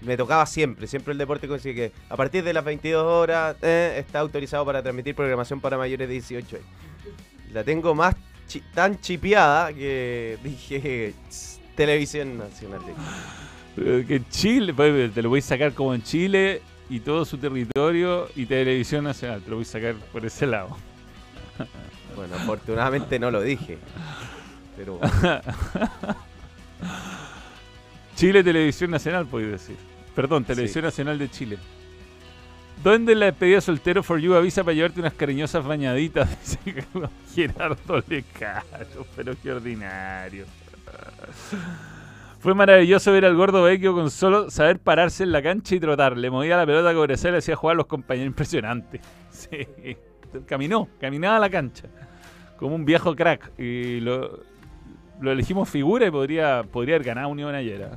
me 0.00 0.16
tocaba 0.16 0.46
siempre. 0.46 0.86
Siempre 0.86 1.10
el 1.12 1.18
deporte 1.18 1.48
consigue 1.48 1.74
que 1.74 1.92
a 2.08 2.16
partir 2.16 2.44
de 2.44 2.52
las 2.52 2.64
22 2.64 3.04
horas 3.04 3.56
eh, 3.62 3.96
está 3.98 4.20
autorizado 4.20 4.64
para 4.64 4.80
transmitir 4.80 5.14
programación 5.16 5.60
para 5.60 5.76
mayores 5.76 6.06
de 6.06 6.14
18 6.14 6.56
años. 6.56 6.68
La 7.52 7.64
tengo 7.64 7.94
más 7.96 8.14
chi- 8.46 8.62
tan 8.74 9.00
chipeada 9.00 9.72
que 9.72 10.38
dije. 10.44 11.14
"Tss, 11.28 11.60
Televisión 11.74 12.38
Nacional 12.38 12.80
Eh, 13.76 14.04
Que 14.06 14.22
Chile, 14.30 14.72
pues, 14.74 15.12
te 15.12 15.20
lo 15.22 15.28
voy 15.30 15.38
a 15.40 15.42
sacar 15.42 15.72
como 15.72 15.94
en 15.94 16.02
Chile 16.04 16.62
y 16.90 17.00
todo 17.00 17.24
su 17.24 17.36
territorio 17.38 18.28
y 18.36 18.46
televisión 18.46 19.02
nacional. 19.04 19.40
Te 19.42 19.50
lo 19.50 19.56
voy 19.56 19.64
a 19.64 19.68
sacar 19.68 19.94
por 20.12 20.24
ese 20.24 20.46
lado. 20.46 20.76
Bueno, 22.16 22.34
afortunadamente 22.36 23.18
no 23.18 23.30
lo 23.32 23.42
dije. 23.42 23.78
Pero 24.78 25.00
Chile 28.14 28.44
Televisión 28.44 28.92
Nacional, 28.92 29.26
podéis 29.26 29.50
decir. 29.50 29.76
Perdón, 30.14 30.44
Televisión 30.44 30.84
Nacional 30.84 31.18
de 31.18 31.28
Chile. 31.28 31.58
¿Dónde 32.82 33.16
la 33.16 33.26
despedida 33.26 33.60
soltero 33.60 34.04
for 34.04 34.20
you 34.20 34.34
avisa 34.34 34.62
para 34.62 34.74
llevarte 34.74 35.00
unas 35.00 35.14
cariñosas 35.14 35.64
bañaditas? 35.64 36.30
Dice 36.64 36.84
Gerardo 37.34 38.02
Lecaro, 38.06 39.04
pero 39.16 39.34
qué 39.42 39.52
ordinario. 39.52 40.46
Fue 42.38 42.54
maravilloso 42.54 43.10
ver 43.10 43.24
al 43.24 43.34
gordo 43.34 43.64
Vecchio 43.64 43.92
con 43.94 44.12
solo 44.12 44.48
saber 44.48 44.78
pararse 44.78 45.24
en 45.24 45.32
la 45.32 45.42
cancha 45.42 45.74
y 45.74 45.80
trotar. 45.80 46.16
Le 46.16 46.30
movía 46.30 46.56
la 46.56 46.66
pelota 46.66 46.90
a 46.90 46.94
Cobresal 46.94 47.30
y 47.30 47.32
le 47.32 47.38
hacía 47.38 47.56
jugar 47.56 47.74
a 47.74 47.78
los 47.78 47.86
compañeros. 47.86 48.28
Impresionante. 48.28 49.00
Sí. 49.30 49.66
Caminó, 50.46 50.88
caminaba 51.00 51.36
a 51.36 51.40
la 51.40 51.48
cancha. 51.48 51.84
Como 52.58 52.74
un 52.74 52.84
viejo 52.84 53.14
crack. 53.14 53.52
Y 53.58 54.00
lo, 54.00 54.40
lo 55.20 55.32
elegimos 55.32 55.68
figura 55.68 56.06
y 56.06 56.10
podría, 56.10 56.62
podría 56.62 56.96
haber 56.96 57.06
ganado 57.06 57.28
Unión 57.28 57.54
ayer. 57.54 57.90
¿ah? 57.92 57.96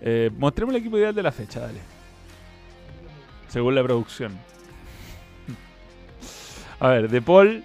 Eh, 0.00 0.30
mostremos 0.36 0.74
el 0.74 0.80
equipo 0.80 0.98
ideal 0.98 1.14
de 1.14 1.22
la 1.22 1.32
fecha, 1.32 1.60
dale. 1.60 1.78
Según 3.48 3.74
la 3.74 3.82
producción. 3.82 4.32
A 6.80 6.88
ver, 6.88 7.08
De 7.08 7.22
Paul, 7.22 7.64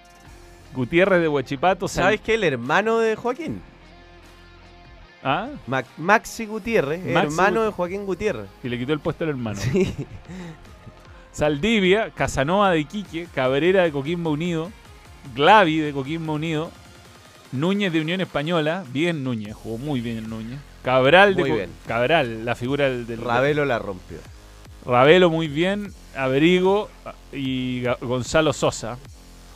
Gutiérrez 0.74 1.20
de 1.20 1.28
Huachipato. 1.28 1.88
¿sabes 1.88 2.20
qué? 2.20 2.34
El 2.34 2.44
hermano 2.44 2.98
de 3.00 3.16
Joaquín, 3.16 3.60
¿Ah? 5.22 5.48
Ma- 5.66 5.84
Maxi 5.98 6.46
Gutiérrez, 6.46 7.04
Maxi 7.04 7.26
hermano 7.26 7.60
Gut- 7.60 7.66
de 7.66 7.72
Joaquín 7.72 8.06
Gutiérrez. 8.06 8.46
Y 8.62 8.68
le 8.68 8.78
quitó 8.78 8.92
el 8.94 9.00
puesto 9.00 9.24
al 9.24 9.30
hermano. 9.30 9.58
Sí. 9.60 9.94
Saldivia, 11.32 12.10
Casanova 12.10 12.70
de 12.70 12.80
Iquique, 12.80 13.26
Cabrera 13.34 13.82
de 13.82 13.92
Coquimbo 13.92 14.30
Unido, 14.30 14.70
Glavi 15.34 15.78
de 15.78 15.92
Coquimbo 15.92 16.32
Unido, 16.34 16.70
Núñez 17.52 17.92
de 17.92 18.00
Unión 18.00 18.20
Española, 18.20 18.84
bien 18.92 19.24
Núñez, 19.24 19.54
jugó 19.54 19.76
muy 19.78 20.00
bien 20.00 20.28
Núñez, 20.30 20.58
Cabral, 20.82 21.34
de 21.34 21.42
Muy 21.42 21.50
Co- 21.50 21.56
bien. 21.56 21.70
Cabral, 21.86 22.44
la 22.44 22.54
figura 22.54 22.88
del, 22.88 23.06
del- 23.06 23.20
Ravelo 23.20 23.64
la 23.64 23.78
rompió. 23.78 24.18
Ravelo 24.86 25.28
muy 25.30 25.48
bien, 25.48 25.92
Abrigo 26.16 26.88
y 27.32 27.82
Ga- 27.82 27.98
Gonzalo 28.00 28.52
Sosa. 28.52 28.96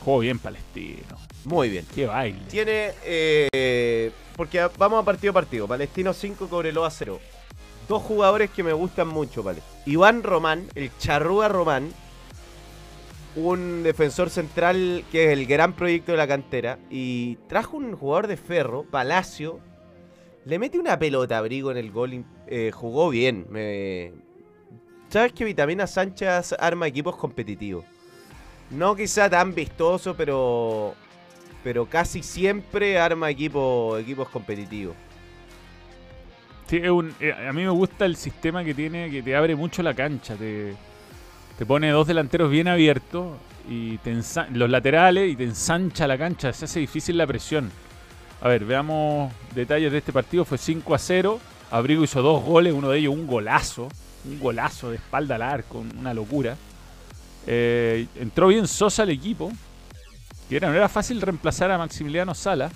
Jugó 0.03 0.19
bien 0.19 0.37
Palestino. 0.37 1.17
Muy 1.45 1.69
bien. 1.69 1.85
Qué 1.95 2.05
baile. 2.05 2.39
Tiene. 2.49 2.91
eh, 3.03 4.11
porque 4.35 4.67
vamos 4.77 5.01
a 5.01 5.05
partido 5.05 5.31
a 5.31 5.33
partido. 5.33 5.67
Palestino 5.67 6.13
5, 6.13 6.47
Cobreloa 6.47 6.91
0. 6.91 7.19
Dos 7.87 8.03
jugadores 8.03 8.49
que 8.51 8.61
me 8.63 8.73
gustan 8.73 9.07
mucho, 9.07 9.41
¿vale? 9.41 9.61
Iván 9.85 10.21
Román, 10.21 10.67
el 10.75 10.91
charrúa 10.99 11.47
Román. 11.47 11.91
Un 13.35 13.83
defensor 13.83 14.29
central 14.29 15.03
que 15.11 15.25
es 15.25 15.37
el 15.37 15.45
gran 15.45 15.73
proyecto 15.73 16.11
de 16.13 16.17
la 16.17 16.27
cantera. 16.27 16.79
Y 16.89 17.35
trajo 17.47 17.77
un 17.77 17.95
jugador 17.95 18.27
de 18.27 18.37
ferro, 18.37 18.83
Palacio. 18.83 19.59
Le 20.45 20.59
mete 20.59 20.79
una 20.79 20.97
pelota 20.97 21.37
Abrigo 21.37 21.71
en 21.71 21.77
el 21.77 21.91
gol. 21.91 22.23
eh, 22.47 22.71
jugó 22.73 23.09
bien. 23.09 23.45
Me... 23.49 24.13
¿Sabes 25.09 25.33
que 25.33 25.45
Vitamina 25.45 25.87
Sánchez 25.87 26.55
arma 26.59 26.87
equipos 26.87 27.15
competitivos? 27.15 27.85
No 28.71 28.95
quizá 28.95 29.29
tan 29.29 29.53
vistoso, 29.53 30.15
pero 30.15 30.95
pero 31.65 31.87
casi 31.87 32.21
siempre 32.21 32.99
arma 32.99 33.27
equipo, 33.31 33.97
equipos 33.97 34.29
competitivos. 34.29 34.95
Eh, 36.69 36.87
a 36.87 37.51
mí 37.53 37.63
me 37.63 37.69
gusta 37.69 38.05
el 38.05 38.15
sistema 38.15 38.63
que 38.63 38.75
tiene, 38.75 39.09
que 39.09 39.23
te 39.23 39.35
abre 39.35 39.55
mucho 39.55 39.81
la 39.81 39.95
cancha. 39.95 40.35
Te 41.57 41.65
pone 41.65 41.89
dos 41.91 42.07
delanteros 42.07 42.49
bien 42.51 42.67
abiertos 42.67 43.37
y 43.69 43.97
los 44.53 44.69
laterales 44.69 45.31
y 45.31 45.35
te 45.35 45.43
ensancha 45.45 46.07
la 46.07 46.17
cancha. 46.17 46.51
Se 46.53 46.65
hace 46.65 46.79
difícil 46.79 47.17
la 47.17 47.25
presión. 47.27 47.71
A 48.41 48.47
ver, 48.49 48.65
veamos 48.65 49.31
detalles 49.55 49.91
de 49.91 49.99
este 49.99 50.11
partido. 50.13 50.45
Fue 50.45 50.57
5 50.57 50.93
a 50.93 50.99
0. 50.99 51.39
Abrigo 51.71 52.03
hizo 52.03 52.21
dos 52.21 52.43
goles, 52.43 52.73
uno 52.73 52.89
de 52.89 52.99
ellos 52.99 53.13
un 53.13 53.25
golazo. 53.25 53.87
Un 54.25 54.39
golazo 54.39 54.89
de 54.89 54.97
espalda 54.97 55.35
al 55.35 55.41
arco, 55.43 55.83
una 55.99 56.13
locura. 56.13 56.57
Eh, 57.47 58.07
entró 58.19 58.47
bien 58.47 58.67
Sosa 58.67 59.03
al 59.03 59.09
equipo. 59.09 59.51
Que 60.49 60.57
era, 60.57 60.69
no 60.69 60.75
era 60.75 60.89
fácil 60.89 61.21
reemplazar 61.21 61.71
a 61.71 61.77
Maximiliano 61.77 62.35
Sala. 62.35 62.69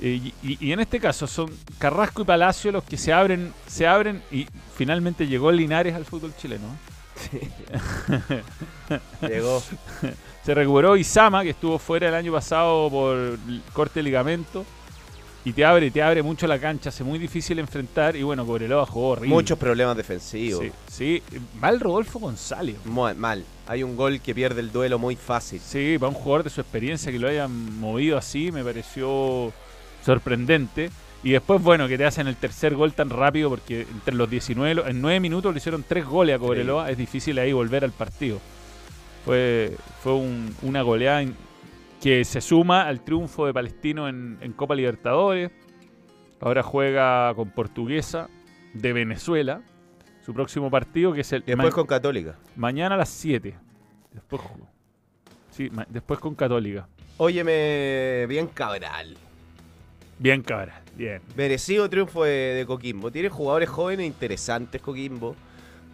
Eh, 0.00 0.32
y- 0.42 0.58
y 0.60 0.72
en 0.72 0.80
este 0.80 1.00
caso 1.00 1.26
son 1.26 1.50
Carrasco 1.78 2.22
y 2.22 2.24
Palacio 2.24 2.70
los 2.72 2.84
que 2.84 2.96
se 2.96 3.12
abren, 3.12 3.52
se 3.68 3.86
abren 3.86 4.20
y 4.32 4.46
finalmente 4.76 5.26
llegó 5.28 5.50
Linares 5.52 5.94
al 5.94 6.04
fútbol 6.04 6.34
chileno. 6.36 6.66
Llegó. 9.28 9.62
Se 10.44 10.54
recuperó 10.54 10.96
Isama, 10.96 11.42
que 11.42 11.50
estuvo 11.50 11.78
fuera 11.78 12.08
el 12.08 12.14
año 12.14 12.32
pasado 12.32 12.90
por 12.90 13.38
corte 13.72 14.00
de 14.00 14.04
ligamento. 14.04 14.64
Y 15.44 15.52
te 15.52 15.64
abre, 15.64 15.90
te 15.90 16.00
abre 16.00 16.22
mucho 16.22 16.46
la 16.46 16.56
cancha, 16.60 16.90
hace 16.90 17.02
muy 17.02 17.18
difícil 17.18 17.58
enfrentar. 17.58 18.14
Y 18.14 18.22
bueno, 18.22 18.46
Cobreloa 18.46 18.86
jugó 18.86 19.08
horrible. 19.10 19.34
Muchos 19.34 19.58
problemas 19.58 19.96
defensivos. 19.96 20.62
Sí, 20.64 20.70
sí. 20.88 21.22
mal 21.60 21.80
Rodolfo 21.80 22.20
González. 22.20 22.76
Mu- 22.84 23.14
Mal. 23.14 23.44
Hay 23.66 23.82
un 23.82 23.96
gol 23.96 24.20
que 24.20 24.34
pierde 24.34 24.60
el 24.60 24.70
duelo 24.70 24.98
muy 25.00 25.16
fácil. 25.16 25.60
Sí, 25.60 25.96
para 25.98 26.08
un 26.10 26.14
jugador 26.14 26.44
de 26.44 26.50
su 26.50 26.60
experiencia 26.60 27.10
que 27.10 27.18
lo 27.18 27.28
hayan 27.28 27.78
movido 27.80 28.16
así, 28.18 28.52
me 28.52 28.62
pareció 28.62 29.52
sorprendente. 30.04 30.90
Y 31.24 31.30
después, 31.30 31.62
bueno, 31.62 31.86
que 31.86 31.96
te 31.96 32.04
hacen 32.04 32.26
el 32.26 32.34
tercer 32.36 32.74
gol 32.74 32.94
tan 32.94 33.08
rápido, 33.10 33.48
porque 33.48 33.82
entre 33.82 34.14
los 34.14 34.28
19, 34.28 34.74
lo- 34.74 34.86
en 34.88 35.00
9 35.00 35.20
minutos 35.20 35.52
le 35.54 35.58
hicieron 35.58 35.84
3 35.86 36.04
goles 36.04 36.34
a 36.36 36.38
Cobreloa. 36.38 36.90
Es 36.90 36.98
difícil 36.98 37.38
ahí 37.38 37.52
volver 37.52 37.84
al 37.84 37.92
partido. 37.92 38.40
Fue, 39.24 39.76
fue 40.02 40.14
un- 40.14 40.54
una 40.62 40.82
goleada 40.82 41.24
que 42.00 42.24
se 42.24 42.40
suma 42.40 42.88
al 42.88 43.02
triunfo 43.04 43.46
de 43.46 43.54
Palestino 43.54 44.08
en, 44.08 44.36
en 44.40 44.52
Copa 44.52 44.74
Libertadores. 44.74 45.52
Ahora 46.40 46.64
juega 46.64 47.32
con 47.36 47.50
Portuguesa 47.50 48.28
de 48.74 48.92
Venezuela. 48.92 49.62
Su 50.26 50.34
próximo 50.34 50.70
partido, 50.70 51.12
que 51.12 51.20
es 51.20 51.32
el. 51.32 51.44
Después 51.44 51.72
con 51.72 51.86
Católica. 51.86 52.36
Mañana 52.56 52.96
a 52.96 52.98
las 52.98 53.08
7. 53.10 53.54
Después, 54.12 54.42
sí, 55.50 55.70
después 55.88 56.18
con 56.18 56.34
Católica. 56.34 56.88
Óyeme, 57.16 58.26
bien 58.28 58.48
Cabral. 58.48 59.16
Bien, 60.22 60.40
cabra. 60.40 60.80
Bien. 60.94 61.20
Merecido 61.36 61.90
triunfo 61.90 62.22
de, 62.22 62.54
de 62.54 62.64
Coquimbo. 62.64 63.10
Tiene 63.10 63.28
jugadores 63.28 63.68
jóvenes 63.68 64.06
interesantes, 64.06 64.80
Coquimbo. 64.80 65.34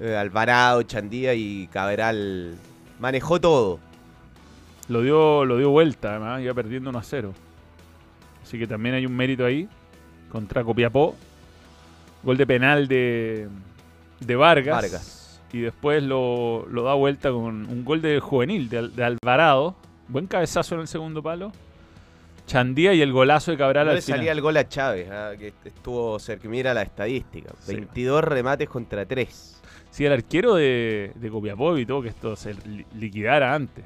Eh, 0.01 0.15
Alvarado, 0.15 0.83
Chandía 0.83 1.33
y 1.33 1.67
Cabral. 1.69 2.55
Manejó 3.01 3.41
todo. 3.41 3.79
Lo 4.89 5.01
dio, 5.01 5.47
lo 5.47 5.57
dio 5.57 5.71
vuelta, 5.71 6.11
además, 6.11 6.43
iba 6.43 6.53
perdiendo 6.53 6.91
1 6.91 6.99
a 6.99 7.03
0. 7.03 7.33
Así 8.43 8.59
que 8.59 8.67
también 8.67 8.97
hay 8.97 9.07
un 9.07 9.17
mérito 9.17 9.47
ahí. 9.47 9.67
Contra 10.31 10.63
Copiapó. 10.63 11.17
Gol 12.23 12.37
de 12.37 12.47
penal 12.47 12.87
de, 12.87 13.49
de 14.21 14.37
Vargas. 14.37 14.75
Vargas. 14.75 15.41
Y 15.55 15.61
después 15.61 16.03
lo, 16.03 16.67
lo 16.67 16.83
da 16.83 16.93
vuelta 16.93 17.31
con 17.31 17.65
un 17.65 17.83
gol 17.83 18.03
de 18.03 18.21
juvenil, 18.21 18.69
de 18.69 19.05
Alvarado. 19.05 19.75
Buen 20.07 20.27
cabezazo 20.27 20.75
en 20.75 20.83
el 20.83 20.89
segundo 20.89 21.23
palo. 21.23 21.51
Chandía 22.49 22.95
y 22.95 23.01
el 23.03 23.13
golazo 23.13 23.51
de 23.53 23.57
Cabral 23.59 23.85
No 23.87 23.91
al 23.91 23.97
le 23.97 24.03
final. 24.03 24.19
salía 24.19 24.33
el 24.33 24.41
gol 24.41 24.57
a 24.57 24.67
Chávez, 24.69 25.09
ah, 25.11 25.33
que 25.39 25.53
estuvo 25.65 26.19
cerca. 26.19 26.49
Mira 26.49 26.75
la 26.75 26.83
estadística: 26.83 27.53
Sí. 27.61 27.75
22 27.77 28.25
remates 28.25 28.69
contra 28.69 29.07
3. 29.07 29.61
Sí, 29.91 30.05
el 30.05 30.13
arquero 30.13 30.55
de, 30.55 31.13
de 31.15 31.31
Copiapó 31.31 31.73
evitó 31.73 32.03
que 32.03 32.09
esto 32.09 32.35
se 32.37 32.55
li- 32.55 32.85
liquidara 32.97 33.55
antes. 33.55 33.85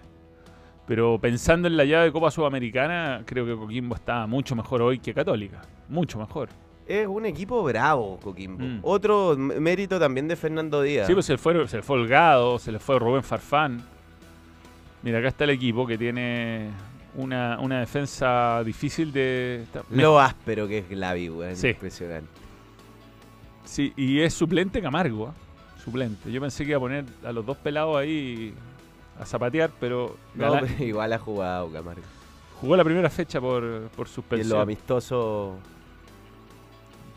Pero 0.86 1.18
pensando 1.20 1.68
en 1.68 1.76
la 1.76 1.84
llave 1.84 2.06
de 2.06 2.12
Copa 2.12 2.30
Sudamericana, 2.30 3.22
creo 3.24 3.46
que 3.46 3.54
Coquimbo 3.54 3.94
está 3.94 4.26
mucho 4.26 4.56
mejor 4.56 4.82
hoy 4.82 4.98
que 4.98 5.12
Católica. 5.14 5.60
Mucho 5.88 6.18
mejor. 6.18 6.48
Es 6.86 7.06
un 7.06 7.24
equipo 7.24 7.62
bravo, 7.62 8.18
Coquimbo. 8.20 8.64
Mm. 8.64 8.80
Otro 8.82 9.36
mérito 9.36 9.98
también 10.00 10.26
de 10.28 10.34
Fernando 10.36 10.82
Díaz. 10.82 11.06
Sí, 11.06 11.14
pues 11.14 11.24
se 11.26 11.32
le, 11.34 11.38
fue, 11.38 11.68
se 11.68 11.76
le 11.76 11.82
fue 11.82 11.96
Holgado, 11.96 12.58
se 12.58 12.72
le 12.72 12.78
fue 12.80 12.98
Rubén 12.98 13.22
Farfán. 13.22 13.80
Mira, 15.02 15.18
acá 15.20 15.28
está 15.28 15.44
el 15.44 15.50
equipo 15.50 15.86
que 15.86 15.96
tiene 15.96 16.68
una, 17.14 17.58
una 17.60 17.80
defensa 17.80 18.62
difícil 18.64 19.12
de... 19.12 19.64
Lo 19.90 20.18
áspero 20.20 20.66
que 20.68 20.78
es 20.78 20.88
Glavi, 20.88 21.28
weón. 21.30 21.56
Sí. 21.56 21.68
Impresionante. 21.68 22.28
Sí, 23.64 23.92
y 23.96 24.20
es 24.20 24.34
suplente 24.34 24.80
Camargo. 24.82 25.28
¿ah? 25.28 25.34
Suplente. 25.82 26.30
Yo 26.30 26.40
pensé 26.40 26.64
que 26.64 26.70
iba 26.70 26.76
a 26.78 26.80
poner 26.80 27.04
a 27.24 27.32
los 27.32 27.44
dos 27.44 27.56
pelados 27.56 27.96
ahí 27.96 28.54
a 29.18 29.26
zapatear, 29.26 29.70
pero 29.80 30.16
No, 30.34 30.44
Galán- 30.52 30.66
pero 30.68 30.84
igual 30.84 31.12
ha 31.12 31.18
jugado 31.18 31.70
Camargo. 31.72 32.02
jugó 32.60 32.76
la 32.76 32.84
primera 32.84 33.10
fecha 33.10 33.40
por, 33.40 33.62
por 33.62 33.70
Y 33.70 33.80
en 33.82 33.96
los 33.98 34.10
suspensión. 34.10 34.60
amistosos. 34.60 35.54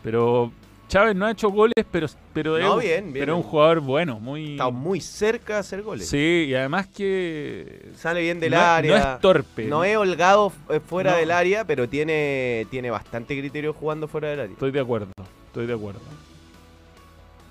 Pero 0.02 0.52
Chávez 0.88 1.16
no 1.16 1.26
ha 1.26 1.32
hecho 1.32 1.50
goles, 1.50 1.74
pero, 1.90 2.06
pero, 2.32 2.58
No, 2.58 2.80
es, 2.80 2.86
bien, 2.86 3.12
bien. 3.12 3.22
pero 3.24 3.32
es 3.38 3.44
un 3.44 3.50
jugador 3.50 3.80
bueno, 3.80 4.20
muy... 4.20 4.52
Está 4.52 4.70
muy 4.70 5.00
cerca 5.00 5.54
de 5.54 5.58
hacer 5.60 5.82
goles. 5.82 6.08
Sí, 6.08 6.46
y 6.48 6.54
además 6.54 6.86
que... 6.86 7.90
Sale 7.96 8.20
bien 8.20 8.38
del 8.38 8.52
no, 8.52 8.60
área. 8.60 8.98
No 8.98 9.14
es 9.14 9.20
torpe. 9.20 9.64
No 9.64 9.82
es 9.84 9.96
holgado 9.96 10.52
eh, 10.70 10.80
fuera 10.80 11.12
No. 11.12 11.16
del 11.18 11.32
área, 11.32 11.64
pero 11.64 11.88
tiene, 11.88 12.66
tiene 12.70 12.90
bastante 12.90 13.36
criterio 13.38 13.72
jugando 13.72 14.06
fuera 14.06 14.28
del 14.28 14.40
área. 14.40 14.52
Estoy 14.52 14.70
de 14.70 14.80
acuerdo, 14.80 15.10
estoy 15.48 15.66
de 15.66 15.74
acuerdo. 15.74 16.00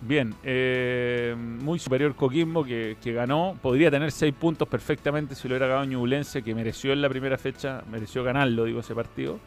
Bien, 0.02 0.36
eh, 0.44 1.36
muy 1.38 1.80
superior 1.80 2.16
Coquimbo 2.16 2.64
que, 2.64 2.96
que 3.04 3.12
ganó. 3.12 3.58
Podría 3.62 3.90
tener 3.90 4.12
seis 4.12 4.34
puntos 4.34 4.68
perfectamente 4.68 5.36
si 5.36 5.48
lo 5.48 5.54
hubiera 5.56 5.68
ganado 5.68 5.86
Ñublense, 5.86 6.44
que 6.44 6.54
mereció 6.54 6.94
en 6.94 7.02
la 7.02 7.10
primera 7.10 7.38
fecha, 7.38 7.84
mereció 7.90 8.24
ganarlo, 8.24 8.66
digo, 8.66 8.82
ese 8.82 8.94
partido. 8.94 9.40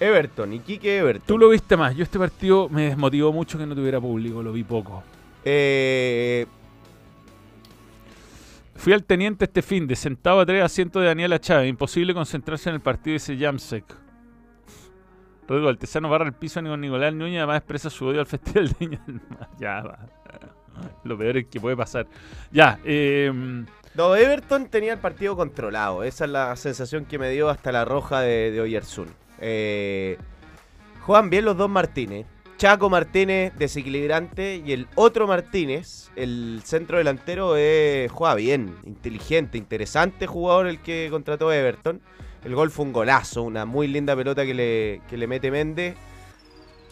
Everton, 0.00 0.52
Iquique 0.52 0.98
Everton. 0.98 1.26
Tú 1.26 1.38
lo 1.38 1.48
viste 1.48 1.76
más. 1.76 1.94
Yo 1.94 2.02
este 2.02 2.18
partido 2.18 2.68
me 2.68 2.86
desmotivó 2.86 3.32
mucho 3.32 3.58
que 3.58 3.66
no 3.66 3.74
tuviera 3.74 4.00
público, 4.00 4.42
lo 4.42 4.52
vi 4.52 4.64
poco. 4.64 5.02
Eh, 5.44 6.46
Fui 8.82 8.92
al 8.92 9.04
teniente 9.04 9.44
este 9.44 9.62
fin 9.62 9.86
de 9.86 9.94
sentado 9.94 10.40
a 10.40 10.46
tres 10.46 10.64
asientos 10.64 11.02
de 11.02 11.06
Daniela 11.06 11.38
Chávez. 11.38 11.68
Imposible 11.68 12.14
concentrarse 12.14 12.68
en 12.68 12.74
el 12.74 12.80
partido, 12.80 13.14
dice 13.14 13.36
Jamsek. 13.38 13.84
Rodrigo 15.46 15.68
Altezano 15.68 16.08
barra 16.08 16.26
el 16.26 16.32
piso 16.32 16.60
ni 16.62 16.68
con 16.68 16.80
Nicolás 16.80 17.14
Núñez, 17.14 17.38
además 17.38 17.58
expresa 17.58 17.90
su 17.90 18.06
odio 18.06 18.20
al 18.20 18.26
Festival 18.26 18.74
de 18.78 18.88
Mar. 18.88 19.48
Ya, 19.60 19.82
va. 19.82 19.98
Lo 21.04 21.16
peor 21.16 21.36
es 21.36 21.46
que 21.46 21.60
puede 21.60 21.76
pasar. 21.76 22.06
Ya, 22.50 22.80
eh, 22.84 23.30
no, 23.94 24.16
Everton 24.16 24.66
tenía 24.66 24.94
el 24.94 24.98
partido 24.98 25.36
controlado. 25.36 26.02
Esa 26.02 26.24
es 26.24 26.30
la 26.30 26.56
sensación 26.56 27.04
que 27.04 27.18
me 27.18 27.30
dio 27.30 27.50
hasta 27.50 27.70
la 27.70 27.84
roja 27.84 28.20
de, 28.20 28.50
de 28.50 28.60
Oyarzún. 28.62 29.08
Eh, 29.42 30.16
juegan 31.00 31.28
bien 31.28 31.44
los 31.44 31.56
dos 31.56 31.68
Martínez. 31.68 32.26
Chaco 32.56 32.88
Martínez, 32.88 33.52
desequilibrante, 33.58 34.62
y 34.64 34.72
el 34.72 34.86
otro 34.94 35.26
Martínez, 35.26 36.12
el 36.14 36.60
centro 36.64 36.96
delantero, 36.96 37.54
eh, 37.56 38.08
juega 38.08 38.36
bien, 38.36 38.76
inteligente, 38.84 39.58
interesante 39.58 40.28
jugador 40.28 40.68
el 40.68 40.80
que 40.80 41.08
contrató 41.10 41.52
Everton. 41.52 42.00
El 42.44 42.54
gol 42.54 42.70
fue 42.70 42.84
un 42.84 42.92
golazo, 42.92 43.42
una 43.42 43.64
muy 43.64 43.88
linda 43.88 44.14
pelota 44.14 44.46
que 44.46 44.54
le, 44.54 45.00
que 45.08 45.16
le 45.16 45.26
mete 45.26 45.50
Méndez. 45.50 45.96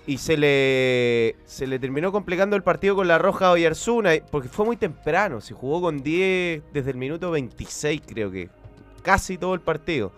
Y 0.06 0.18
se 0.18 0.36
le, 0.36 1.36
se 1.44 1.68
le 1.68 1.78
terminó 1.78 2.10
complicando 2.10 2.56
el 2.56 2.64
partido 2.64 2.96
con 2.96 3.06
la 3.06 3.18
roja 3.18 3.52
Oyarzuna, 3.52 4.14
porque 4.28 4.48
fue 4.48 4.66
muy 4.66 4.76
temprano. 4.76 5.40
Se 5.40 5.54
jugó 5.54 5.80
con 5.80 6.02
10 6.02 6.64
desde 6.72 6.90
el 6.90 6.96
minuto 6.96 7.30
26, 7.30 8.02
creo 8.08 8.32
que. 8.32 8.48
Casi 9.02 9.38
todo 9.38 9.54
el 9.54 9.60
partido. 9.60 10.10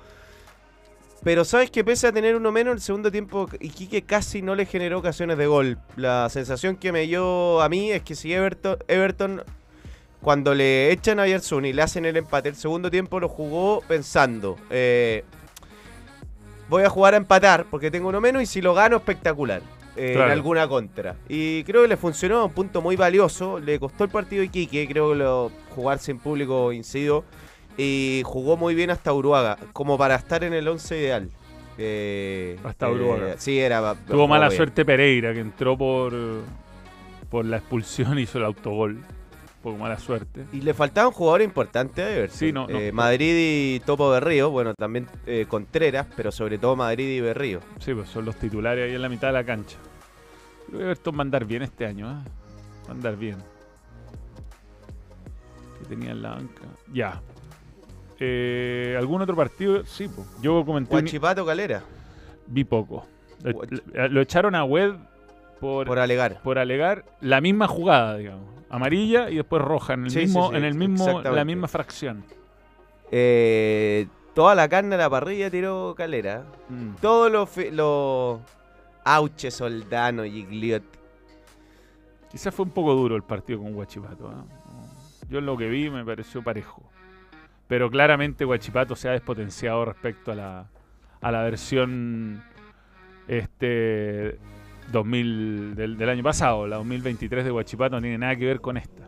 Pero 1.24 1.44
sabes 1.44 1.70
que 1.70 1.84
pese 1.84 2.08
a 2.08 2.12
tener 2.12 2.34
uno 2.34 2.50
menos, 2.50 2.74
el 2.74 2.80
segundo 2.80 3.12
tiempo 3.12 3.48
Iquique 3.60 4.02
casi 4.02 4.42
no 4.42 4.54
le 4.56 4.66
generó 4.66 4.98
ocasiones 4.98 5.38
de 5.38 5.46
gol. 5.46 5.78
La 5.96 6.28
sensación 6.28 6.76
que 6.76 6.90
me 6.90 7.02
dio 7.06 7.60
a 7.62 7.68
mí 7.68 7.92
es 7.92 8.02
que 8.02 8.14
si 8.16 8.32
Everton, 8.32 8.78
Everton 8.88 9.42
cuando 10.20 10.54
le 10.54 10.90
echan 10.92 11.20
a 11.20 11.26
Yersun 11.26 11.64
y 11.64 11.72
le 11.72 11.82
hacen 11.82 12.04
el 12.04 12.16
empate, 12.16 12.48
el 12.48 12.56
segundo 12.56 12.90
tiempo 12.90 13.20
lo 13.20 13.28
jugó 13.28 13.82
pensando, 13.86 14.56
eh, 14.70 15.24
voy 16.68 16.84
a 16.84 16.88
jugar 16.90 17.14
a 17.14 17.16
empatar 17.18 17.66
porque 17.70 17.90
tengo 17.90 18.08
uno 18.08 18.20
menos 18.20 18.42
y 18.42 18.46
si 18.46 18.60
lo 18.60 18.74
gano 18.74 18.96
espectacular. 18.96 19.62
eh, 19.96 20.12
Claro. 20.14 20.26
En 20.26 20.32
alguna 20.32 20.66
contra. 20.68 21.16
Y 21.28 21.64
creo 21.64 21.82
que 21.82 21.88
le 21.88 21.96
funcionó, 21.98 22.46
un 22.46 22.52
punto 22.52 22.80
muy 22.80 22.96
valioso. 22.96 23.58
Le 23.60 23.78
costó 23.78 24.04
el 24.04 24.10
partido 24.10 24.42
a 24.42 24.46
Iquique, 24.46 24.88
creo 24.88 25.10
que 25.10 25.16
lo, 25.16 25.52
jugar 25.74 25.98
sin 25.98 26.18
público 26.18 26.72
incidió. 26.72 27.24
Y 27.76 28.22
jugó 28.24 28.56
muy 28.56 28.74
bien 28.74 28.90
hasta 28.90 29.12
Uruaga, 29.12 29.56
como 29.72 29.96
para 29.96 30.14
estar 30.16 30.44
en 30.44 30.52
el 30.52 30.68
11 30.68 30.98
ideal. 30.98 31.30
Eh, 31.78 32.58
Hasta 32.64 32.88
eh, 32.88 32.92
Uruaga. 32.92 33.34
Sí, 33.38 33.58
era. 33.58 33.94
Tuvo 34.06 34.28
mala 34.28 34.48
bien. 34.48 34.56
suerte 34.56 34.84
Pereira, 34.84 35.32
que 35.32 35.40
entró 35.40 35.76
por, 35.76 36.12
por 37.30 37.44
la 37.44 37.58
expulsión 37.58 38.18
y 38.18 38.22
hizo 38.22 38.38
el 38.38 38.44
autogol. 38.44 39.00
Poco 39.62 39.78
mala 39.78 39.96
suerte. 39.96 40.44
Y 40.52 40.60
le 40.60 40.74
faltaban 40.74 41.12
jugadores 41.12 41.46
importantes 41.46 42.04
a 42.04 42.10
Everton. 42.10 42.36
Sí, 42.36 42.52
no, 42.52 42.66
no. 42.66 42.76
Eh, 42.76 42.90
Madrid 42.90 43.34
y 43.36 43.80
Topo 43.80 44.10
Berrío, 44.10 44.50
bueno, 44.50 44.74
también 44.74 45.06
eh, 45.24 45.46
Contreras, 45.48 46.08
pero 46.16 46.32
sobre 46.32 46.58
todo 46.58 46.74
Madrid 46.74 47.08
y 47.08 47.20
Berrío. 47.20 47.60
Sí, 47.78 47.94
pues 47.94 48.08
son 48.08 48.24
los 48.24 48.34
titulares 48.34 48.88
ahí 48.88 48.96
en 48.96 49.02
la 49.02 49.08
mitad 49.08 49.28
de 49.28 49.34
la 49.34 49.44
cancha. 49.44 49.76
Creo 50.66 50.78
que 50.78 50.84
Everton 50.84 51.14
va 51.14 51.18
a 51.18 51.22
andar 51.22 51.44
bien 51.44 51.62
este 51.62 51.86
año, 51.86 52.10
¿eh? 52.10 52.28
Va 52.86 52.88
a 52.88 52.90
andar 52.90 53.16
bien. 53.16 53.36
Que 55.78 55.84
tenía 55.86 56.10
en 56.10 56.22
la 56.22 56.30
banca. 56.30 56.62
Ya. 56.92 57.22
Eh, 58.24 58.94
¿Algún 58.96 59.20
otro 59.20 59.34
partido? 59.34 59.84
Sí, 59.84 60.08
pues. 60.08 60.26
Yo 60.40 60.64
comenté. 60.64 60.90
Guachipato 60.90 61.44
Calera, 61.44 61.82
vi 62.46 62.62
poco. 62.62 63.04
Lo, 63.42 63.50
Guach- 63.52 63.82
lo- 63.92 64.08
lo 64.08 64.20
echaron 64.20 64.54
a 64.54 64.64
Wed 64.64 64.92
por, 65.58 65.86
por 65.88 65.98
alegar. 65.98 66.40
por 66.42 66.58
alegar 66.58 67.04
la 67.20 67.40
misma 67.40 67.66
jugada, 67.66 68.16
digamos. 68.16 68.46
Amarilla 68.70 69.28
y 69.28 69.36
después 69.36 69.60
roja 69.60 69.94
en 69.94 70.04
el 70.04 70.10
Sí, 70.10 70.18
mismo, 70.20 70.50
sí, 70.50 70.56
en 70.56 70.64
el 70.64 70.74
mismo, 70.74 71.20
la 71.20 71.44
misma 71.44 71.66
fracción. 71.68 72.24
Eh, 73.10 74.06
toda 74.34 74.54
la 74.54 74.68
carne 74.68 74.94
a 74.94 74.98
la 74.98 75.10
parrilla 75.10 75.50
tiró 75.50 75.94
Calera. 75.96 76.44
Mm. 76.68 76.94
Todos 77.00 77.30
los 77.30 77.56
los 77.72 78.38
Auche, 79.04 79.50
Soldano, 79.50 80.22
Gigliotti. 80.24 80.98
Quizás 82.30 82.54
fue 82.54 82.64
un 82.64 82.70
poco 82.70 82.94
duro 82.94 83.16
el 83.16 83.22
partido 83.24 83.58
con 83.58 83.74
Huachipato. 83.74 84.28
¿ah? 84.28 84.44
Yo 85.28 85.40
lo 85.40 85.56
que 85.56 85.68
vi 85.68 85.90
me 85.90 86.04
pareció 86.04 86.42
parejo. 86.42 86.82
Pero 87.68 87.90
claramente 87.90 88.44
Huachipato 88.44 88.96
se 88.96 89.08
ha 89.08 89.12
despotenciado 89.12 89.84
respecto 89.84 90.32
a 90.32 90.34
la, 90.34 90.66
a 91.20 91.32
la 91.32 91.42
versión 91.42 92.42
este 93.28 94.38
2000 94.90 95.74
del, 95.74 96.08
año 96.08 96.22
pasado. 96.22 96.66
La 96.66 96.76
2023 96.76 97.44
de 97.44 97.52
Huachipato 97.52 97.96
no 97.96 98.02
tiene 98.02 98.18
nada 98.18 98.36
que 98.36 98.46
ver 98.46 98.60
con 98.60 98.76
esta. 98.76 99.02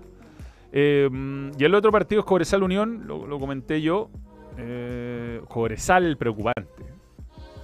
Eh, 0.73 1.09
y 1.57 1.65
el 1.65 1.75
otro 1.75 1.93
partido 1.93 2.21
es 2.21 2.27
Cobresal 2.27 2.63
Unión, 2.63 3.07
lo, 3.07 3.39
comenté 3.39 3.81
yo. 3.83 4.11
Eh, 4.57 5.41
Cobresal 5.49 6.17
preocupante. 6.17 6.85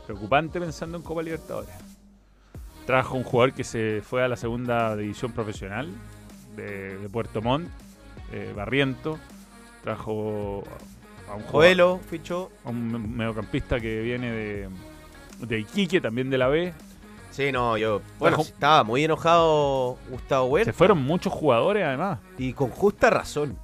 Preocupante 0.06 0.60
pensando 0.60 0.98
en 0.98 1.02
Copa 1.02 1.22
Libertadores. 1.22 1.74
Trajo 2.86 3.16
un 3.16 3.22
jugador 3.22 3.54
que 3.54 3.64
se 3.64 4.00
fue 4.02 4.24
a 4.24 4.28
la 4.28 4.36
segunda 4.36 4.96
división 4.96 5.32
profesional 5.32 5.88
de, 6.56 6.98
de 6.98 7.08
Puerto 7.08 7.40
Montt, 7.40 7.68
eh, 8.32 8.52
Barriento. 8.54 9.18
Trajo 9.82 10.62
a 11.28 11.34
un 11.34 11.42
jugador, 11.42 11.50
Joelo 11.52 12.00
fichó. 12.10 12.50
a 12.64 12.70
un 12.70 12.92
me- 12.92 12.98
mediocampista 12.98 13.80
que 13.80 14.00
viene 14.02 14.30
de, 14.30 14.68
de 15.40 15.58
Iquique, 15.60 16.00
también 16.00 16.28
de 16.30 16.38
la 16.38 16.48
B. 16.48 16.72
Sí, 17.30 17.52
no, 17.52 17.76
yo. 17.78 18.02
Bueno, 18.18 18.36
Trajo- 18.38 18.48
estaba 18.48 18.84
muy 18.84 19.04
enojado 19.04 19.96
Gustavo 20.10 20.46
Se 20.46 20.52
Huerta. 20.52 20.72
fueron 20.72 21.02
muchos 21.02 21.32
jugadores 21.32 21.84
además. 21.84 22.18
Y 22.38 22.52
con 22.52 22.70
justa 22.70 23.08
razón. 23.10 23.56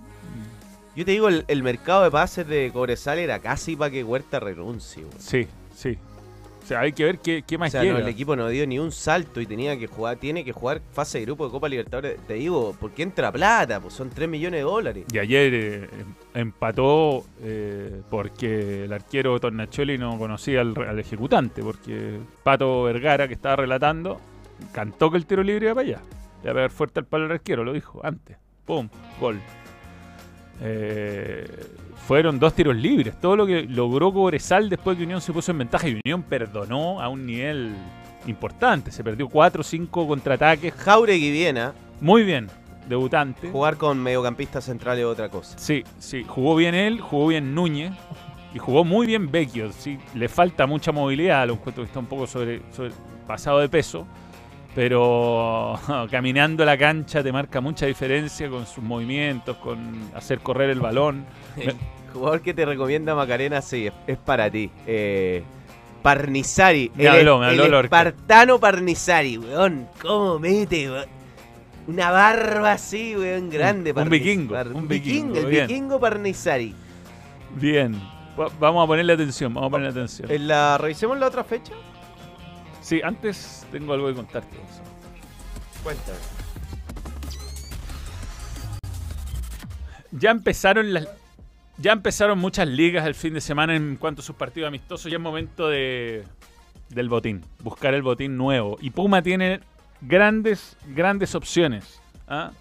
Yo 0.95 1.05
te 1.05 1.11
digo, 1.11 1.29
el, 1.29 1.45
el 1.49 1.63
mercado 1.63 2.05
de 2.05 2.11
pases 2.11 2.47
de 2.49 2.71
Cobresal 2.73 3.19
era 3.19 3.39
casi 3.41 3.77
para 3.77 3.91
que 3.91 4.03
Huerta 4.03 4.41
renuncie. 4.41 5.05
weón. 5.05 5.21
Sí, 5.21 5.47
sí. 5.77 5.99
O 6.67 6.69
sea, 6.69 6.81
hay 6.81 6.93
que 6.93 7.05
ver 7.05 7.21
qué, 7.21 7.45
qué 7.47 7.59
más 7.59 7.69
O 7.69 7.81
sea, 7.81 7.85
no, 7.85 7.97
el 7.97 8.09
equipo 8.09 8.35
no 8.35 8.49
dio 8.49 8.67
ni 8.67 8.81
un 8.81 8.91
salto 8.91 9.41
y 9.41 9.47
tenía 9.47 9.79
que 9.79 9.87
jugar, 9.87 10.17
tiene 10.17 10.45
que 10.45 10.51
jugar 10.51 10.83
fase 10.93 11.21
de 11.21 11.25
grupo 11.25 11.45
de 11.47 11.53
Copa 11.53 11.69
Libertadores. 11.69 12.19
Te 12.27 12.35
digo, 12.35 12.75
¿por 12.81 12.91
qué 12.91 13.05
entra 13.05 13.31
plata? 13.31 13.79
Pues 13.79 13.95
son 13.95 14.11
3 14.11 14.29
millones 14.29 14.59
de 14.59 14.65
dólares. 14.65 15.05
Y 15.13 15.19
ayer 15.21 15.55
eh, 15.55 15.85
em- 15.85 16.15
empató 16.35 17.25
eh, 17.41 18.03
porque 18.11 18.83
el 18.83 18.93
arquero 18.93 19.39
Tornacholi 19.39 19.97
no 19.97 20.19
conocía 20.19 20.63
al, 20.63 20.75
al 20.77 20.99
ejecutante, 20.99 21.63
porque 21.63 22.19
Pato 22.43 22.83
Vergara, 22.83 23.29
que 23.29 23.35
estaba 23.35 23.55
relatando, 23.55 24.21
cantó 24.73 25.13
que 25.13 25.19
el 25.19 25.27
tiro 25.27 25.45
libre 25.45 25.67
iba 25.67 25.75
para 25.77 25.87
allá. 25.87 26.01
Le 26.43 26.47
iba 26.47 26.51
a 26.51 26.55
pegar 26.55 26.71
fuerte 26.73 26.99
al 26.99 27.07
palo 27.07 27.27
al 27.27 27.31
arquero, 27.31 27.63
lo 27.63 27.75
dijo 27.75 28.01
antes. 28.05 28.39
¡Pum! 28.65 28.89
Gol. 29.21 29.41
Eh, 30.61 31.47
fueron 32.07 32.39
dos 32.39 32.55
tiros 32.55 32.77
libres. 32.77 33.19
Todo 33.21 33.37
lo 33.37 33.47
que 33.47 33.63
logró 33.63 34.13
Cobresal 34.13 34.69
después 34.69 34.97
que 34.97 35.05
Unión 35.05 35.21
se 35.21 35.33
puso 35.33 35.51
en 35.53 35.59
ventaja 35.59 35.89
y 35.89 36.01
Unión 36.05 36.23
perdonó 36.23 37.01
a 37.01 37.09
un 37.09 37.27
nivel 37.27 37.75
importante. 38.27 38.91
Se 38.93 39.03
perdió 39.05 39.29
4 39.29 39.61
o 39.61 39.65
5 39.65 40.09
contraataques. 40.09 40.73
Jauregui 40.75 41.31
Viena, 41.31 41.73
Muy 42.01 42.23
bien, 42.23 42.49
debutante. 42.89 43.51
jugar 43.51 43.77
con 43.77 43.99
mediocampista 44.03 44.61
central 44.61 44.99
es 44.99 45.05
otra 45.05 45.29
cosa. 45.29 45.59
Sí, 45.59 45.85
sí, 45.99 46.25
jugó 46.27 46.55
bien 46.57 46.75
él, 46.75 47.01
jugó 47.01 47.29
bien 47.29 47.55
Núñez 47.55 47.93
y 48.55 48.59
jugó 48.59 48.85
muy 48.85 49.07
bien 49.07 49.31
Vecchio. 49.31 49.73
Sí, 49.73 49.99
le 50.15 50.29
falta 50.29 50.67
mucha 50.67 50.93
movilidad, 50.93 51.47
lo 51.47 51.55
encuentro 51.55 51.83
que 51.83 51.89
está 51.89 51.99
un 51.99 52.07
poco 52.07 52.27
sobre, 52.27 52.63
sobre- 52.73 52.93
pasado 53.27 53.59
de 53.59 53.69
peso, 53.69 54.07
pero 54.77 55.81
caminando 56.11 56.65
la 56.67 56.77
cancha 56.77 57.23
te 57.23 57.33
marca 57.33 57.61
mucha 57.63 57.87
diferencia 57.87 58.49
con 58.51 58.67
sus 58.67 58.85
movimientos, 58.85 59.57
con 59.57 60.11
hacer 60.15 60.41
correr 60.41 60.69
el 60.71 60.81
balón. 60.81 61.25
El 61.57 61.75
jugador 62.13 62.43
que 62.43 62.53
te 62.55 62.65
recomienda 62.67 63.15
Macarena, 63.15 63.63
sí, 63.63 63.87
es, 63.87 63.93
es 64.07 64.19
para 64.19 64.51
ti. 64.51 64.71
Eh, 64.87 65.43
Parnizari. 66.03 66.93
Me 66.95 67.05
el, 67.05 67.09
habló, 67.09 67.39
me 67.39 67.47
habló 67.47 67.65
el 67.65 67.71
Lorca. 67.71 67.87
espartano 67.87 68.61
Parnizari, 68.61 69.39
weón. 69.39 69.89
¿Cómo 70.01 70.39
mete, 70.39 70.91
weón? 70.91 71.07
Una 71.89 72.11
barba 72.11 72.73
así, 72.73 73.17
weón, 73.17 73.49
grande. 73.49 73.91
un 73.93 73.97
Parniz- 73.97 74.11
vikingo, 74.11 74.55
Par- 74.55 74.69
un 74.69 74.87
vikingo, 74.89 75.37
El 75.39 75.47
bien. 75.47 75.67
vikingo 75.69 75.99
Parnizari. 75.99 76.75
Bien, 77.55 77.95
Va- 78.39 78.51
vamos 78.61 78.85
a 78.85 78.87
ponerle 78.87 79.15
atención, 79.15 79.55
vamos 79.55 79.69
a 79.69 79.71
ponerle 79.71 79.91
atención. 79.99 80.31
En 80.31 80.47
la, 80.49 80.77
revisemos 80.77 81.19
la 81.19 81.29
otra 81.29 81.43
fecha. 81.45 81.73
Sí, 82.87 83.01
antes 83.03 83.67
tengo 83.73 83.95
algo 83.95 84.07
que 84.07 84.15
contarte. 84.15 84.57
Cuéntame. 85.83 86.19
Ya 90.13 90.31
empezaron 90.31 90.95
las 90.95 91.09
ya 91.79 91.91
empezaron 91.91 92.39
muchas 92.39 92.69
ligas 92.69 93.05
el 93.05 93.17
fin 93.17 93.35
de 93.35 93.41
semana 93.41 93.75
en 93.75 93.97
cuanto 93.97 94.23
a 94.23 94.25
sus 94.25 94.37
partidos 94.37 94.69
amistosos. 94.69 95.11
Ya 95.11 95.17
es 95.17 95.21
momento 95.21 95.69
de 95.69 96.23
del 96.89 97.09
botín, 97.09 97.45
buscar 97.59 97.93
el 97.93 98.03
botín 98.03 98.37
nuevo. 98.37 98.79
Y 98.81 98.91
Puma 98.91 99.21
tiene 99.21 99.59
grandes, 100.01 100.77
grandes 100.87 101.35
opciones. 101.35 102.01
¿ah? 102.29 102.53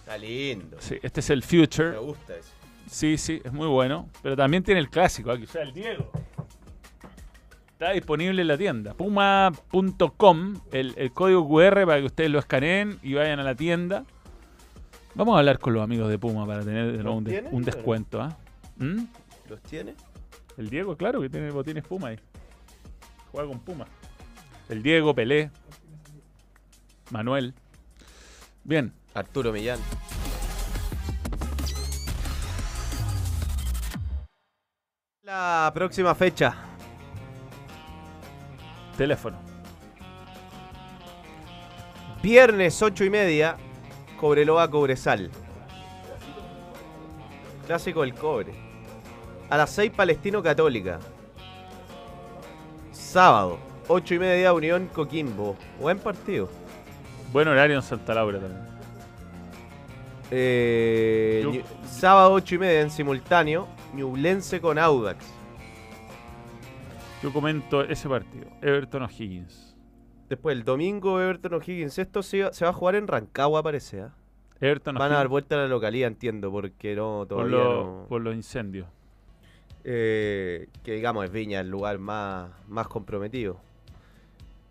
Está 0.00 0.18
lindo. 0.18 0.76
Sí, 0.78 0.98
este 1.00 1.20
es 1.20 1.30
el 1.30 1.42
Future. 1.42 1.92
Me 1.92 1.98
gusta 2.00 2.36
eso. 2.36 2.50
Sí, 2.86 3.16
sí, 3.16 3.40
es 3.42 3.52
muy 3.52 3.66
bueno. 3.66 4.10
Pero 4.22 4.36
también 4.36 4.62
tiene 4.62 4.80
el 4.80 4.90
clásico, 4.90 5.30
aquí 5.30 5.46
sea 5.46 5.62
el 5.62 5.72
Diego. 5.72 6.12
Está 7.80 7.92
disponible 7.92 8.42
en 8.42 8.48
la 8.48 8.58
tienda. 8.58 8.92
Puma.com, 8.92 10.54
el, 10.70 10.92
el 10.98 11.12
código 11.12 11.48
QR 11.48 11.86
para 11.86 11.98
que 12.00 12.04
ustedes 12.04 12.30
lo 12.30 12.38
escaneen 12.38 12.98
y 13.02 13.14
vayan 13.14 13.40
a 13.40 13.42
la 13.42 13.54
tienda. 13.54 14.04
Vamos 15.14 15.34
a 15.34 15.38
hablar 15.38 15.58
con 15.58 15.72
los 15.72 15.82
amigos 15.82 16.10
de 16.10 16.18
Puma 16.18 16.46
para 16.46 16.62
tener 16.62 16.94
de 16.94 17.02
nuevo 17.02 17.16
un, 17.16 17.64
descuento. 17.64 18.20
¿ah? 18.20 18.36
¿Mm? 18.76 19.04
¿Los 19.48 19.62
tiene? 19.62 19.94
El 20.58 20.68
Diego, 20.68 20.94
claro, 20.94 21.22
que 21.22 21.30
tiene 21.30 21.50
botines 21.52 21.82
Puma 21.82 22.08
ahí. 22.08 22.18
Juega 23.32 23.48
con 23.48 23.60
Puma. 23.60 23.86
El 24.68 24.82
Diego, 24.82 25.14
Pelé, 25.14 25.50
Manuel. 27.10 27.54
Bien, 28.62 28.92
Arturo 29.14 29.54
Millán. 29.54 29.78
La 35.22 35.70
próxima 35.72 36.14
fecha. 36.14 36.69
Teléfono. 38.96 39.38
Viernes 42.22 42.82
8 42.82 43.04
y 43.04 43.10
media. 43.10 43.56
Cobreloa 44.18 44.70
Cobresal. 44.70 45.30
Clásico 47.66 48.02
del 48.02 48.14
cobre. 48.14 48.52
A 49.48 49.56
las 49.56 49.70
6 49.70 49.92
Palestino 49.96 50.42
Católica. 50.42 50.98
Sábado. 52.92 53.58
8 53.88 54.14
y 54.14 54.18
media 54.18 54.52
Unión 54.52 54.88
Coquimbo. 54.92 55.56
Buen 55.80 55.98
partido. 55.98 56.48
Buen 57.32 57.48
horario 57.48 57.76
en 57.76 57.82
Santa 57.82 58.14
Laura 58.14 58.38
también. 58.38 58.68
Eh, 60.30 61.64
sábado 61.88 62.32
8 62.34 62.54
y 62.54 62.58
media 62.58 62.80
en 62.82 62.90
simultáneo. 62.90 63.66
Ñublense 63.94 64.60
con 64.60 64.78
Audax. 64.78 65.39
Yo 67.22 67.32
comento 67.32 67.82
ese 67.82 68.08
partido. 68.08 68.46
Everton 68.62 69.02
O'Higgins. 69.02 69.76
Después 70.28 70.56
el 70.56 70.64
domingo 70.64 71.20
Everton 71.20 71.54
O'Higgins. 71.54 71.98
Esto 71.98 72.22
se, 72.22 72.44
va- 72.44 72.52
se 72.52 72.64
va 72.64 72.70
a 72.70 72.74
jugar 72.74 72.94
en 72.94 73.06
Rancagua, 73.08 73.62
parece. 73.62 74.00
¿ah? 74.02 74.14
Everton 74.60 74.94
Van 74.94 75.12
a 75.12 75.16
dar 75.16 75.28
vuelta 75.28 75.54
a 75.56 75.58
la 75.58 75.68
localidad, 75.68 76.08
entiendo, 76.08 76.50
porque 76.50 76.94
no 76.94 77.18
por, 77.20 77.28
todavía 77.28 77.56
lo- 77.56 77.84
no- 78.02 78.06
por 78.08 78.20
los 78.22 78.34
incendios. 78.34 78.86
eh, 79.82 80.68
que 80.84 80.92
digamos 80.92 81.24
es 81.24 81.32
Viña 81.32 81.60
el 81.60 81.70
lugar 81.70 81.98
más, 81.98 82.50
más 82.68 82.86
comprometido. 82.86 83.58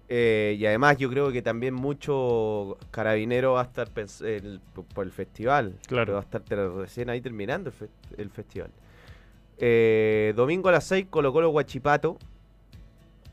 Eh, 0.08 0.56
y 0.60 0.66
además 0.68 0.98
yo 0.98 1.10
creo 1.10 1.32
que 1.32 1.42
también 1.42 1.74
mucho 1.74 2.78
carabinero 2.92 3.54
va 3.54 3.62
a 3.62 3.64
estar 3.64 3.90
el- 4.22 4.60
por- 4.74 4.86
por 4.86 5.06
el 5.06 5.12
festival. 5.12 5.76
Claro. 5.88 6.14
Va 6.14 6.20
a 6.20 6.24
estar 6.24 6.44
recién 6.76 7.10
ahí 7.10 7.22
terminando 7.22 7.70
el, 7.70 7.76
fe- 7.76 7.90
el 8.18 8.30
festival. 8.30 8.70
Eh, 9.58 10.34
domingo 10.36 10.70
a 10.70 10.74
las 10.74 10.84
6, 10.86 11.08
Colo 11.10 11.34
Colo 11.34 11.50
Guachipato. 11.50 12.18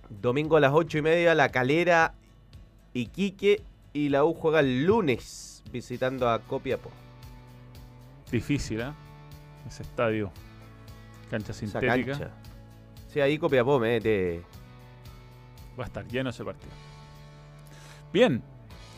Domingo 0.08 0.56
a 0.56 0.60
las 0.60 0.72
8 0.72 0.98
y 0.98 1.02
media, 1.02 1.34
La 1.34 1.50
Calera, 1.50 2.14
Iquique. 2.94 3.62
Y 3.92 4.10
la 4.10 4.24
U 4.24 4.34
juega 4.34 4.60
el 4.60 4.84
lunes 4.84 5.62
visitando 5.72 6.28
a 6.28 6.38
Copiapó. 6.40 6.90
Difícil, 8.30 8.80
¿eh? 8.82 8.92
Ese 9.66 9.82
estadio. 9.84 10.30
Cancha 11.30 11.52
Esa 11.52 11.60
sintética. 11.60 11.94
cancha. 12.18 12.30
Sí, 13.08 13.20
ahí 13.20 13.38
Copiapó 13.38 13.78
mete. 13.80 14.42
Va 15.78 15.84
a 15.84 15.86
estar 15.86 16.06
lleno 16.06 16.28
ese 16.30 16.44
partido. 16.44 16.72
Bien. 18.12 18.42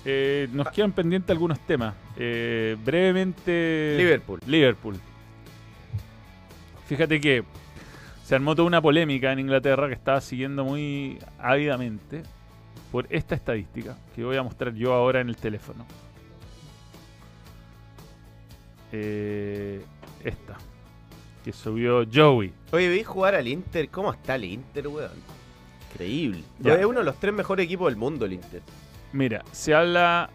eh, 0.05 0.47
Ah. 0.49 0.53
nos 0.55 0.69
quedan 0.71 0.91
pendientes 0.93 1.31
algunos 1.31 1.61
temas. 1.61 1.95
Eh, 2.17 2.77
brevemente. 2.85 3.95
Liverpool. 3.99 4.41
Liverpool. 4.47 4.99
Fíjate 6.87 7.21
que 7.21 7.45
se 8.29 8.35
armó 8.35 8.55
toda 8.55 8.69
una 8.69 8.83
polémica 8.83 9.33
en 9.33 9.39
Inglaterra 9.39 9.89
que 9.89 9.95
estaba 9.95 10.21
siguiendo 10.21 10.63
muy 10.63 11.19
ávidamente 11.39 12.23
por 12.93 13.07
esta 13.09 13.35
estadística 13.35 13.97
que 14.15 14.23
voy 14.23 14.37
a 14.37 14.43
mostrar 14.43 14.75
yo 14.75 14.93
ahora 14.93 15.23
en 15.23 15.31
el 15.31 15.37
teléfono. 15.37 15.87
Eh, 18.93 19.83
esta. 20.23 20.59
Que 21.43 21.55
subió 21.55 22.05
Joey. 22.05 22.53
Oye, 22.73 22.91
vi 22.91 23.03
jugar 23.03 23.35
al 23.35 23.49
Inter. 23.49 23.89
¿Cómo 23.89 24.13
está 24.13 24.35
el 24.35 24.45
Inter, 24.45 24.89
weón? 24.89 25.11
Increíble. 25.91 26.43
Ya. 26.59 26.75
Es 26.75 26.85
uno 26.85 26.99
de 26.99 27.07
los 27.07 27.19
tres 27.19 27.33
mejores 27.33 27.65
equipos 27.65 27.91
del 27.91 27.97
mundo, 27.97 28.27
el 28.27 28.35
Inter. 28.35 28.61
Mira, 29.15 29.43
se 29.53 29.75
habla. 29.75 30.29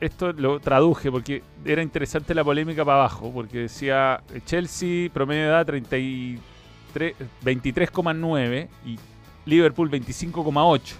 Esto 0.00 0.32
lo 0.32 0.58
traduje 0.58 1.10
porque 1.10 1.42
era 1.66 1.82
interesante 1.82 2.34
la 2.34 2.42
polémica 2.42 2.82
para 2.82 3.00
abajo. 3.00 3.30
Porque 3.30 3.58
decía 3.58 4.22
Chelsea, 4.46 5.10
promedio 5.10 5.42
de 5.42 5.48
edad 5.48 5.66
33 5.66 6.55
23,9 7.44 8.68
y 8.86 8.98
Liverpool 9.46 9.90
25,8. 9.90 10.94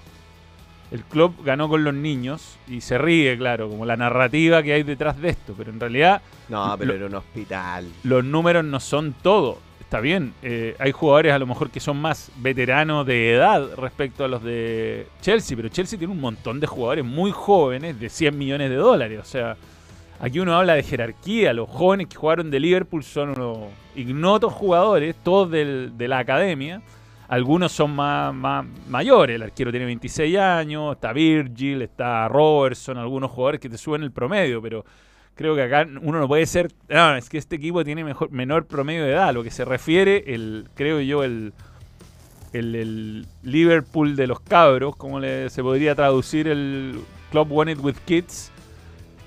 El 0.93 1.03
club 1.03 1.35
ganó 1.45 1.69
con 1.69 1.83
los 1.83 1.95
niños 1.95 2.57
y 2.69 2.81
se 2.81 2.97
ríe, 2.97 3.37
claro, 3.37 3.69
como 3.69 3.85
la 3.85 3.97
narrativa 3.97 4.63
que 4.63 4.73
hay 4.73 4.85
detrás 4.85 5.21
de 5.21 5.31
esto. 5.31 5.55
Pero 5.59 5.71
en 5.71 5.81
realidad 5.81 6.23
No, 6.49 6.77
pero 6.79 6.93
Lo- 6.93 6.97
era 6.97 7.07
un 7.07 7.15
hospital. 7.17 7.89
los 8.05 8.25
números 8.25 8.65
no 8.65 8.79
son 8.79 9.13
todo. 9.23 9.59
Está 9.81 10.01
bien, 10.01 10.33
eh, 10.43 10.75
hay 10.81 10.91
jugadores 10.93 11.33
a 11.33 11.39
lo 11.39 11.47
mejor 11.47 11.71
que 11.71 11.79
son 11.81 11.97
más 12.01 12.31
veteranos 12.39 13.07
de 13.07 13.35
edad 13.35 13.69
respecto 13.77 14.25
a 14.25 14.29
los 14.29 14.43
de 14.43 15.07
Chelsea, 15.21 15.57
pero 15.57 15.69
Chelsea 15.69 15.97
tiene 15.99 16.13
un 16.13 16.21
montón 16.21 16.59
de 16.61 16.67
jugadores 16.67 17.05
muy 17.05 17.31
jóvenes 17.33 17.99
de 17.99 18.09
100 18.09 18.37
millones 18.37 18.69
de 18.71 18.77
dólares. 18.77 19.21
O 19.21 19.25
sea, 19.25 19.57
aquí 20.21 20.39
uno 20.41 20.57
habla 20.57 20.75
de 20.75 20.83
jerarquía. 20.83 21.53
Los 21.53 21.69
jóvenes 21.69 22.09
que 22.09 22.17
jugaron 22.17 22.51
de 22.51 22.59
Liverpool 22.61 23.05
son 23.05 23.31
unos 23.31 23.59
ignotos 23.97 24.53
jugadores, 24.53 25.17
todos 25.23 25.51
del- 25.51 25.93
de 25.97 26.09
la 26.09 26.19
academia. 26.19 26.83
Algunos 27.29 27.73
son 27.73 27.91
más, 27.97 28.33
más 28.33 28.65
mayores. 28.89 29.35
El 29.37 29.43
arquero 29.43 29.71
tiene 29.73 29.87
26 29.87 30.39
años, 30.39 30.95
está 30.95 31.13
Virgil, 31.13 31.83
está 31.83 32.29
Robertson, 32.29 32.99
algunos 32.99 33.31
jugadores 33.31 33.61
que 33.61 33.69
te 33.69 33.77
suben 33.79 34.03
el 34.05 34.13
promedio, 34.13 34.63
pero 34.63 34.85
creo 35.35 35.57
que 35.57 35.63
acá 35.63 35.87
uno 36.03 36.21
no 36.21 36.29
puede 36.29 36.47
ser. 36.47 36.71
No, 36.89 37.17
es 37.17 37.29
que 37.29 37.39
este 37.39 37.57
equipo 37.57 37.83
tiene 37.85 38.05
mejor, 38.05 38.31
menor 38.31 38.67
promedio 38.67 39.05
de 39.05 39.11
edad. 39.13 39.35
Lo 39.35 39.43
que 39.43 39.51
se 39.51 39.65
refiere, 39.65 40.23
el, 40.35 40.69
creo 40.75 41.01
yo, 41.01 41.25
el, 41.25 41.53
el, 42.53 42.75
el 42.77 43.27
Liverpool 43.43 44.15
de 44.15 44.29
los 44.29 44.39
cabros, 44.39 44.95
como 44.95 45.19
le, 45.19 45.51
se 45.51 45.63
podría 45.63 45.97
traducir 45.97 46.47
el 46.47 47.01
Club 47.33 47.69
It 47.69 47.79
with 47.81 47.97
Kids. 48.05 48.53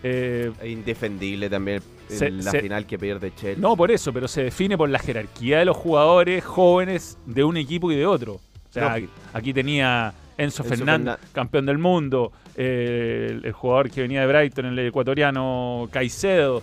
Eh, 0.03 0.51
indefendible 0.65 1.49
también 1.49 1.81
Se- 2.17 2.27
en 2.27 2.43
la 2.43 2.51
se- 2.51 2.61
final 2.61 2.85
que 2.85 2.97
pierde 2.99 3.33
Chelsea. 3.35 3.61
no 3.61 3.75
por 3.77 3.91
eso, 3.91 4.11
pero 4.13 4.27
se 4.27 4.43
define 4.43 4.77
por 4.77 4.89
la 4.89 4.99
jerarquía 4.99 5.59
de 5.59 5.65
los 5.65 5.77
jugadores 5.77 6.43
jóvenes 6.43 7.17
de 7.25 7.43
un 7.43 7.55
equipo 7.57 7.91
y 7.91 7.95
de 7.95 8.05
otro. 8.05 8.33
O 8.35 8.71
sea, 8.71 8.89
Lógico. 8.95 9.11
aquí 9.33 9.53
tenía 9.53 10.13
Enzo, 10.37 10.63
Enzo 10.63 10.75
Fernández, 10.75 11.17
campeón 11.33 11.65
del 11.65 11.77
mundo, 11.77 12.31
eh, 12.55 13.27
el, 13.31 13.45
el 13.45 13.51
jugador 13.51 13.89
que 13.89 14.01
venía 14.01 14.21
de 14.21 14.27
Brighton, 14.27 14.65
el 14.67 14.79
ecuatoriano 14.79 15.87
Caicedo. 15.91 16.61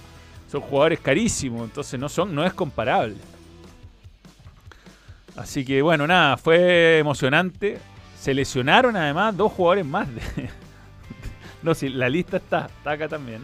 Son 0.50 0.60
jugadores 0.60 1.00
carísimos, 1.00 1.64
entonces 1.64 1.98
no 1.98 2.08
son, 2.08 2.34
no 2.34 2.44
es 2.46 2.54
comparable. 2.54 3.16
Así 5.36 5.64
que 5.64 5.82
bueno, 5.82 6.06
nada, 6.06 6.36
fue 6.36 6.98
emocionante. 6.98 7.78
Se 8.18 8.32
lesionaron 8.32 8.96
además 8.96 9.36
dos 9.36 9.52
jugadores 9.52 9.84
más. 9.84 10.08
de- 10.14 10.22
no, 11.62 11.74
sí, 11.74 11.88
la 11.90 12.08
lista 12.08 12.38
está, 12.38 12.66
está 12.66 12.92
acá 12.92 13.08
también. 13.08 13.42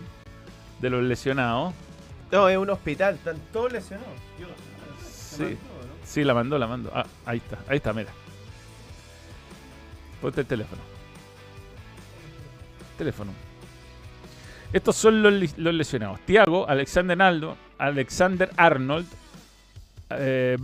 De 0.81 0.91
los 0.91 1.03
lesionados. 1.03 1.75
No, 2.33 2.49
es 2.49 2.57
un 2.57 2.71
hospital. 2.71 3.15
Están 3.15 3.37
todos 3.53 3.73
lesionados. 3.73 4.15
Sí, 5.05 5.59
sí, 6.05 6.25
la 6.25 6.33
mandó, 6.33 6.59
la 6.59 6.67
mandó. 6.67 6.91
Ah, 6.95 7.07
ahí 7.27 7.39
está, 7.39 7.59
ahí 7.69 7.77
está, 7.77 7.93
mira. 7.93 8.11
Ponte 10.21 10.41
el 10.41 10.47
teléfono. 10.47 10.81
Teléfono. 12.97 13.33
Estos 14.73 14.97
son 14.97 15.23
los, 15.23 15.59
lesionados. 15.59 16.21
Tiago, 16.21 16.67
Alexander 16.67 17.17
Naldo, 17.17 17.57
Alexander 17.77 18.51
Arnold, 18.57 19.07
eh, 20.11 20.57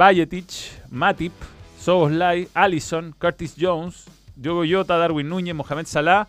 Matip, 0.91 1.33
Soboslai, 1.79 2.49
Allison, 2.55 3.15
Curtis 3.19 3.55
Jones, 3.59 4.07
Diogo 4.35 4.65
Jota, 4.67 4.97
Darwin 4.97 5.29
Núñez, 5.29 5.55
Mohamed 5.55 5.87
Salah, 5.87 6.29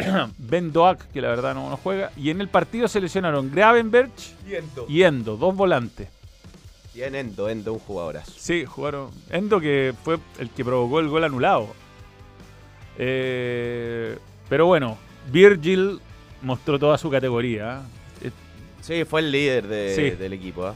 Ben 0.38 0.72
Doak, 0.72 1.04
que 1.12 1.20
la 1.20 1.28
verdad 1.28 1.54
no, 1.54 1.68
no 1.70 1.76
juega. 1.76 2.10
Y 2.16 2.30
en 2.30 2.40
el 2.40 2.48
partido 2.48 2.88
se 2.88 3.00
lesionaron 3.00 3.50
Gravenberch 3.50 4.34
Y 4.48 4.54
Endo. 4.54 4.86
y 4.88 5.02
Endo, 5.02 5.36
dos 5.36 5.54
volantes. 5.54 6.08
Y 6.94 7.02
en 7.02 7.14
Endo, 7.14 7.48
Endo, 7.48 7.72
un 7.72 7.78
jugadorazo. 7.78 8.32
Sí, 8.36 8.64
jugaron. 8.64 9.10
Endo 9.30 9.60
que 9.60 9.94
fue 10.04 10.18
el 10.38 10.50
que 10.50 10.64
provocó 10.64 11.00
el 11.00 11.08
gol 11.08 11.22
anulado. 11.24 11.68
Eh, 12.98 14.18
pero 14.48 14.66
bueno, 14.66 14.98
Virgil 15.30 16.00
mostró 16.42 16.78
toda 16.78 16.98
su 16.98 17.10
categoría. 17.10 17.82
¿eh? 18.22 18.30
Sí, 18.80 19.04
fue 19.04 19.20
el 19.20 19.30
líder 19.30 19.66
de- 19.68 19.94
Sí. 19.94 20.10
del 20.16 20.32
equipo. 20.32 20.66
¿ah? 20.66 20.74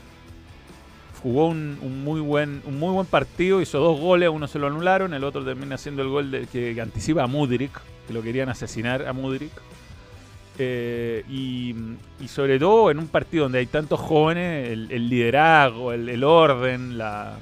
Jugó 1.25 1.49
un, 1.49 1.79
un 1.83 2.05
muy 2.05 2.21
buen, 2.21 2.63
un 2.67 2.79
muy 2.79 2.93
buen 2.93 3.07
partido, 3.07 3.61
hizo 3.61 3.81
dos 3.81 3.99
goles, 3.99 4.29
uno 4.29 4.47
se 4.47 4.59
lo 4.61 4.67
anularon, 4.69 5.13
el 5.15 5.25
otro 5.25 5.43
termina 5.45 5.75
haciendo 5.75 6.03
el 6.03 6.09
gol 6.09 6.31
de- 6.31 6.47
que, 6.47 6.75
que 6.75 6.81
anticipa 6.81 7.23
a 7.25 7.27
Mudrik, 7.27 7.73
que 8.07 8.13
lo 8.13 8.23
querían 8.23 8.49
asesinar 8.51 9.07
a 9.09 9.13
Mudrik. 9.13 9.51
Eh, 10.59 11.25
y, 11.29 11.75
y 12.23 12.29
sobre 12.29 12.59
todo 12.61 12.91
en 12.93 12.99
un 13.01 13.09
partido 13.09 13.45
donde 13.45 13.59
hay 13.59 13.67
tantos 13.67 13.99
jóvenes, 13.99 14.69
el, 14.69 14.89
el 14.93 15.09
liderazgo, 15.09 15.93
el, 15.93 16.09
el 16.09 16.23
orden, 16.23 16.97
la, 16.97 17.37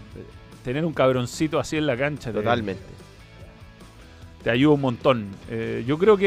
tener 0.64 0.84
un 0.86 0.92
cabroncito 0.94 1.58
así 1.58 1.76
en 1.76 1.86
la 1.86 1.96
cancha. 1.96 2.30
te- 2.30 2.38
Totalmente. 2.38 2.82
te 4.44 4.50
ayuda 4.50 4.74
un 4.74 4.80
montón. 4.80 5.26
Eh, 5.50 5.84
yo 5.86 5.98
creo 5.98 6.16
que 6.16 6.26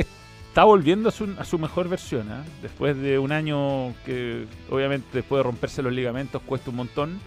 está 0.50 0.66
volviendo 0.66 1.10
a 1.10 1.12
su, 1.12 1.34
a 1.40 1.44
su 1.46 1.58
mejor 1.58 1.88
versión. 1.90 2.30
¿ah? 2.32 2.44
Después 2.62 2.96
de 2.98 3.18
un 3.18 3.32
año 3.32 3.94
que, 4.06 4.46
obviamente, 4.70 5.08
después 5.14 5.40
de 5.40 5.44
romperse 5.44 5.82
los 5.82 5.94
ligamentos, 5.94 6.42
cuesta 6.46 6.70
un 6.70 6.76
montón. 6.76 7.20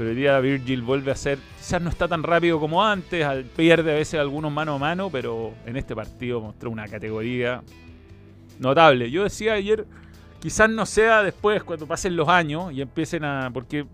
Pero 0.00 0.12
hoy 0.12 0.16
día 0.16 0.40
Virgil 0.40 0.80
vuelve 0.80 1.10
a 1.12 1.14
ser. 1.14 1.36
Quizás 1.58 1.82
no 1.82 1.90
está 1.90 2.08
tan 2.08 2.22
rápido 2.22 2.58
como 2.58 2.82
antes, 2.82 3.22
al- 3.22 3.44
pierde 3.44 3.92
a 3.92 3.96
veces 3.96 4.18
algunos 4.18 4.50
mano 4.50 4.76
a 4.76 4.78
mano, 4.78 5.10
pero 5.10 5.52
en 5.66 5.76
este 5.76 5.94
partido 5.94 6.40
mostró 6.40 6.70
una 6.70 6.88
categoría 6.88 7.60
notable. 8.58 9.10
Yo 9.10 9.24
decía 9.24 9.52
ayer, 9.52 9.84
quizás 10.40 10.70
no 10.70 10.86
sea 10.86 11.22
después 11.22 11.62
cuando 11.64 11.86
pasen 11.86 12.16
los 12.16 12.28
años 12.28 12.72
y 12.72 12.80
empiecen 12.80 13.24
a. 13.24 13.50
Porque 13.52 13.84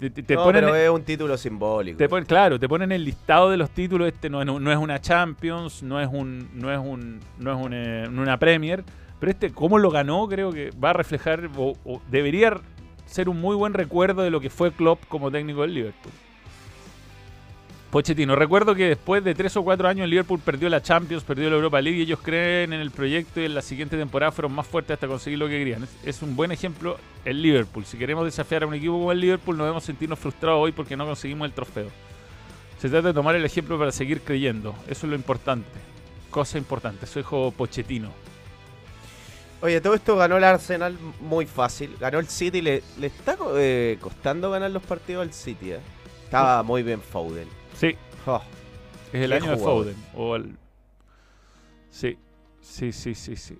te, 0.00 0.10
te- 0.10 0.34
no, 0.34 0.42
ponen. 0.42 0.64
pero 0.64 0.74
es 0.74 0.90
un 0.90 1.02
título 1.04 1.36
simbólico. 1.36 1.98
Te 1.98 2.08
ponen, 2.08 2.24
claro, 2.26 2.58
te 2.58 2.68
ponen 2.68 2.90
el 2.90 3.04
listado 3.04 3.48
de 3.48 3.58
los 3.58 3.70
títulos. 3.70 4.08
Este 4.08 4.28
no, 4.28 4.40
es- 4.42 4.46
no 4.60 4.72
es 4.72 4.76
una 4.78 5.00
Champions, 5.00 5.84
no 5.84 6.00
es 6.00 6.08
un, 6.10 6.48
no 6.54 6.72
es 6.72 6.78
un, 6.80 7.20
no 7.38 7.52
es 7.52 7.64
un, 7.64 7.72
eh, 7.74 8.08
una 8.08 8.40
Premier. 8.40 8.82
Pero 9.20 9.30
este, 9.30 9.50
cómo 9.52 9.78
lo 9.78 9.90
ganó, 9.90 10.26
creo 10.28 10.50
que 10.52 10.70
va 10.82 10.90
a 10.90 10.94
reflejar 10.94 11.48
o, 11.56 11.74
o 11.84 12.02
debería 12.10 12.60
ser 13.08 13.28
un 13.28 13.40
muy 13.40 13.56
buen 13.56 13.74
recuerdo 13.74 14.22
de 14.22 14.30
lo 14.30 14.40
que 14.40 14.50
fue 14.50 14.70
Klopp 14.70 15.04
como 15.08 15.30
técnico 15.30 15.62
del 15.62 15.74
Liverpool. 15.74 16.12
Pochettino, 17.90 18.36
recuerdo 18.36 18.74
que 18.74 18.84
después 18.84 19.24
de 19.24 19.34
tres 19.34 19.56
o 19.56 19.64
cuatro 19.64 19.88
años 19.88 20.04
el 20.04 20.10
Liverpool 20.10 20.40
perdió 20.44 20.68
la 20.68 20.82
Champions, 20.82 21.24
perdió 21.24 21.48
la 21.48 21.56
Europa 21.56 21.80
League 21.80 21.98
y 21.98 22.02
ellos 22.02 22.20
creen 22.22 22.74
en 22.74 22.80
el 22.80 22.90
proyecto 22.90 23.40
y 23.40 23.46
en 23.46 23.54
la 23.54 23.62
siguiente 23.62 23.96
temporada 23.96 24.30
fueron 24.30 24.52
más 24.52 24.66
fuertes 24.66 24.92
hasta 24.92 25.08
conseguir 25.08 25.38
lo 25.38 25.48
que 25.48 25.58
querían. 25.58 25.88
Es, 26.04 26.20
un 26.20 26.36
buen 26.36 26.52
ejemplo 26.52 26.98
el 27.24 27.40
Liverpool. 27.40 27.86
Si 27.86 27.96
queremos 27.96 28.26
desafiar 28.26 28.62
a 28.62 28.66
un 28.66 28.74
equipo 28.74 28.92
como 28.92 29.10
el 29.10 29.20
Liverpool 29.20 29.56
no 29.56 29.64
debemos 29.64 29.84
sentirnos 29.84 30.18
frustrados 30.18 30.62
hoy 30.62 30.72
porque 30.72 30.98
no 30.98 31.06
conseguimos 31.06 31.46
el 31.46 31.54
trofeo. 31.54 31.88
Se 32.78 32.90
trata 32.90 33.08
de 33.08 33.14
tomar 33.14 33.34
el 33.34 33.44
ejemplo 33.46 33.78
para 33.78 33.90
seguir 33.90 34.20
creyendo. 34.20 34.74
Eso 34.86 35.06
es 35.06 35.10
lo 35.10 35.16
importante. 35.16 35.70
Cosa 36.30 36.58
importante. 36.58 37.06
Soy 37.06 37.22
hijo 37.22 37.54
Pochettino. 37.56 38.27
Oye, 39.60 39.80
todo 39.80 39.94
esto 39.94 40.16
ganó 40.16 40.36
el 40.36 40.44
Arsenal 40.44 40.96
muy 41.20 41.46
fácil. 41.46 41.96
Ganó 41.98 42.18
el 42.20 42.26
City. 42.28 42.60
Le, 42.62 42.82
le 42.98 43.06
está 43.08 43.36
eh, 43.56 43.98
costando 44.00 44.50
ganar 44.50 44.70
los 44.70 44.82
partidos 44.84 45.22
al 45.22 45.32
City. 45.32 45.72
eh. 45.72 45.80
Estaba 46.24 46.62
muy 46.62 46.82
bien 46.82 47.00
Foden. 47.00 47.48
Sí, 47.74 47.96
Oh, 48.26 48.42
es 49.12 49.22
el 49.22 49.32
año 49.32 49.50
de 49.52 49.56
jugador. 49.56 49.84
Foden. 49.84 49.96
O 50.14 50.36
el... 50.36 50.56
Sí, 51.90 52.18
sí, 52.60 52.92
sí, 52.92 53.14
sí, 53.14 53.36
sí. 53.36 53.58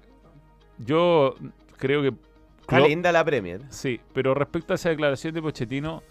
Yo 0.78 1.34
creo 1.78 2.02
que... 2.02 2.08
está 2.60 2.76
Klopp- 2.78 2.88
linda 2.88 3.10
la 3.10 3.24
Premier. 3.24 3.62
Sí, 3.70 4.00
pero 4.12 4.34
respecto 4.34 4.74
a 4.74 4.76
esa 4.76 4.90
declaración 4.90 5.34
de 5.34 5.40
Pochettino, 5.42 6.02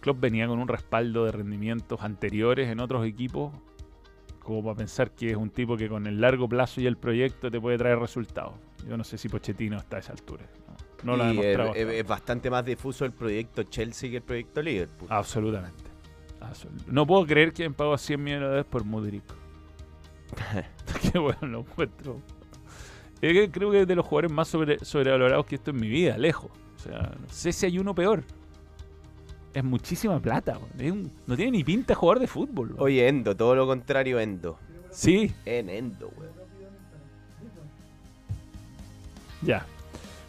Klopp 0.00 0.20
venía 0.20 0.46
con 0.46 0.58
un 0.58 0.68
respaldo 0.68 1.24
de 1.24 1.32
rendimientos 1.32 2.02
anteriores 2.02 2.68
en 2.68 2.78
otros 2.80 3.06
equipos, 3.06 3.52
como 4.40 4.62
para 4.62 4.76
pensar 4.76 5.10
que 5.12 5.30
es 5.30 5.36
un 5.36 5.48
tipo 5.50 5.76
que 5.76 5.88
con 5.88 6.06
el 6.06 6.20
largo 6.20 6.48
plazo 6.48 6.80
y 6.82 6.86
el 6.86 6.96
proyecto 6.98 7.50
te 7.50 7.60
puede 7.60 7.78
traer 7.78 7.98
resultados. 7.98 8.52
Yo 8.88 8.96
no 8.96 9.04
sé 9.04 9.16
si 9.18 9.28
Pochettino 9.28 9.76
está 9.78 9.96
a 9.96 10.00
esa 10.00 10.12
altura. 10.12 10.44
No, 11.04 11.12
no 11.12 11.16
lo 11.16 11.24
ha 11.24 11.28
demostrado. 11.28 11.74
es- 11.74 12.06
bastante 12.06 12.50
más 12.50 12.64
difuso 12.64 13.04
el 13.04 13.12
proyecto 13.12 13.62
Chelsea 13.64 14.10
que 14.10 14.16
el 14.16 14.22
proyecto 14.22 14.62
Liverpool. 14.62 15.08
Absolutamente. 15.10 15.84
Absol- 16.40 16.70
No 16.86 17.06
puedo 17.06 17.24
creer 17.26 17.52
que 17.52 17.64
han 17.64 17.74
pagado 17.74 17.96
100 17.98 18.22
millones 18.22 18.42
de 18.42 18.46
dólares 18.48 18.66
por 18.70 18.84
Mudrik. 18.84 19.24
Qué 21.12 21.18
bueno 21.18 21.38
lo 21.42 21.60
encuentro. 21.60 22.20
Es 23.20 23.32
que 23.32 23.50
creo 23.50 23.70
que 23.70 23.82
es 23.82 23.86
de 23.88 23.94
los 23.94 24.04
jugadores 24.04 24.32
más 24.32 24.48
sobre, 24.48 24.84
sobrevalorados 24.84 25.46
que 25.46 25.54
he 25.54 25.58
visto 25.58 25.70
en 25.70 25.76
mi 25.80 25.88
vida, 25.88 26.18
lejos. 26.18 26.50
O 26.76 26.78
sea, 26.78 26.98
no 27.20 27.28
sé 27.28 27.52
si 27.52 27.66
hay 27.66 27.78
uno 27.78 27.94
peor. 27.94 28.24
Es 29.54 29.62
muchísima 29.62 30.18
plata. 30.20 30.58
Es 30.78 30.90
un- 30.90 31.12
no 31.26 31.36
tiene 31.36 31.52
ni 31.52 31.62
pinta 31.64 31.88
de 31.88 31.94
jugador 31.94 32.20
de 32.20 32.26
fútbol. 32.26 32.68
weón. 32.70 32.80
Oye, 32.82 33.06
Endo, 33.06 33.36
todo 33.36 33.54
lo 33.54 33.66
contrario, 33.66 34.18
Endo. 34.18 34.58
Sí, 34.90 35.32
En 35.44 35.68
Endo, 35.70 36.08
weón. 36.16 36.32
Ya. 39.42 39.66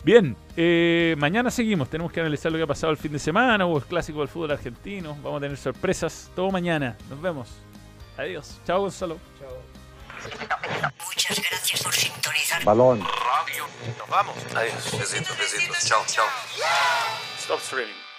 Bien, 0.03 0.36
eh, 0.57 1.16
mañana 1.18 1.49
seguimos. 1.49 1.89
Tenemos 1.89 2.11
que 2.11 2.20
analizar 2.20 2.51
lo 2.51 2.57
que 2.57 2.64
ha 2.64 2.68
pasado 2.68 2.91
el 2.91 2.97
fin 2.97 3.14
de 3.14 3.20
semana. 3.20 3.66
Hubo 3.66 3.78
el 3.78 3.86
clásico 3.86 4.20
del 4.20 4.28
fútbol 4.28 4.51
argentino. 4.51 5.16
Vamos 5.24 5.38
a 5.38 5.41
tener 5.41 5.57
sorpresas. 5.57 6.30
Todo 6.36 6.51
mañana. 6.51 6.97
Nos 7.09 7.22
vemos. 7.22 7.49
Adiós. 8.18 8.59
Chao, 8.66 8.82
Gonzalo. 8.82 9.18
Muchas 11.05 11.41
gracias 11.49 11.84
por 11.84 11.93
sintonizar. 11.93 12.64
Balón. 12.66 12.99
Radio. 12.99 13.66
Nos 13.97 14.09
vamos. 14.09 14.36
Adiós. 14.55 14.99
Besitos, 14.99 15.38
besitos. 15.38 15.86
Chao, 15.86 16.03
chao. 16.07 16.26
Stop 17.38 17.59
streaming. 17.59 18.12